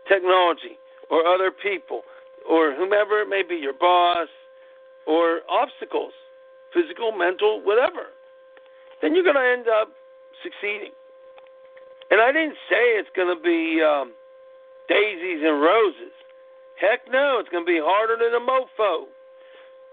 technology 0.07 0.79
or 1.09 1.25
other 1.25 1.51
people 1.51 2.03
or 2.49 2.73
whomever 2.73 3.21
it 3.21 3.27
may 3.27 3.43
be, 3.43 3.55
your 3.55 3.73
boss 3.73 4.29
or 5.05 5.41
obstacles, 5.49 6.13
physical, 6.73 7.11
mental, 7.11 7.61
whatever, 7.61 8.07
then 9.01 9.13
you're 9.13 9.23
going 9.23 9.35
to 9.35 9.41
end 9.41 9.67
up 9.67 9.89
succeeding. 10.41 10.91
And 12.09 12.21
I 12.21 12.31
didn't 12.31 12.57
say 12.69 12.99
it's 12.99 13.09
going 13.15 13.35
to 13.35 13.41
be 13.41 13.81
um, 13.81 14.13
daisies 14.87 15.43
and 15.43 15.61
roses. 15.61 16.15
Heck 16.79 17.11
no, 17.11 17.37
it's 17.39 17.49
going 17.49 17.65
to 17.65 17.71
be 17.71 17.79
harder 17.81 18.17
than 18.17 18.33
a 18.33 18.43
mofo 18.43 19.05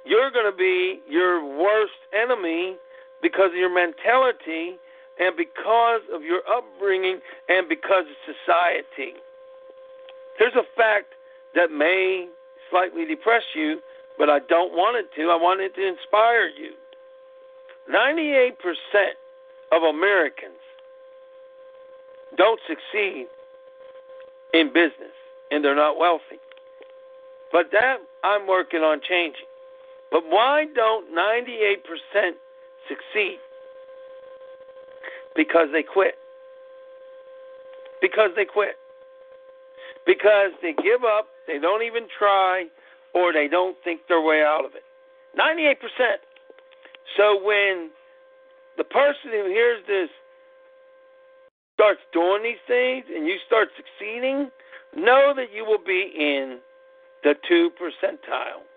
you're 0.09 0.31
going 0.31 0.51
to 0.51 0.57
be 0.57 1.01
your 1.09 1.45
worst 1.45 2.01
enemy 2.13 2.77
because 3.23 3.51
of 3.51 3.57
your 3.57 3.73
mentality 3.73 4.79
and 5.19 5.37
because 5.37 6.01
of 6.13 6.23
your 6.23 6.41
upbringing 6.49 7.21
and 7.49 7.69
because 7.69 8.05
of 8.09 8.17
society. 8.25 9.15
Here's 10.39 10.55
a 10.55 10.65
fact 10.77 11.15
that 11.55 11.71
may 11.71 12.29
slightly 12.71 13.05
depress 13.05 13.43
you, 13.55 13.81
but 14.17 14.31
I 14.31 14.39
don't 14.49 14.73
want 14.73 14.97
it 14.97 15.11
to. 15.21 15.31
I 15.31 15.37
want 15.37 15.61
it 15.61 15.75
to 15.75 15.87
inspire 15.87 16.49
you. 16.49 16.73
98% 17.93 18.53
of 19.73 19.83
Americans 19.83 20.61
don't 22.37 22.61
succeed 22.67 23.27
in 24.53 24.69
business 24.69 25.17
and 25.51 25.65
they're 25.65 25.75
not 25.75 25.99
wealthy. 25.99 26.39
But 27.51 27.71
that 27.73 27.99
I'm 28.23 28.47
working 28.47 28.81
on 28.81 29.01
changing. 29.07 29.49
But 30.11 30.23
why 30.29 30.65
don't 30.75 31.13
98% 31.15 32.33
succeed? 32.89 33.39
Because 35.37 35.69
they 35.73 35.83
quit. 35.83 36.15
Because 38.01 38.31
they 38.37 38.45
quit. 38.45 38.77
Because 40.07 40.53
they 40.63 40.73
give 40.73 41.05
up, 41.05 41.27
they 41.47 41.59
don't 41.59 41.83
even 41.83 42.09
try, 42.19 42.67
or 43.15 43.33
they 43.33 43.49
don't 43.49 43.77
think 43.85 44.01
their 44.09 44.23
way 44.23 44.43
out 44.43 44.65
of 44.65 44.73
it. 44.75 44.85
98%. 45.39 45.77
So 47.17 47.43
when 47.45 47.91
the 48.77 48.85
person 48.85 49.31
who 49.33 49.47
hears 49.47 49.85
this 49.87 50.09
starts 51.75 52.01
doing 52.13 52.43
these 52.43 52.63
things 52.67 53.05
and 53.15 53.27
you 53.27 53.37
start 53.47 53.69
succeeding, 53.77 54.51
know 54.97 55.33
that 55.37 55.53
you 55.55 55.65
will 55.65 55.83
be 55.85 56.11
in 56.17 56.59
the 57.23 57.35
2 57.49 57.71
percentile 57.81 58.68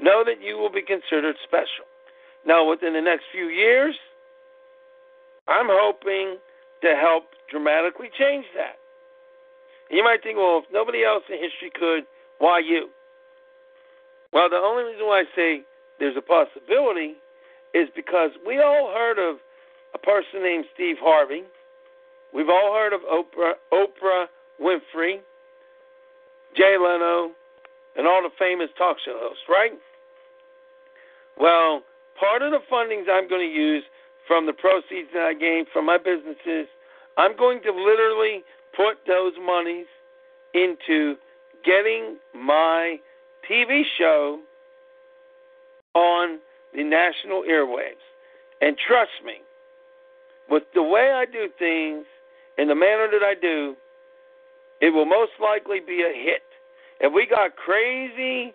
know 0.00 0.24
that 0.24 0.42
you 0.42 0.58
will 0.58 0.72
be 0.72 0.82
considered 0.82 1.36
special. 1.44 1.86
Now, 2.46 2.68
within 2.68 2.92
the 2.92 3.00
next 3.00 3.24
few 3.32 3.46
years, 3.46 3.94
I'm 5.48 5.68
hoping 5.68 6.38
to 6.82 6.94
help 7.00 7.24
dramatically 7.50 8.08
change 8.18 8.44
that. 8.54 8.76
And 9.88 9.98
you 9.98 10.04
might 10.04 10.22
think, 10.22 10.36
well, 10.36 10.62
if 10.64 10.72
nobody 10.72 11.04
else 11.04 11.22
in 11.28 11.36
history 11.36 11.70
could, 11.72 12.04
why 12.38 12.58
you? 12.60 12.88
Well, 14.32 14.48
the 14.50 14.56
only 14.56 14.84
reason 14.84 15.06
why 15.06 15.20
I 15.20 15.24
say 15.36 15.62
there's 16.00 16.16
a 16.16 16.22
possibility 16.22 17.14
is 17.72 17.88
because 17.94 18.30
we 18.46 18.60
all 18.60 18.92
heard 18.92 19.18
of 19.18 19.36
a 19.94 19.98
person 19.98 20.42
named 20.42 20.64
Steve 20.74 20.96
Harvey. 21.00 21.44
We've 22.34 22.48
all 22.48 22.74
heard 22.74 22.92
of 22.92 23.00
Oprah, 23.02 23.54
Oprah 23.72 24.26
Winfrey, 24.60 25.20
Jay 26.56 26.76
Leno, 26.78 27.30
and 27.96 28.06
all 28.06 28.22
the 28.22 28.34
famous 28.38 28.68
talk 28.76 28.96
show 29.04 29.16
hosts, 29.18 29.42
right? 29.48 29.72
Well, 31.38 31.82
part 32.18 32.42
of 32.42 32.52
the 32.52 32.60
fundings 32.70 33.10
I'm 33.10 33.28
going 33.28 33.46
to 33.48 33.54
use 33.54 33.84
from 34.26 34.46
the 34.46 34.52
proceeds 34.52 35.08
that 35.12 35.22
I 35.22 35.34
gain 35.34 35.64
from 35.72 35.86
my 35.86 35.98
businesses, 35.98 36.66
I'm 37.18 37.36
going 37.36 37.60
to 37.62 37.70
literally 37.70 38.42
put 38.76 38.98
those 39.06 39.32
monies 39.40 39.86
into 40.54 41.16
getting 41.64 42.16
my 42.34 42.96
TV 43.50 43.82
show 43.98 44.40
on 45.94 46.38
the 46.74 46.82
national 46.82 47.42
airwaves. 47.48 48.02
And 48.60 48.76
trust 48.88 49.12
me, 49.24 49.34
with 50.48 50.64
the 50.74 50.82
way 50.82 51.12
I 51.14 51.24
do 51.30 51.48
things 51.58 52.06
and 52.58 52.70
the 52.70 52.74
manner 52.74 53.08
that 53.10 53.22
I 53.22 53.34
do, 53.40 53.76
it 54.80 54.90
will 54.90 55.06
most 55.06 55.32
likely 55.40 55.80
be 55.80 56.02
a 56.02 56.12
hit. 56.12 56.42
If 57.00 57.12
we 57.12 57.26
got 57.26 57.56
crazy 57.56 58.54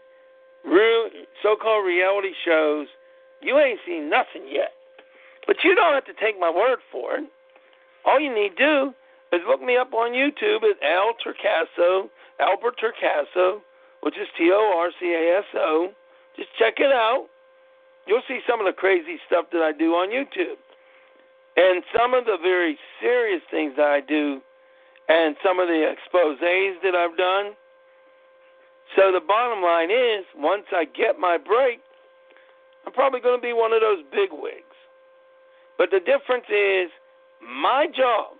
so-called 1.43 1.85
reality 1.85 2.33
shows, 2.45 2.87
you 3.41 3.57
ain't 3.57 3.79
seen 3.85 4.09
nothing 4.09 4.47
yet. 4.49 4.73
But 5.47 5.57
you 5.63 5.75
don't 5.75 5.93
have 5.93 6.05
to 6.05 6.13
take 6.13 6.39
my 6.39 6.49
word 6.49 6.79
for 6.91 7.15
it. 7.15 7.25
All 8.05 8.19
you 8.19 8.33
need 8.33 8.57
to 8.57 8.91
do 8.91 8.93
is 9.31 9.41
look 9.47 9.61
me 9.61 9.77
up 9.77 9.93
on 9.93 10.11
YouTube 10.11 10.63
at 10.63 10.81
Al 10.83 11.13
Torcaso, 11.23 12.09
Albert 12.39 12.75
Torcaso, 12.81 13.61
which 14.01 14.17
is 14.17 14.27
T 14.37 14.51
O 14.51 14.73
R 14.77 14.91
C 14.99 15.13
A 15.13 15.39
S 15.39 15.45
O. 15.55 15.89
Just 16.35 16.49
check 16.57 16.75
it 16.77 16.91
out. 16.91 17.27
You'll 18.07 18.23
see 18.27 18.39
some 18.47 18.59
of 18.59 18.65
the 18.65 18.73
crazy 18.73 19.17
stuff 19.27 19.45
that 19.51 19.61
I 19.61 19.71
do 19.71 19.93
on 19.93 20.09
YouTube. 20.09 20.57
And 21.57 21.83
some 21.97 22.13
of 22.13 22.25
the 22.25 22.37
very 22.41 22.77
serious 23.01 23.41
things 23.51 23.73
that 23.75 23.87
I 23.87 23.99
do, 23.99 24.39
and 25.09 25.35
some 25.43 25.59
of 25.59 25.67
the 25.67 25.91
exposes 25.91 26.79
that 26.83 26.95
I've 26.95 27.17
done. 27.17 27.53
So 28.95 29.11
the 29.11 29.21
bottom 29.25 29.61
line 29.61 29.91
is, 29.91 30.25
once 30.35 30.65
I 30.71 30.85
get 30.85 31.19
my 31.19 31.37
break, 31.37 31.79
I'm 32.85 32.93
probably 32.93 33.19
going 33.19 33.37
to 33.37 33.41
be 33.41 33.53
one 33.53 33.73
of 33.73 33.81
those 33.81 34.03
big 34.11 34.29
wigs. 34.31 34.65
But 35.77 35.89
the 35.91 35.99
difference 35.99 36.49
is, 36.49 36.89
my 37.41 37.87
job 37.95 38.35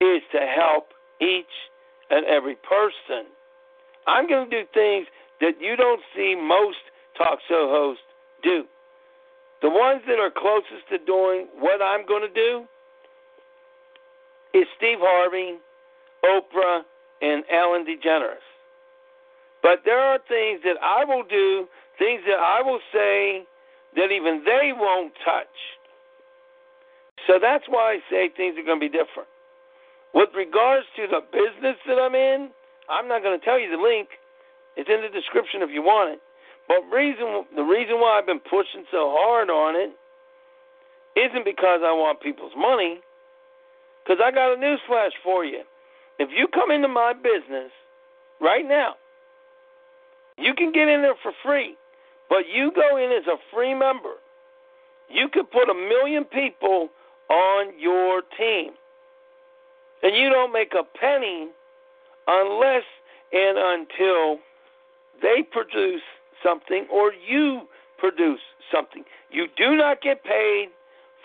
is 0.00 0.22
to 0.32 0.40
help 0.40 0.88
each 1.20 1.50
and 2.10 2.24
every 2.26 2.56
person. 2.56 3.26
I'm 4.06 4.28
going 4.28 4.50
to 4.50 4.62
do 4.62 4.66
things 4.72 5.06
that 5.40 5.60
you 5.60 5.76
don't 5.76 6.00
see 6.14 6.34
most 6.36 6.78
talk 7.18 7.38
show 7.48 7.68
hosts 7.70 8.02
do. 8.42 8.64
The 9.62 9.70
ones 9.70 10.02
that 10.06 10.18
are 10.18 10.30
closest 10.30 10.88
to 10.90 10.98
doing 11.04 11.48
what 11.58 11.82
I'm 11.82 12.06
going 12.06 12.22
to 12.22 12.34
do 12.34 12.64
is 14.52 14.66
Steve 14.76 14.98
Harvey, 15.00 15.58
Oprah, 16.24 16.82
and 17.20 17.44
Ellen 17.50 17.86
DeGeneres. 17.86 18.44
But 19.62 19.80
there 19.84 19.98
are 19.98 20.18
things 20.28 20.60
that 20.64 20.76
I 20.82 21.04
will 21.04 21.24
do, 21.24 21.66
things 21.98 22.22
that 22.26 22.38
I 22.38 22.60
will 22.62 22.80
say 22.92 23.44
that 23.96 24.12
even 24.12 24.42
they 24.44 24.72
won't 24.76 25.12
touch. 25.24 25.56
So 27.26 27.38
that's 27.40 27.64
why 27.68 27.96
I 27.96 27.98
say 28.10 28.28
things 28.36 28.58
are 28.58 28.66
going 28.66 28.80
to 28.80 28.84
be 28.84 28.92
different. 28.92 29.28
With 30.12 30.30
regards 30.36 30.86
to 30.96 31.08
the 31.08 31.24
business 31.32 31.80
that 31.88 31.98
I'm 31.98 32.14
in, 32.14 32.50
I'm 32.90 33.08
not 33.08 33.22
going 33.22 33.38
to 33.38 33.44
tell 33.44 33.58
you 33.58 33.70
the 33.70 33.80
link. 33.80 34.08
It's 34.76 34.90
in 34.90 35.00
the 35.00 35.08
description 35.08 35.62
if 35.62 35.70
you 35.72 35.82
want 35.82 36.12
it. 36.12 36.20
But 36.68 36.84
reason 36.94 37.44
the 37.56 37.62
reason 37.64 38.00
why 38.00 38.18
I've 38.18 38.26
been 38.26 38.40
pushing 38.40 38.84
so 38.90 39.12
hard 39.16 39.50
on 39.50 39.76
it 39.76 39.92
isn't 41.18 41.44
because 41.44 41.80
I 41.84 41.92
want 41.92 42.20
people's 42.20 42.54
money. 42.56 43.00
Because 44.04 44.20
I 44.20 44.30
got 44.30 44.52
a 44.52 44.56
newsflash 44.56 45.16
for 45.22 45.44
you. 45.44 45.62
If 46.18 46.30
you 46.34 46.48
come 46.52 46.70
into 46.70 46.88
my 46.88 47.12
business 47.12 47.70
right 48.40 48.66
now, 48.66 48.94
you 50.38 50.54
can 50.54 50.72
get 50.72 50.88
in 50.88 51.02
there 51.02 51.14
for 51.22 51.32
free. 51.44 51.76
But 52.28 52.44
you 52.52 52.72
go 52.74 52.96
in 52.96 53.12
as 53.12 53.26
a 53.26 53.36
free 53.54 53.74
member. 53.74 54.14
You 55.08 55.28
could 55.32 55.50
put 55.50 55.68
a 55.68 55.74
million 55.74 56.24
people 56.24 56.88
on 57.28 57.78
your 57.78 58.22
team. 58.38 58.72
And 60.02 60.16
you 60.16 60.30
don't 60.30 60.52
make 60.52 60.72
a 60.74 60.84
penny 60.98 61.48
unless 62.26 62.84
and 63.32 63.58
until 63.58 64.38
they 65.22 65.42
produce 65.50 66.02
something 66.42 66.86
or 66.92 67.12
you 67.12 67.62
produce 67.98 68.40
something. 68.72 69.04
You 69.30 69.46
do 69.56 69.76
not 69.76 70.02
get 70.02 70.22
paid 70.24 70.68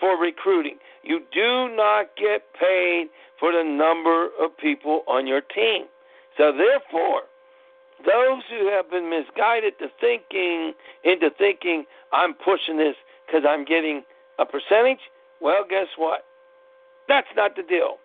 for 0.00 0.16
recruiting. 0.18 0.78
You 1.04 1.20
do 1.32 1.68
not 1.76 2.16
get 2.16 2.42
paid 2.58 3.08
for 3.38 3.52
the 3.52 3.62
number 3.62 4.28
of 4.40 4.56
people 4.56 5.02
on 5.06 5.26
your 5.26 5.42
team. 5.42 5.84
So 6.36 6.52
therefore, 6.52 7.22
those 8.04 8.42
who 8.50 8.68
have 8.70 8.90
been 8.90 9.10
misguided 9.10 9.78
to 9.78 9.88
thinking 10.00 10.72
into 11.04 11.30
thinking 11.36 11.84
I'm 12.12 12.34
pushing 12.34 12.78
this 12.78 12.96
because 13.26 13.42
I'm 13.46 13.64
getting 13.64 14.02
a 14.38 14.46
percentage, 14.46 15.00
well, 15.40 15.64
guess 15.68 15.88
what? 15.96 16.24
That's 17.08 17.28
not 17.36 17.56
the 17.56 17.62
deal. 17.62 17.96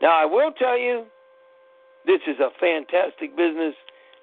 Now 0.00 0.16
I 0.16 0.24
will 0.24 0.52
tell 0.52 0.78
you, 0.78 1.06
this 2.06 2.20
is 2.26 2.38
a 2.38 2.50
fantastic 2.60 3.36
business 3.36 3.74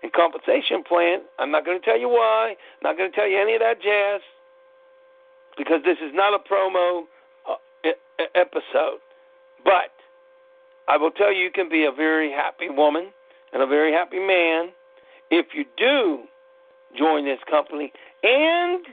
and 0.02 0.12
compensation 0.14 0.84
plan. 0.84 1.22
I'm 1.40 1.52
not 1.52 1.66
going 1.66 1.80
to 1.80 1.86
tell 1.86 2.00
you 2.00 2.10
why. 2.10 2.52
I'm 2.52 2.90
not 2.90 2.98
going 2.98 3.12
to 3.12 3.16
tell 3.16 3.28
you 3.28 3.42
any 3.42 3.56
of 3.56 3.62
that 3.62 3.82
jazz 3.82 4.22
because 5.58 5.82
this 5.86 5.98
is 6.04 6.12
not 6.14 6.34
a 6.34 6.40
promo 6.40 7.04
uh, 7.50 7.56
episode. 8.36 9.00
But 9.64 9.92
I 10.88 10.98
will 10.98 11.12
tell 11.12 11.32
you, 11.32 11.44
you 11.44 11.52
can 11.52 11.70
be 11.70 11.86
a 11.86 11.92
very 11.92 12.32
happy 12.32 12.70
woman 12.70 13.12
and 13.54 13.62
a 13.62 13.68
very 13.68 13.92
happy 13.92 14.20
man 14.20 14.70
if 15.30 15.48
you 15.54 15.66
do 15.78 16.24
join 16.98 17.26
this 17.26 17.40
company 17.50 17.92
and 18.24 18.86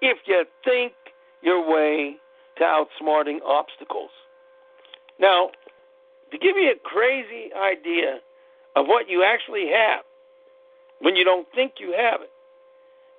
if 0.00 0.18
you 0.26 0.44
think 0.64 0.92
your 1.42 1.68
way 1.68 2.16
to 2.56 2.64
outsmarting 2.64 3.38
obstacles. 3.44 4.10
Now, 5.18 5.50
to 6.30 6.38
give 6.38 6.56
you 6.56 6.72
a 6.72 6.78
crazy 6.82 7.50
idea 7.54 8.18
of 8.76 8.86
what 8.86 9.08
you 9.08 9.24
actually 9.24 9.68
have 9.72 10.04
when 11.00 11.16
you 11.16 11.24
don't 11.24 11.46
think 11.54 11.74
you 11.78 11.94
have 11.96 12.22
it, 12.22 12.30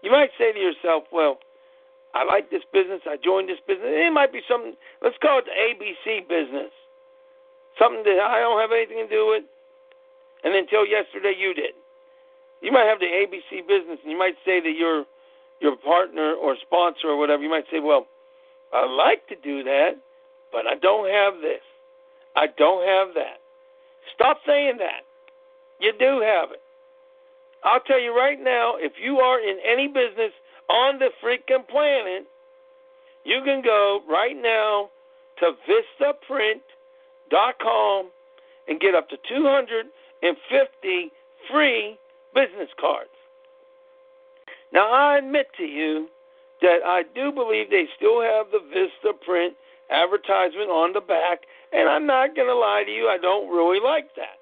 you 0.01 0.11
might 0.11 0.29
say 0.37 0.51
to 0.51 0.59
yourself, 0.59 1.03
well, 1.11 1.39
I 2.15 2.23
like 2.23 2.49
this 2.49 2.63
business. 2.71 3.01
I 3.05 3.17
joined 3.19 3.49
this 3.49 3.59
business. 3.67 3.91
It 3.91 4.13
might 4.13 4.31
be 4.31 4.39
something, 4.47 4.73
let's 5.03 5.19
call 5.21 5.43
it 5.43 5.45
the 5.45 5.53
ABC 5.53 6.25
business. 6.27 6.71
Something 7.77 8.07
that 8.07 8.23
I 8.23 8.39
don't 8.39 8.59
have 8.59 8.71
anything 8.71 9.03
to 9.03 9.11
do 9.11 9.27
with 9.27 9.43
and 10.45 10.53
until 10.53 10.85
yesterday 10.85 11.33
you 11.37 11.53
did. 11.53 11.73
You 12.61 12.71
might 12.71 12.85
have 12.85 12.99
the 12.99 13.09
ABC 13.09 13.67
business, 13.67 13.99
and 14.03 14.11
you 14.11 14.17
might 14.17 14.37
say 14.45 14.61
that 14.61 14.77
your 14.77 15.05
your 15.59 15.75
partner 15.75 16.33
or 16.33 16.55
sponsor 16.61 17.07
or 17.09 17.17
whatever, 17.17 17.41
you 17.41 17.49
might 17.49 17.65
say, 17.71 17.79
"Well, 17.79 18.07
I 18.71 18.85
like 18.85 19.27
to 19.27 19.35
do 19.35 19.63
that, 19.63 19.97
but 20.51 20.67
I 20.67 20.75
don't 20.75 21.09
have 21.09 21.41
this. 21.41 21.61
I 22.35 22.47
don't 22.47 22.85
have 22.85 23.13
that." 23.15 23.41
Stop 24.13 24.39
saying 24.45 24.77
that. 24.77 25.03
You 25.79 25.93
do 25.97 26.21
have 26.21 26.51
it. 26.51 26.61
I'll 27.63 27.79
tell 27.81 27.99
you 27.99 28.15
right 28.15 28.39
now, 28.39 28.75
if 28.77 28.93
you 29.01 29.19
are 29.19 29.39
in 29.39 29.57
any 29.65 29.87
business 29.87 30.31
on 30.69 30.99
the 30.99 31.09
freaking 31.23 31.67
planet, 31.67 32.27
you 33.23 33.41
can 33.43 33.63
go 33.63 34.01
right 34.09 34.35
now 34.35 34.89
to 35.39 35.53
vistaprint.com 36.01 38.11
and 38.67 38.79
get 38.79 38.95
up 38.95 39.09
to 39.09 39.17
250 39.27 41.11
free 41.51 41.99
business 42.33 42.69
cards. 42.79 43.09
Now, 44.73 44.91
I 44.91 45.17
admit 45.17 45.47
to 45.57 45.63
you 45.63 46.07
that 46.61 46.79
I 46.85 47.03
do 47.13 47.31
believe 47.31 47.69
they 47.69 47.87
still 47.95 48.21
have 48.21 48.47
the 48.51 48.59
Vista 48.59 49.13
print 49.25 49.55
advertisement 49.89 50.69
on 50.69 50.93
the 50.93 51.01
back, 51.01 51.41
and 51.71 51.89
I'm 51.89 52.07
not 52.07 52.35
going 52.35 52.47
to 52.47 52.55
lie 52.55 52.83
to 52.85 52.91
you, 52.91 53.07
I 53.07 53.17
don't 53.21 53.49
really 53.49 53.79
like 53.83 54.15
that. 54.15 54.39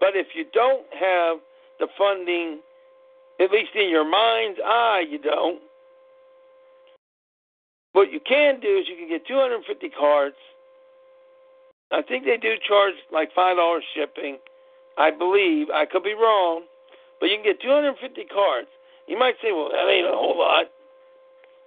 But 0.00 0.16
if 0.16 0.28
you 0.34 0.44
don't 0.52 0.86
have 0.94 1.38
the 1.78 1.88
funding, 1.98 2.60
at 3.40 3.50
least 3.50 3.70
in 3.74 3.88
your 3.88 4.08
mind's 4.08 4.60
eye, 4.64 5.04
you 5.08 5.18
don't. 5.18 5.60
What 7.92 8.12
you 8.12 8.20
can 8.20 8.60
do 8.60 8.78
is 8.78 8.86
you 8.88 8.96
can 8.96 9.08
get 9.08 9.26
250 9.26 9.88
cards. 9.90 10.36
I 11.90 12.02
think 12.02 12.24
they 12.24 12.36
do 12.36 12.54
charge 12.66 12.94
like 13.12 13.34
$5 13.34 13.80
shipping. 13.94 14.38
I 14.98 15.10
believe, 15.10 15.68
I 15.74 15.86
could 15.86 16.04
be 16.04 16.14
wrong, 16.14 16.62
but 17.18 17.30
you 17.30 17.36
can 17.36 17.44
get 17.44 17.62
250 17.62 18.24
cards. 18.26 18.68
You 19.08 19.18
might 19.18 19.36
say, 19.42 19.52
well, 19.52 19.70
that 19.72 19.88
ain't 19.88 20.06
a 20.06 20.10
whole 20.10 20.38
lot. 20.38 20.66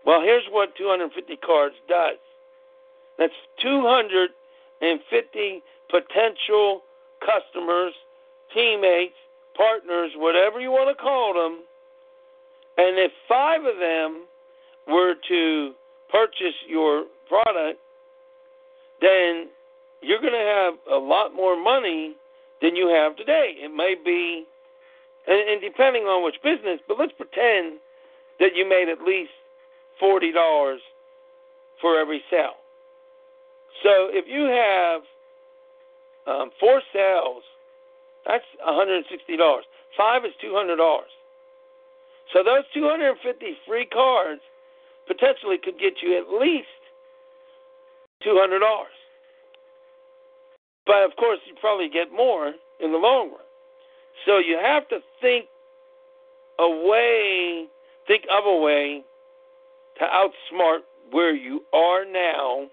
Well, 0.05 0.21
here's 0.21 0.45
what 0.51 0.75
250 0.77 1.35
cards 1.37 1.75
does 1.89 2.17
that's 3.17 3.33
250 3.61 5.63
potential 5.89 6.81
customers, 7.21 7.93
teammates, 8.53 9.15
partners, 9.55 10.11
whatever 10.17 10.59
you 10.59 10.71
want 10.71 10.95
to 10.95 11.01
call 11.01 11.33
them. 11.33 11.63
And 12.77 12.97
if 12.97 13.11
five 13.27 13.61
of 13.61 13.77
them 13.79 14.25
were 14.87 15.15
to 15.29 15.71
purchase 16.11 16.55
your 16.67 17.05
product, 17.27 17.79
then 19.01 19.49
you're 20.01 20.19
going 20.21 20.33
to 20.33 20.39
have 20.39 20.73
a 20.91 20.97
lot 20.97 21.33
more 21.35 21.61
money 21.61 22.15
than 22.61 22.75
you 22.75 22.87
have 22.89 23.15
today. 23.15 23.53
It 23.57 23.73
may 23.73 23.95
be, 24.03 24.45
and, 25.27 25.61
depending 25.61 26.03
on 26.03 26.23
which 26.23 26.35
business, 26.43 26.79
but 26.87 26.97
let's 26.99 27.13
pretend 27.13 27.79
that 28.39 28.55
you 28.55 28.67
made 28.67 28.89
at 28.89 29.05
least 29.05 29.31
forty 29.99 30.31
dollars 30.31 30.81
for 31.81 31.99
every 31.99 32.21
sale. 32.31 32.57
So 33.83 34.09
if 34.11 34.25
you 34.27 34.43
have 34.47 35.01
um, 36.25 36.49
four 36.59 36.81
sales, 36.93 37.43
that's 38.25 38.45
one 38.63 38.75
hundred 38.75 38.97
and 38.97 39.05
sixty 39.09 39.37
dollars. 39.37 39.65
Five 39.97 40.25
is 40.25 40.31
two 40.41 40.53
hundred 40.53 40.77
dollars. 40.77 41.11
So 42.31 42.43
those 42.43 42.63
two 42.73 42.87
hundred 42.89 43.11
and 43.11 43.19
fifty 43.21 43.57
free 43.67 43.85
cards 43.85 44.41
potentially 45.07 45.57
could 45.61 45.79
get 45.79 46.01
you 46.01 46.17
at 46.17 46.39
least 46.39 46.67
two 48.23 48.35
hundred 48.39 48.59
dollars. 48.59 48.95
But 50.85 51.03
of 51.03 51.15
course, 51.17 51.39
you 51.47 51.55
probably 51.59 51.89
get 51.89 52.11
more 52.11 52.53
in 52.79 52.91
the 52.91 52.97
long 52.97 53.29
run. 53.29 53.47
So 54.25 54.37
you 54.37 54.57
have 54.61 54.87
to 54.89 54.99
think 55.21 55.45
a 56.59 56.69
way, 56.69 57.67
think 58.07 58.23
of 58.31 58.45
a 58.45 58.57
way 58.57 59.03
to 59.99 60.05
outsmart 60.05 60.79
where 61.11 61.35
you 61.35 61.61
are 61.73 62.05
now 62.05 62.67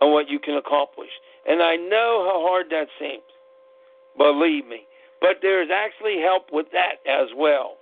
and 0.00 0.12
what 0.12 0.28
you 0.28 0.38
can 0.38 0.56
accomplish. 0.56 1.10
And 1.46 1.62
I 1.62 1.76
know 1.76 2.28
how 2.28 2.46
hard 2.48 2.66
that 2.70 2.88
seems. 2.98 3.22
Believe 4.16 4.66
me. 4.66 4.86
But 5.20 5.36
there's 5.42 5.68
actually 5.72 6.20
help 6.20 6.46
with 6.52 6.66
that 6.72 7.04
as 7.08 7.28
well. 7.36 7.76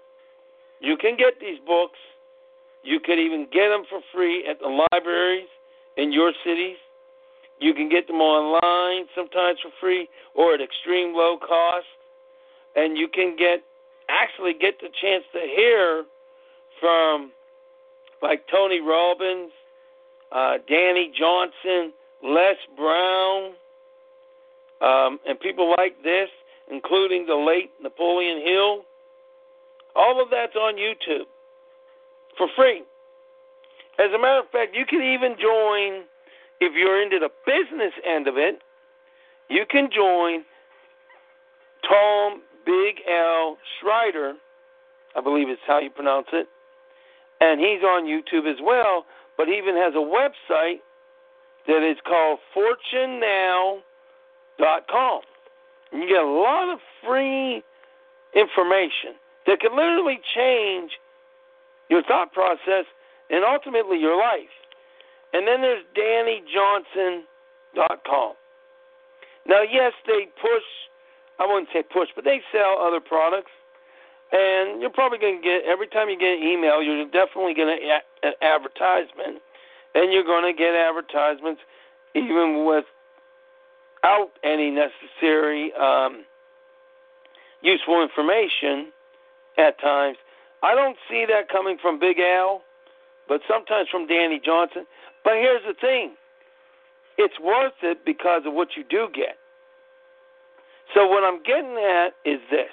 You 0.80 0.96
can 0.96 1.16
get 1.16 1.40
these 1.40 1.58
books. 1.66 1.98
You 2.82 3.00
can 3.00 3.18
even 3.18 3.46
get 3.52 3.68
them 3.68 3.84
for 3.88 4.00
free 4.12 4.46
at 4.48 4.58
the 4.60 4.86
libraries 4.92 5.48
in 5.96 6.12
your 6.12 6.32
cities. 6.44 6.76
You 7.60 7.74
can 7.74 7.88
get 7.88 8.06
them 8.06 8.20
online 8.20 9.06
sometimes 9.14 9.58
for 9.60 9.70
free 9.80 10.08
or 10.34 10.54
at 10.54 10.60
extreme 10.60 11.14
low 11.14 11.36
cost. 11.38 11.86
And 12.76 12.96
you 12.96 13.08
can 13.08 13.36
get 13.36 13.62
actually 14.08 14.54
get 14.54 14.80
the 14.80 14.88
chance 15.00 15.24
to 15.32 15.40
hear 15.40 16.04
from 16.80 17.32
like 18.22 18.44
Tony 18.50 18.80
Robbins, 18.80 19.50
uh, 20.32 20.58
Dani 20.70 21.12
Johnson, 21.14 21.92
Les 22.22 22.56
Brown, 22.76 23.52
um, 24.80 25.18
and 25.26 25.38
people 25.40 25.74
like 25.76 26.02
this, 26.02 26.28
including 26.70 27.26
the 27.26 27.34
late 27.34 27.70
Napoleon 27.82 28.42
Hill. 28.44 28.82
All 29.96 30.22
of 30.22 30.28
that's 30.30 30.54
on 30.54 30.76
YouTube 30.76 31.26
for 32.36 32.46
free. 32.56 32.82
As 33.98 34.12
a 34.14 34.18
matter 34.18 34.38
of 34.38 34.50
fact, 34.50 34.76
you 34.76 34.86
can 34.86 35.02
even 35.02 35.34
join, 35.40 36.04
if 36.60 36.72
you're 36.76 37.02
into 37.02 37.18
the 37.18 37.30
business 37.44 37.92
end 38.06 38.28
of 38.28 38.36
it, 38.36 38.60
you 39.48 39.64
can 39.68 39.88
join 39.94 40.44
Tom 41.88 42.42
Big 42.64 42.96
Al 43.10 43.56
Schreiter, 43.82 44.34
I 45.16 45.20
believe 45.20 45.48
is 45.48 45.58
how 45.66 45.80
you 45.80 45.90
pronounce 45.90 46.28
it, 46.32 46.46
and 47.40 47.58
he's 47.58 47.82
on 47.82 48.04
YouTube 48.04 48.48
as 48.48 48.58
well, 48.62 49.04
but 49.36 49.48
he 49.48 49.54
even 49.54 49.74
has 49.74 49.94
a 49.94 49.98
website 49.98 50.78
that 51.66 51.88
is 51.88 51.96
called 52.06 52.38
fortunenow.com. 54.58 55.20
And 55.92 56.02
you 56.02 56.08
get 56.08 56.22
a 56.22 56.26
lot 56.26 56.72
of 56.72 56.80
free 57.06 57.62
information 58.34 59.14
that 59.46 59.60
can 59.60 59.76
literally 59.76 60.18
change 60.34 60.98
your 61.88 62.02
thought 62.02 62.32
process 62.32 62.86
and 63.30 63.44
ultimately 63.44 63.98
your 63.98 64.18
life. 64.18 64.50
And 65.32 65.46
then 65.46 65.62
there's 65.62 65.84
DaniJohnson.com. 65.96 68.34
Now, 69.46 69.62
yes, 69.62 69.94
they 70.06 70.26
push, 70.40 70.64
I 71.38 71.46
wouldn't 71.46 71.68
say 71.72 71.82
push, 71.82 72.08
but 72.14 72.24
they 72.24 72.42
sell 72.52 72.78
other 72.80 73.00
products. 73.00 73.50
And 74.30 74.82
you're 74.82 74.90
probably 74.90 75.18
going 75.18 75.40
to 75.40 75.42
get, 75.42 75.64
every 75.64 75.88
time 75.88 76.10
you 76.10 76.18
get 76.18 76.36
an 76.36 76.42
email, 76.44 76.82
you're 76.82 77.06
definitely 77.06 77.54
going 77.54 77.74
to 77.74 77.80
get 77.82 78.04
an 78.22 78.34
advertisement. 78.42 79.40
And 79.94 80.12
you're 80.12 80.24
going 80.24 80.44
to 80.44 80.52
get 80.52 80.74
advertisements 80.74 81.62
even 82.14 82.66
without 84.02 84.30
any 84.44 84.70
necessary 84.70 85.72
um, 85.74 86.24
useful 87.62 88.02
information 88.02 88.92
at 89.58 89.80
times. 89.80 90.16
I 90.62 90.74
don't 90.74 90.96
see 91.08 91.24
that 91.28 91.48
coming 91.48 91.78
from 91.80 91.98
Big 91.98 92.18
Al, 92.18 92.62
but 93.28 93.40
sometimes 93.48 93.88
from 93.90 94.06
Dani 94.08 94.42
Johnson. 94.42 94.86
But 95.24 95.34
here's 95.34 95.62
the 95.66 95.74
thing 95.80 96.14
it's 97.16 97.38
worth 97.40 97.74
it 97.82 98.04
because 98.04 98.42
of 98.46 98.54
what 98.54 98.68
you 98.76 98.84
do 98.88 99.08
get. 99.14 99.36
So, 100.94 101.06
what 101.06 101.22
I'm 101.22 101.42
getting 101.42 101.76
at 101.76 102.14
is 102.24 102.40
this 102.50 102.72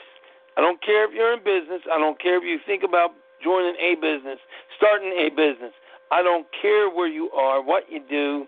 I 0.58 0.62
don't 0.62 0.82
care 0.82 1.06
if 1.06 1.14
you're 1.14 1.34
in 1.34 1.40
business, 1.40 1.82
I 1.92 1.98
don't 1.98 2.20
care 2.22 2.38
if 2.38 2.44
you 2.44 2.60
think 2.66 2.84
about 2.84 3.12
joining 3.44 3.76
a 3.76 3.96
business, 3.96 4.40
starting 4.78 5.12
a 5.12 5.30
business. 5.30 5.74
I 6.12 6.22
don't 6.22 6.46
care 6.62 6.90
where 6.90 7.08
you 7.08 7.32
are, 7.32 7.64
what 7.64 7.84
you 7.90 8.00
do. 8.08 8.46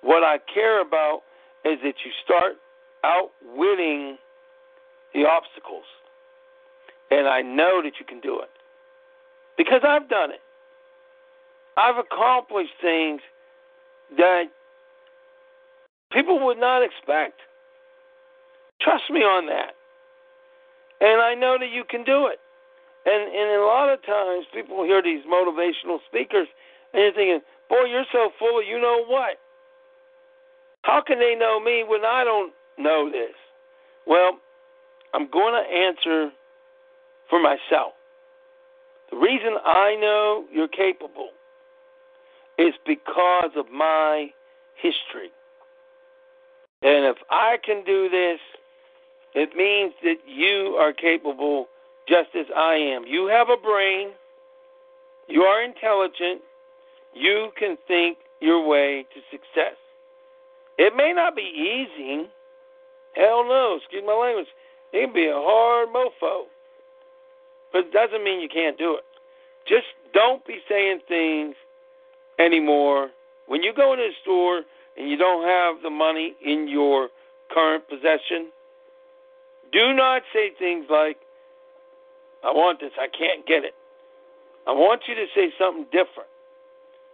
What 0.00 0.24
I 0.24 0.38
care 0.52 0.80
about 0.80 1.22
is 1.64 1.78
that 1.82 1.94
you 2.04 2.10
start 2.24 2.56
outwitting 3.04 4.16
the 5.14 5.24
obstacles. 5.26 5.84
And 7.10 7.28
I 7.28 7.42
know 7.42 7.80
that 7.82 7.92
you 7.98 8.06
can 8.06 8.20
do 8.20 8.40
it 8.40 8.50
because 9.56 9.80
I've 9.84 10.08
done 10.08 10.30
it. 10.30 10.40
I've 11.76 11.96
accomplished 11.96 12.74
things 12.80 13.20
that 14.16 14.44
people 16.12 16.44
would 16.46 16.58
not 16.58 16.82
expect. 16.82 17.40
Trust 18.80 19.04
me 19.10 19.20
on 19.20 19.46
that. 19.46 19.74
And 21.00 21.20
I 21.20 21.34
know 21.34 21.56
that 21.58 21.70
you 21.70 21.84
can 21.88 22.04
do 22.04 22.26
it. 22.26 22.38
And 23.06 23.28
and 23.28 23.60
a 23.60 23.64
lot 23.64 23.92
of 23.92 24.04
times 24.04 24.46
people 24.52 24.84
hear 24.84 25.02
these 25.02 25.24
motivational 25.26 25.98
speakers 26.08 26.48
and 26.92 27.02
you're 27.02 27.12
thinking, 27.12 27.40
Boy, 27.68 27.84
you're 27.84 28.08
so 28.12 28.30
full 28.38 28.58
of 28.58 28.64
you 28.66 28.80
know 28.80 29.04
what. 29.06 29.38
How 30.84 31.00
can 31.00 31.18
they 31.18 31.34
know 31.34 31.58
me 31.58 31.82
when 31.82 32.04
I 32.04 32.24
don't 32.24 32.52
know 32.78 33.10
this? 33.10 33.34
Well, 34.06 34.38
I'm 35.14 35.30
going 35.30 35.54
to 35.54 35.74
answer 35.74 36.30
for 37.30 37.40
myself. 37.40 37.94
The 39.10 39.16
reason 39.16 39.54
I 39.64 39.96
know 39.98 40.44
you're 40.52 40.68
capable 40.68 41.30
is 42.58 42.74
because 42.86 43.50
of 43.56 43.70
my 43.72 44.28
history. 44.76 45.32
And 46.82 47.06
if 47.06 47.16
I 47.30 47.56
can 47.64 47.82
do 47.84 48.10
this, 48.10 48.40
it 49.34 49.56
means 49.56 49.94
that 50.02 50.16
you 50.26 50.76
are 50.78 50.92
capable 50.92 51.68
just 52.06 52.28
as 52.38 52.46
I 52.54 52.74
am. 52.74 53.04
You 53.06 53.26
have 53.28 53.48
a 53.48 53.56
brain, 53.56 54.10
you 55.28 55.42
are 55.42 55.64
intelligent, 55.64 56.42
you 57.14 57.48
can 57.58 57.78
think 57.88 58.18
your 58.40 58.66
way 58.68 59.06
to 59.14 59.20
success. 59.30 59.76
It 60.78 60.94
may 60.96 61.12
not 61.14 61.36
be 61.36 61.42
easy. 61.42 62.28
Hell 63.14 63.44
no, 63.44 63.78
excuse 63.80 64.02
my 64.06 64.14
language. 64.14 64.48
It 64.92 65.06
can 65.06 65.14
be 65.14 65.26
a 65.26 65.34
hard 65.34 65.88
mofo. 65.88 66.44
But 67.72 67.86
it 67.86 67.92
doesn't 67.92 68.22
mean 68.24 68.40
you 68.40 68.48
can't 68.48 68.78
do 68.78 68.94
it. 68.94 69.04
Just 69.66 69.86
don't 70.12 70.44
be 70.46 70.58
saying 70.68 71.00
things 71.08 71.54
anymore. 72.38 73.10
When 73.46 73.62
you 73.62 73.72
go 73.74 73.92
into 73.92 74.04
a 74.04 74.12
store 74.22 74.62
and 74.96 75.08
you 75.10 75.16
don't 75.16 75.44
have 75.44 75.82
the 75.82 75.90
money 75.90 76.34
in 76.44 76.68
your 76.68 77.08
current 77.52 77.88
possession, 77.88 78.50
do 79.72 79.92
not 79.92 80.22
say 80.32 80.50
things 80.58 80.86
like, 80.90 81.18
I 82.44 82.52
want 82.52 82.80
this, 82.80 82.92
I 82.98 83.08
can't 83.08 83.46
get 83.46 83.64
it. 83.64 83.74
I 84.66 84.72
want 84.72 85.02
you 85.08 85.14
to 85.14 85.26
say 85.34 85.52
something 85.58 85.84
different. 85.84 86.28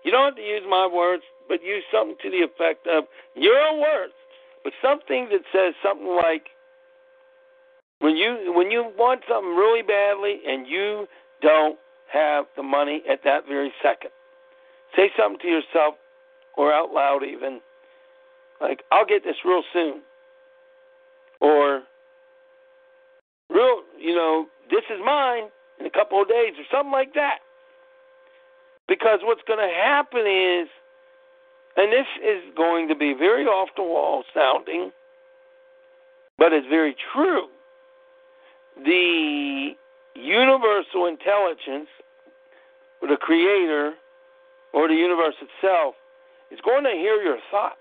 You 0.04 0.10
don't 0.10 0.24
have 0.24 0.36
to 0.36 0.42
use 0.42 0.62
my 0.68 0.86
words, 0.86 1.22
but 1.50 1.64
use 1.64 1.82
something 1.92 2.14
to 2.22 2.30
the 2.30 2.46
effect 2.46 2.86
of 2.86 3.04
your 3.34 3.58
own 3.58 3.80
words, 3.80 4.14
but 4.62 4.72
something 4.80 5.28
that 5.34 5.42
says 5.52 5.74
something 5.82 6.06
like, 6.06 6.46
when 7.98 8.16
you 8.16 8.54
when 8.54 8.70
you 8.70 8.88
want 8.96 9.20
something 9.28 9.56
really 9.56 9.82
badly 9.82 10.40
and 10.46 10.66
you 10.66 11.06
don't 11.42 11.76
have 12.10 12.46
the 12.56 12.62
money 12.62 13.02
at 13.10 13.20
that 13.24 13.46
very 13.48 13.72
second, 13.82 14.10
say 14.94 15.10
something 15.18 15.40
to 15.42 15.48
yourself 15.48 15.96
or 16.56 16.72
out 16.72 16.92
loud 16.92 17.24
even, 17.24 17.60
like 18.60 18.84
I'll 18.92 19.04
get 19.04 19.24
this 19.24 19.36
real 19.44 19.64
soon, 19.72 20.02
or 21.40 21.82
real, 23.50 23.82
you 23.98 24.14
know, 24.14 24.46
this 24.70 24.84
is 24.88 25.00
mine 25.04 25.50
in 25.80 25.86
a 25.86 25.90
couple 25.90 26.22
of 26.22 26.28
days 26.28 26.54
or 26.56 26.64
something 26.70 26.92
like 26.92 27.12
that. 27.14 27.38
Because 28.86 29.20
what's 29.22 29.42
going 29.46 29.58
to 29.58 29.74
happen 29.74 30.26
is, 30.26 30.68
and 31.76 31.92
this 31.92 32.06
is 32.22 32.42
going 32.56 32.88
to 32.88 32.94
be 32.94 33.14
very 33.14 33.44
off 33.44 33.68
the 33.76 33.82
wall 33.82 34.24
sounding, 34.34 34.92
but 36.38 36.52
it's 36.52 36.66
very 36.68 36.96
true. 37.12 37.46
The 38.84 39.70
universal 40.14 41.06
intelligence, 41.06 41.88
or 43.02 43.08
the 43.08 43.16
creator, 43.16 43.94
or 44.72 44.88
the 44.88 44.94
universe 44.94 45.34
itself, 45.40 45.94
is 46.50 46.58
going 46.64 46.84
to 46.84 46.90
hear 46.90 47.22
your 47.22 47.38
thoughts 47.50 47.76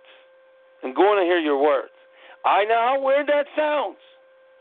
and 0.83 0.95
going 0.95 1.19
to 1.19 1.25
hear 1.25 1.39
your 1.39 1.61
words. 1.61 1.93
I 2.45 2.65
know 2.65 2.79
how 2.79 3.03
weird 3.03 3.27
that 3.27 3.47
sounds. 3.55 3.97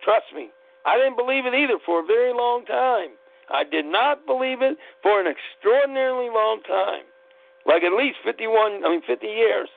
Trust 0.03 0.27
me. 0.35 0.51
I 0.85 0.97
didn't 0.97 1.17
believe 1.17 1.47
it 1.47 1.55
either 1.55 1.79
for 1.85 2.01
a 2.01 2.07
very 2.07 2.33
long 2.33 2.65
time. 2.65 3.11
I 3.51 3.65
did 3.65 3.87
not 3.87 4.27
believe 4.27 4.63
it 4.63 4.77
for 5.03 5.21
an 5.21 5.27
extraordinarily 5.27 6.29
long 6.29 6.61
time, 6.67 7.05
like 7.69 7.85
at 7.85 7.93
least 7.93 8.17
51, 8.25 8.85
I 8.85 8.89
mean 8.89 9.03
50 9.07 9.27
years. 9.27 9.69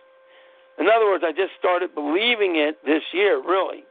In 0.79 0.87
other 0.87 1.05
words, 1.05 1.23
I 1.27 1.31
just 1.31 1.51
started 1.59 1.93
believing 1.93 2.55
it 2.55 2.77
this 2.85 3.03
year, 3.13 3.37
really. 3.37 3.83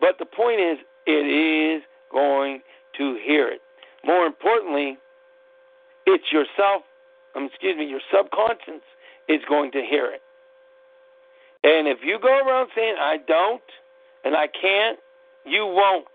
But 0.00 0.16
the 0.18 0.24
point 0.24 0.60
is, 0.60 0.78
it 1.06 1.26
is 1.26 1.82
going 2.10 2.62
to 2.96 3.18
hear 3.26 3.48
it. 3.48 3.60
More 4.04 4.24
importantly, 4.24 4.96
it's 6.06 6.32
yourself, 6.32 6.82
um, 7.36 7.46
excuse 7.46 7.76
me, 7.76 7.84
your 7.84 8.00
subconscious 8.14 8.82
is 9.28 9.40
going 9.48 9.72
to 9.72 9.82
hear 9.82 10.06
it. 10.06 10.22
And 11.62 11.86
if 11.86 11.98
you 12.02 12.18
go 12.20 12.32
around 12.32 12.70
saying, 12.74 12.94
I 12.98 13.18
don't 13.26 13.62
and 14.24 14.34
I 14.34 14.46
can't, 14.48 14.98
you 15.44 15.66
won't. 15.66 16.06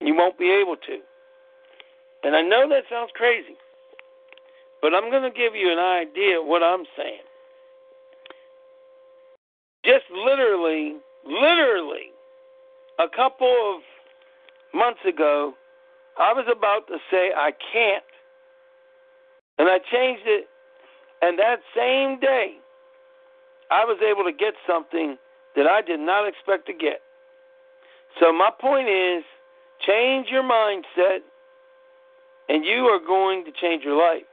You 0.00 0.14
won't 0.14 0.38
be 0.38 0.50
able 0.50 0.76
to. 0.76 0.98
And 2.24 2.36
I 2.36 2.42
know 2.42 2.68
that 2.68 2.84
sounds 2.90 3.10
crazy, 3.14 3.56
but 4.84 4.92
I'm 4.92 5.10
going 5.10 5.22
to 5.22 5.30
give 5.30 5.54
you 5.56 5.72
an 5.72 5.78
idea 5.78 6.40
of 6.40 6.46
what 6.46 6.62
I'm 6.62 6.84
saying. 6.94 7.24
just 9.82 10.04
literally, 10.12 10.96
literally, 11.24 12.12
a 12.98 13.08
couple 13.08 13.48
of 13.48 13.80
months 14.74 15.00
ago, 15.08 15.54
I 16.18 16.34
was 16.34 16.44
about 16.54 16.86
to 16.88 16.98
say 17.10 17.30
I 17.34 17.52
can't. 17.72 18.04
And 19.56 19.70
I 19.70 19.78
changed 19.90 20.24
it. 20.26 20.48
And 21.22 21.38
that 21.38 21.60
same 21.74 22.20
day, 22.20 22.52
I 23.70 23.86
was 23.86 23.96
able 24.04 24.24
to 24.24 24.36
get 24.36 24.52
something 24.68 25.16
that 25.56 25.66
I 25.66 25.80
did 25.80 26.00
not 26.00 26.28
expect 26.28 26.66
to 26.66 26.74
get. 26.74 27.00
So, 28.20 28.34
my 28.34 28.50
point 28.60 28.90
is 28.90 29.24
change 29.86 30.26
your 30.30 30.42
mindset, 30.42 31.20
and 32.50 32.66
you 32.66 32.84
are 32.84 33.00
going 33.00 33.46
to 33.46 33.50
change 33.50 33.82
your 33.82 33.96
life. 33.96 34.24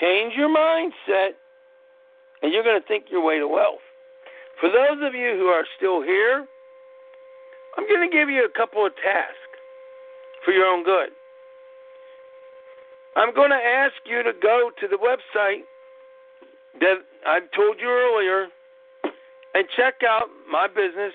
Change 0.00 0.34
your 0.36 0.48
mindset, 0.48 1.34
and 2.42 2.52
you're 2.52 2.62
going 2.62 2.80
to 2.80 2.86
think 2.86 3.06
your 3.10 3.24
way 3.24 3.38
to 3.38 3.48
wealth. 3.48 3.82
For 4.60 4.68
those 4.68 5.02
of 5.02 5.14
you 5.14 5.34
who 5.38 5.46
are 5.46 5.64
still 5.76 6.02
here, 6.02 6.46
I'm 7.76 7.86
going 7.88 8.08
to 8.08 8.14
give 8.14 8.28
you 8.28 8.44
a 8.44 8.58
couple 8.58 8.84
of 8.86 8.92
tasks 8.96 9.58
for 10.44 10.52
your 10.52 10.66
own 10.66 10.84
good. 10.84 11.10
I'm 13.16 13.34
going 13.34 13.50
to 13.50 13.56
ask 13.56 13.94
you 14.06 14.22
to 14.22 14.32
go 14.40 14.70
to 14.80 14.86
the 14.86 14.96
website 14.96 15.62
that 16.80 17.02
I 17.26 17.40
told 17.54 17.78
you 17.80 17.88
earlier 17.88 18.46
and 19.54 19.66
check 19.76 20.02
out 20.06 20.28
my 20.50 20.68
business 20.68 21.12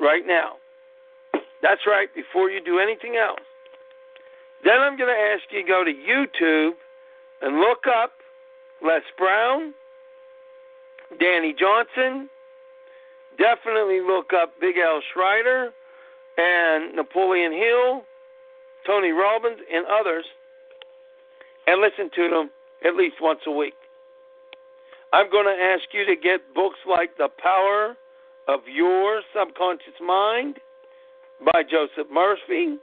right 0.00 0.26
now. 0.26 0.56
That's 1.62 1.80
right, 1.86 2.08
before 2.14 2.50
you 2.50 2.62
do 2.62 2.78
anything 2.78 3.16
else. 3.16 3.40
Then 4.64 4.80
I'm 4.80 4.96
going 4.96 5.08
to 5.08 5.22
ask 5.32 5.44
you 5.50 5.62
to 5.62 5.68
go 5.68 5.84
to 5.84 5.90
YouTube 5.90 6.72
and 7.40 7.60
look 7.60 7.86
up 7.86 8.12
Les 8.82 9.02
Brown, 9.16 9.74
Dani 11.20 11.52
Johnson. 11.58 12.28
Definitely 13.38 14.00
look 14.00 14.32
up 14.32 14.54
Big 14.60 14.76
Al 14.78 15.00
Schreiter 15.14 15.68
and 16.36 16.94
Napoleon 16.94 17.52
Hill, 17.52 18.02
Tony 18.86 19.10
Robbins, 19.10 19.58
and 19.72 19.86
others, 19.86 20.24
and 21.66 21.80
listen 21.80 22.10
to 22.14 22.28
them 22.30 22.50
at 22.84 22.96
least 22.96 23.16
once 23.20 23.40
a 23.46 23.50
week. 23.50 23.74
I'm 25.12 25.30
going 25.30 25.46
to 25.46 25.62
ask 25.62 25.84
you 25.92 26.04
to 26.06 26.16
get 26.16 26.54
books 26.54 26.78
like 26.88 27.16
The 27.16 27.28
Power 27.42 27.96
of 28.46 28.60
Your 28.72 29.22
Subconscious 29.34 30.00
Mind 30.00 30.58
by 31.52 31.62
Joseph 31.62 32.10
Murphy. 32.12 32.76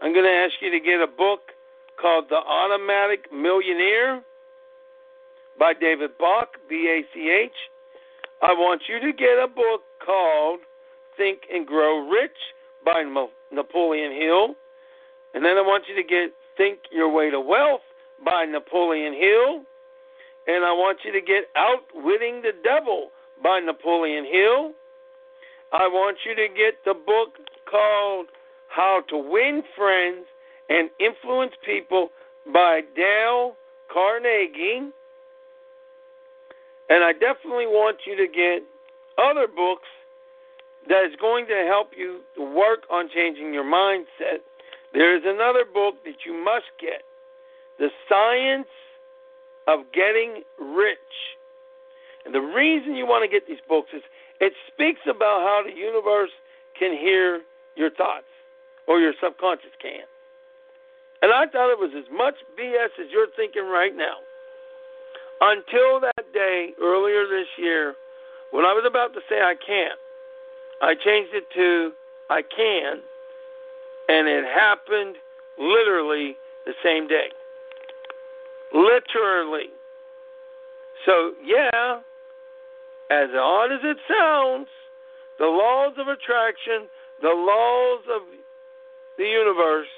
I'm 0.00 0.12
going 0.12 0.24
to 0.24 0.30
ask 0.30 0.54
you 0.60 0.70
to 0.70 0.80
get 0.80 1.00
a 1.00 1.06
book 1.06 1.52
called 2.00 2.24
The 2.30 2.36
Automatic 2.36 3.32
Millionaire 3.32 4.22
by 5.58 5.72
David 5.74 6.10
Bach, 6.18 6.48
B 6.68 6.88
A 6.88 7.02
C 7.14 7.30
H. 7.30 7.52
I 8.42 8.52
want 8.52 8.82
you 8.88 8.98
to 9.00 9.12
get 9.12 9.38
a 9.38 9.46
book 9.46 9.82
called 10.04 10.60
Think 11.16 11.42
and 11.52 11.66
Grow 11.66 12.08
Rich 12.08 12.36
by 12.84 13.04
Napoleon 13.52 14.12
Hill. 14.12 14.56
And 15.34 15.44
then 15.44 15.56
I 15.56 15.62
want 15.62 15.84
you 15.88 15.94
to 15.94 16.02
get 16.02 16.32
Think 16.56 16.80
Your 16.90 17.10
Way 17.12 17.30
to 17.30 17.40
Wealth 17.40 17.82
by 18.24 18.44
Napoleon 18.44 19.14
Hill. 19.14 19.62
And 20.46 20.64
I 20.64 20.72
want 20.72 20.98
you 21.04 21.12
to 21.12 21.20
get 21.20 21.44
Outwitting 21.54 22.42
the 22.42 22.52
Devil 22.64 23.10
by 23.42 23.60
Napoleon 23.60 24.24
Hill. 24.24 24.72
I 25.72 25.86
want 25.86 26.18
you 26.26 26.34
to 26.34 26.48
get 26.48 26.84
the 26.84 26.94
book 26.94 27.38
called 27.70 28.26
How 28.68 29.02
to 29.08 29.16
Win 29.16 29.62
Friends 29.76 30.26
and 30.68 30.90
Influence 30.98 31.52
People 31.64 32.10
by 32.52 32.80
Dale 32.96 33.54
Carnegie. 33.92 34.90
And 36.92 37.02
I 37.02 37.12
definitely 37.16 37.64
want 37.64 38.04
you 38.04 38.14
to 38.20 38.28
get 38.28 38.60
other 39.16 39.48
books 39.48 39.88
that 40.92 41.08
is 41.08 41.16
going 41.16 41.46
to 41.46 41.64
help 41.64 41.96
you 41.96 42.20
work 42.36 42.84
on 42.92 43.08
changing 43.08 43.54
your 43.54 43.64
mindset. 43.64 44.44
There 44.92 45.16
is 45.16 45.22
another 45.24 45.64
book 45.64 46.04
that 46.04 46.28
you 46.28 46.36
must 46.36 46.68
get 46.78 47.00
The 47.78 47.88
Science 48.10 48.68
of 49.66 49.88
Getting 49.94 50.44
Rich. 50.60 51.16
And 52.26 52.34
the 52.34 52.44
reason 52.44 52.94
you 52.94 53.06
want 53.06 53.24
to 53.24 53.30
get 53.32 53.48
these 53.48 53.64
books 53.66 53.88
is 53.96 54.02
it 54.44 54.52
speaks 54.68 55.00
about 55.08 55.40
how 55.48 55.62
the 55.64 55.72
universe 55.72 56.36
can 56.78 56.92
hear 56.92 57.40
your 57.74 57.88
thoughts, 57.88 58.28
or 58.86 59.00
your 59.00 59.14
subconscious 59.16 59.72
can. 59.80 60.04
And 61.22 61.32
I 61.32 61.46
thought 61.46 61.72
it 61.72 61.80
was 61.80 61.96
as 61.96 62.04
much 62.12 62.34
BS 62.52 63.00
as 63.00 63.08
you're 63.10 63.32
thinking 63.34 63.64
right 63.64 63.96
now. 63.96 64.20
Until 65.44 65.98
that 65.98 66.32
day 66.32 66.72
earlier 66.80 67.26
this 67.26 67.48
year, 67.58 67.96
when 68.52 68.64
I 68.64 68.72
was 68.72 68.84
about 68.86 69.12
to 69.14 69.20
say 69.28 69.40
I 69.40 69.56
can't, 69.56 69.98
I 70.80 70.94
changed 70.94 71.34
it 71.34 71.50
to 71.54 71.90
I 72.30 72.42
can, 72.42 73.02
and 74.08 74.28
it 74.28 74.44
happened 74.44 75.16
literally 75.58 76.36
the 76.64 76.74
same 76.84 77.08
day. 77.08 77.26
Literally. 78.72 79.70
So, 81.04 81.32
yeah, 81.44 81.98
as 83.10 83.28
odd 83.34 83.72
as 83.72 83.80
it 83.82 83.96
sounds, 84.06 84.68
the 85.40 85.46
laws 85.46 85.94
of 85.98 86.06
attraction, 86.06 86.86
the 87.20 87.34
laws 87.34 88.04
of 88.14 88.22
the 89.18 89.24
universe, 89.24 89.90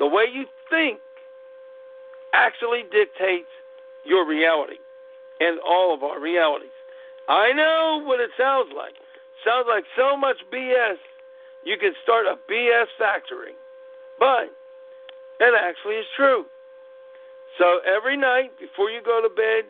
the 0.00 0.06
way 0.06 0.24
you 0.32 0.46
think 0.68 0.98
actually 2.32 2.82
dictates 2.90 3.46
your 4.04 4.26
reality 4.26 4.78
and 5.40 5.58
all 5.60 5.94
of 5.94 6.02
our 6.02 6.20
realities. 6.20 6.74
I 7.28 7.52
know 7.52 8.02
what 8.04 8.20
it 8.20 8.30
sounds 8.38 8.70
like. 8.76 8.94
Sounds 9.44 9.66
like 9.68 9.84
so 9.96 10.16
much 10.16 10.36
BS. 10.52 10.96
You 11.64 11.76
can 11.78 11.92
start 12.02 12.26
a 12.26 12.36
BS 12.50 12.86
factory. 12.98 13.52
But 14.18 14.52
it 15.40 15.54
actually 15.58 15.96
is 15.96 16.06
true. 16.16 16.44
So 17.58 17.80
every 17.86 18.16
night 18.16 18.58
before 18.58 18.90
you 18.90 19.00
go 19.02 19.20
to 19.22 19.28
bed, 19.28 19.64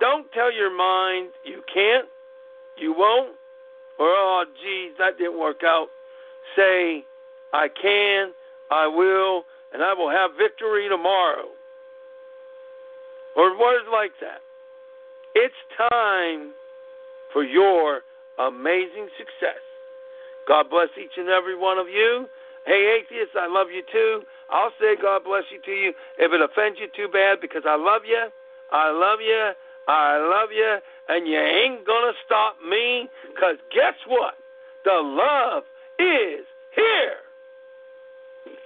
don't 0.00 0.30
tell 0.32 0.52
your 0.52 0.74
mind 0.74 1.30
you 1.44 1.62
can't, 1.72 2.08
you 2.76 2.94
won't, 2.96 3.36
or 3.98 4.06
oh, 4.08 4.44
geez, 4.62 4.92
that 4.98 5.18
didn't 5.18 5.38
work 5.38 5.60
out. 5.64 5.88
Say, 6.56 7.04
I 7.52 7.68
can, 7.68 8.32
I 8.70 8.86
will, 8.86 9.44
and 9.72 9.82
I 9.82 9.92
will 9.92 10.10
have 10.10 10.30
victory 10.38 10.88
tomorrow. 10.88 11.48
Or 13.36 13.58
words 13.58 13.86
like 13.92 14.12
that. 14.20 14.40
It's 15.34 15.54
time 15.90 16.52
for 17.32 17.44
your 17.44 18.02
amazing 18.38 19.08
success. 19.16 19.62
God 20.48 20.70
bless 20.70 20.88
each 20.98 21.14
and 21.16 21.28
every 21.28 21.56
one 21.56 21.78
of 21.78 21.88
you. 21.88 22.26
Hey, 22.66 22.98
atheists, 23.00 23.36
I 23.38 23.46
love 23.46 23.68
you 23.72 23.82
too. 23.92 24.22
I'll 24.50 24.72
say 24.80 24.96
God 25.00 25.22
bless 25.24 25.44
you 25.50 25.60
to 25.64 25.70
you 25.70 25.92
if 26.18 26.32
it 26.32 26.40
offends 26.42 26.78
you 26.80 26.88
too 26.94 27.10
bad 27.12 27.40
because 27.40 27.62
I 27.64 27.76
love 27.76 28.02
you. 28.04 28.28
I 28.72 28.90
love 28.90 29.20
you. 29.22 29.52
I 29.86 30.18
love 30.18 30.50
you. 30.52 30.78
And 31.08 31.26
you 31.26 31.38
ain't 31.38 31.86
going 31.86 32.12
to 32.12 32.18
stop 32.26 32.56
me 32.68 33.08
because 33.32 33.56
guess 33.74 33.94
what? 34.06 34.34
The 34.84 34.98
love 35.02 35.62
is 35.98 36.44
here. 36.74 37.22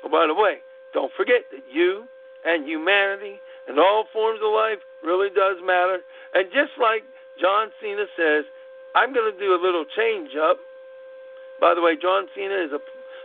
Oh, 0.04 0.08
by 0.08 0.26
the 0.26 0.34
way, 0.34 0.58
don't 0.92 1.12
forget 1.16 1.44
that 1.50 1.64
you 1.70 2.04
and 2.44 2.66
humanity 2.66 3.40
and 3.68 3.78
all 3.78 4.04
forms 4.12 4.40
of 4.44 4.52
life 4.52 4.80
really 5.02 5.28
does 5.28 5.56
matter. 5.64 6.00
And 6.34 6.50
just 6.52 6.76
like 6.80 7.02
John 7.40 7.68
Cena 7.80 8.06
says, 8.16 8.44
I'm 8.94 9.12
going 9.12 9.30
to 9.32 9.38
do 9.38 9.54
a 9.54 9.60
little 9.60 9.84
change 9.96 10.30
up. 10.38 10.58
By 11.60 11.74
the 11.74 11.82
way, 11.82 11.96
John 12.00 12.26
Cena 12.34 12.54
is 12.54 12.72
a 12.72 12.82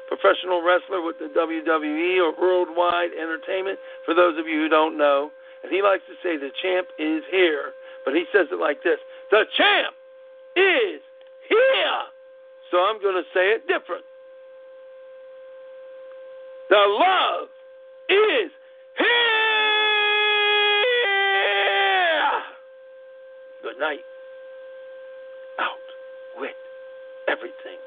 professional 0.09 0.65
wrestler 0.65 1.01
with 1.01 1.17
the 1.19 1.29
WWE 1.29 2.17
or 2.17 2.33
Worldwide 2.33 3.13
Entertainment, 3.13 3.77
for 4.05 4.13
those 4.13 4.37
of 4.39 4.47
you 4.47 4.65
who 4.65 4.69
don't 4.69 4.97
know. 4.97 5.31
And 5.63 5.71
he 5.71 5.81
likes 5.81 6.03
to 6.07 6.15
say 6.23 6.37
the 6.37 6.49
champ 6.61 6.87
is 6.97 7.21
here, 7.29 7.73
but 8.05 8.15
he 8.15 8.25
says 8.33 8.47
it 8.51 8.59
like 8.59 8.81
this 8.81 8.97
The 9.29 9.45
champ 9.57 9.93
is 10.55 11.01
here. 11.47 12.01
So 12.71 12.77
I'm 12.77 13.01
going 13.01 13.15
to 13.15 13.27
say 13.33 13.53
it 13.53 13.67
different. 13.67 14.05
The 16.69 16.85
love 16.85 17.49
is 18.09 18.51
night. 23.79 24.05
Out 25.57 25.87
with 26.37 26.55
everything. 27.27 27.79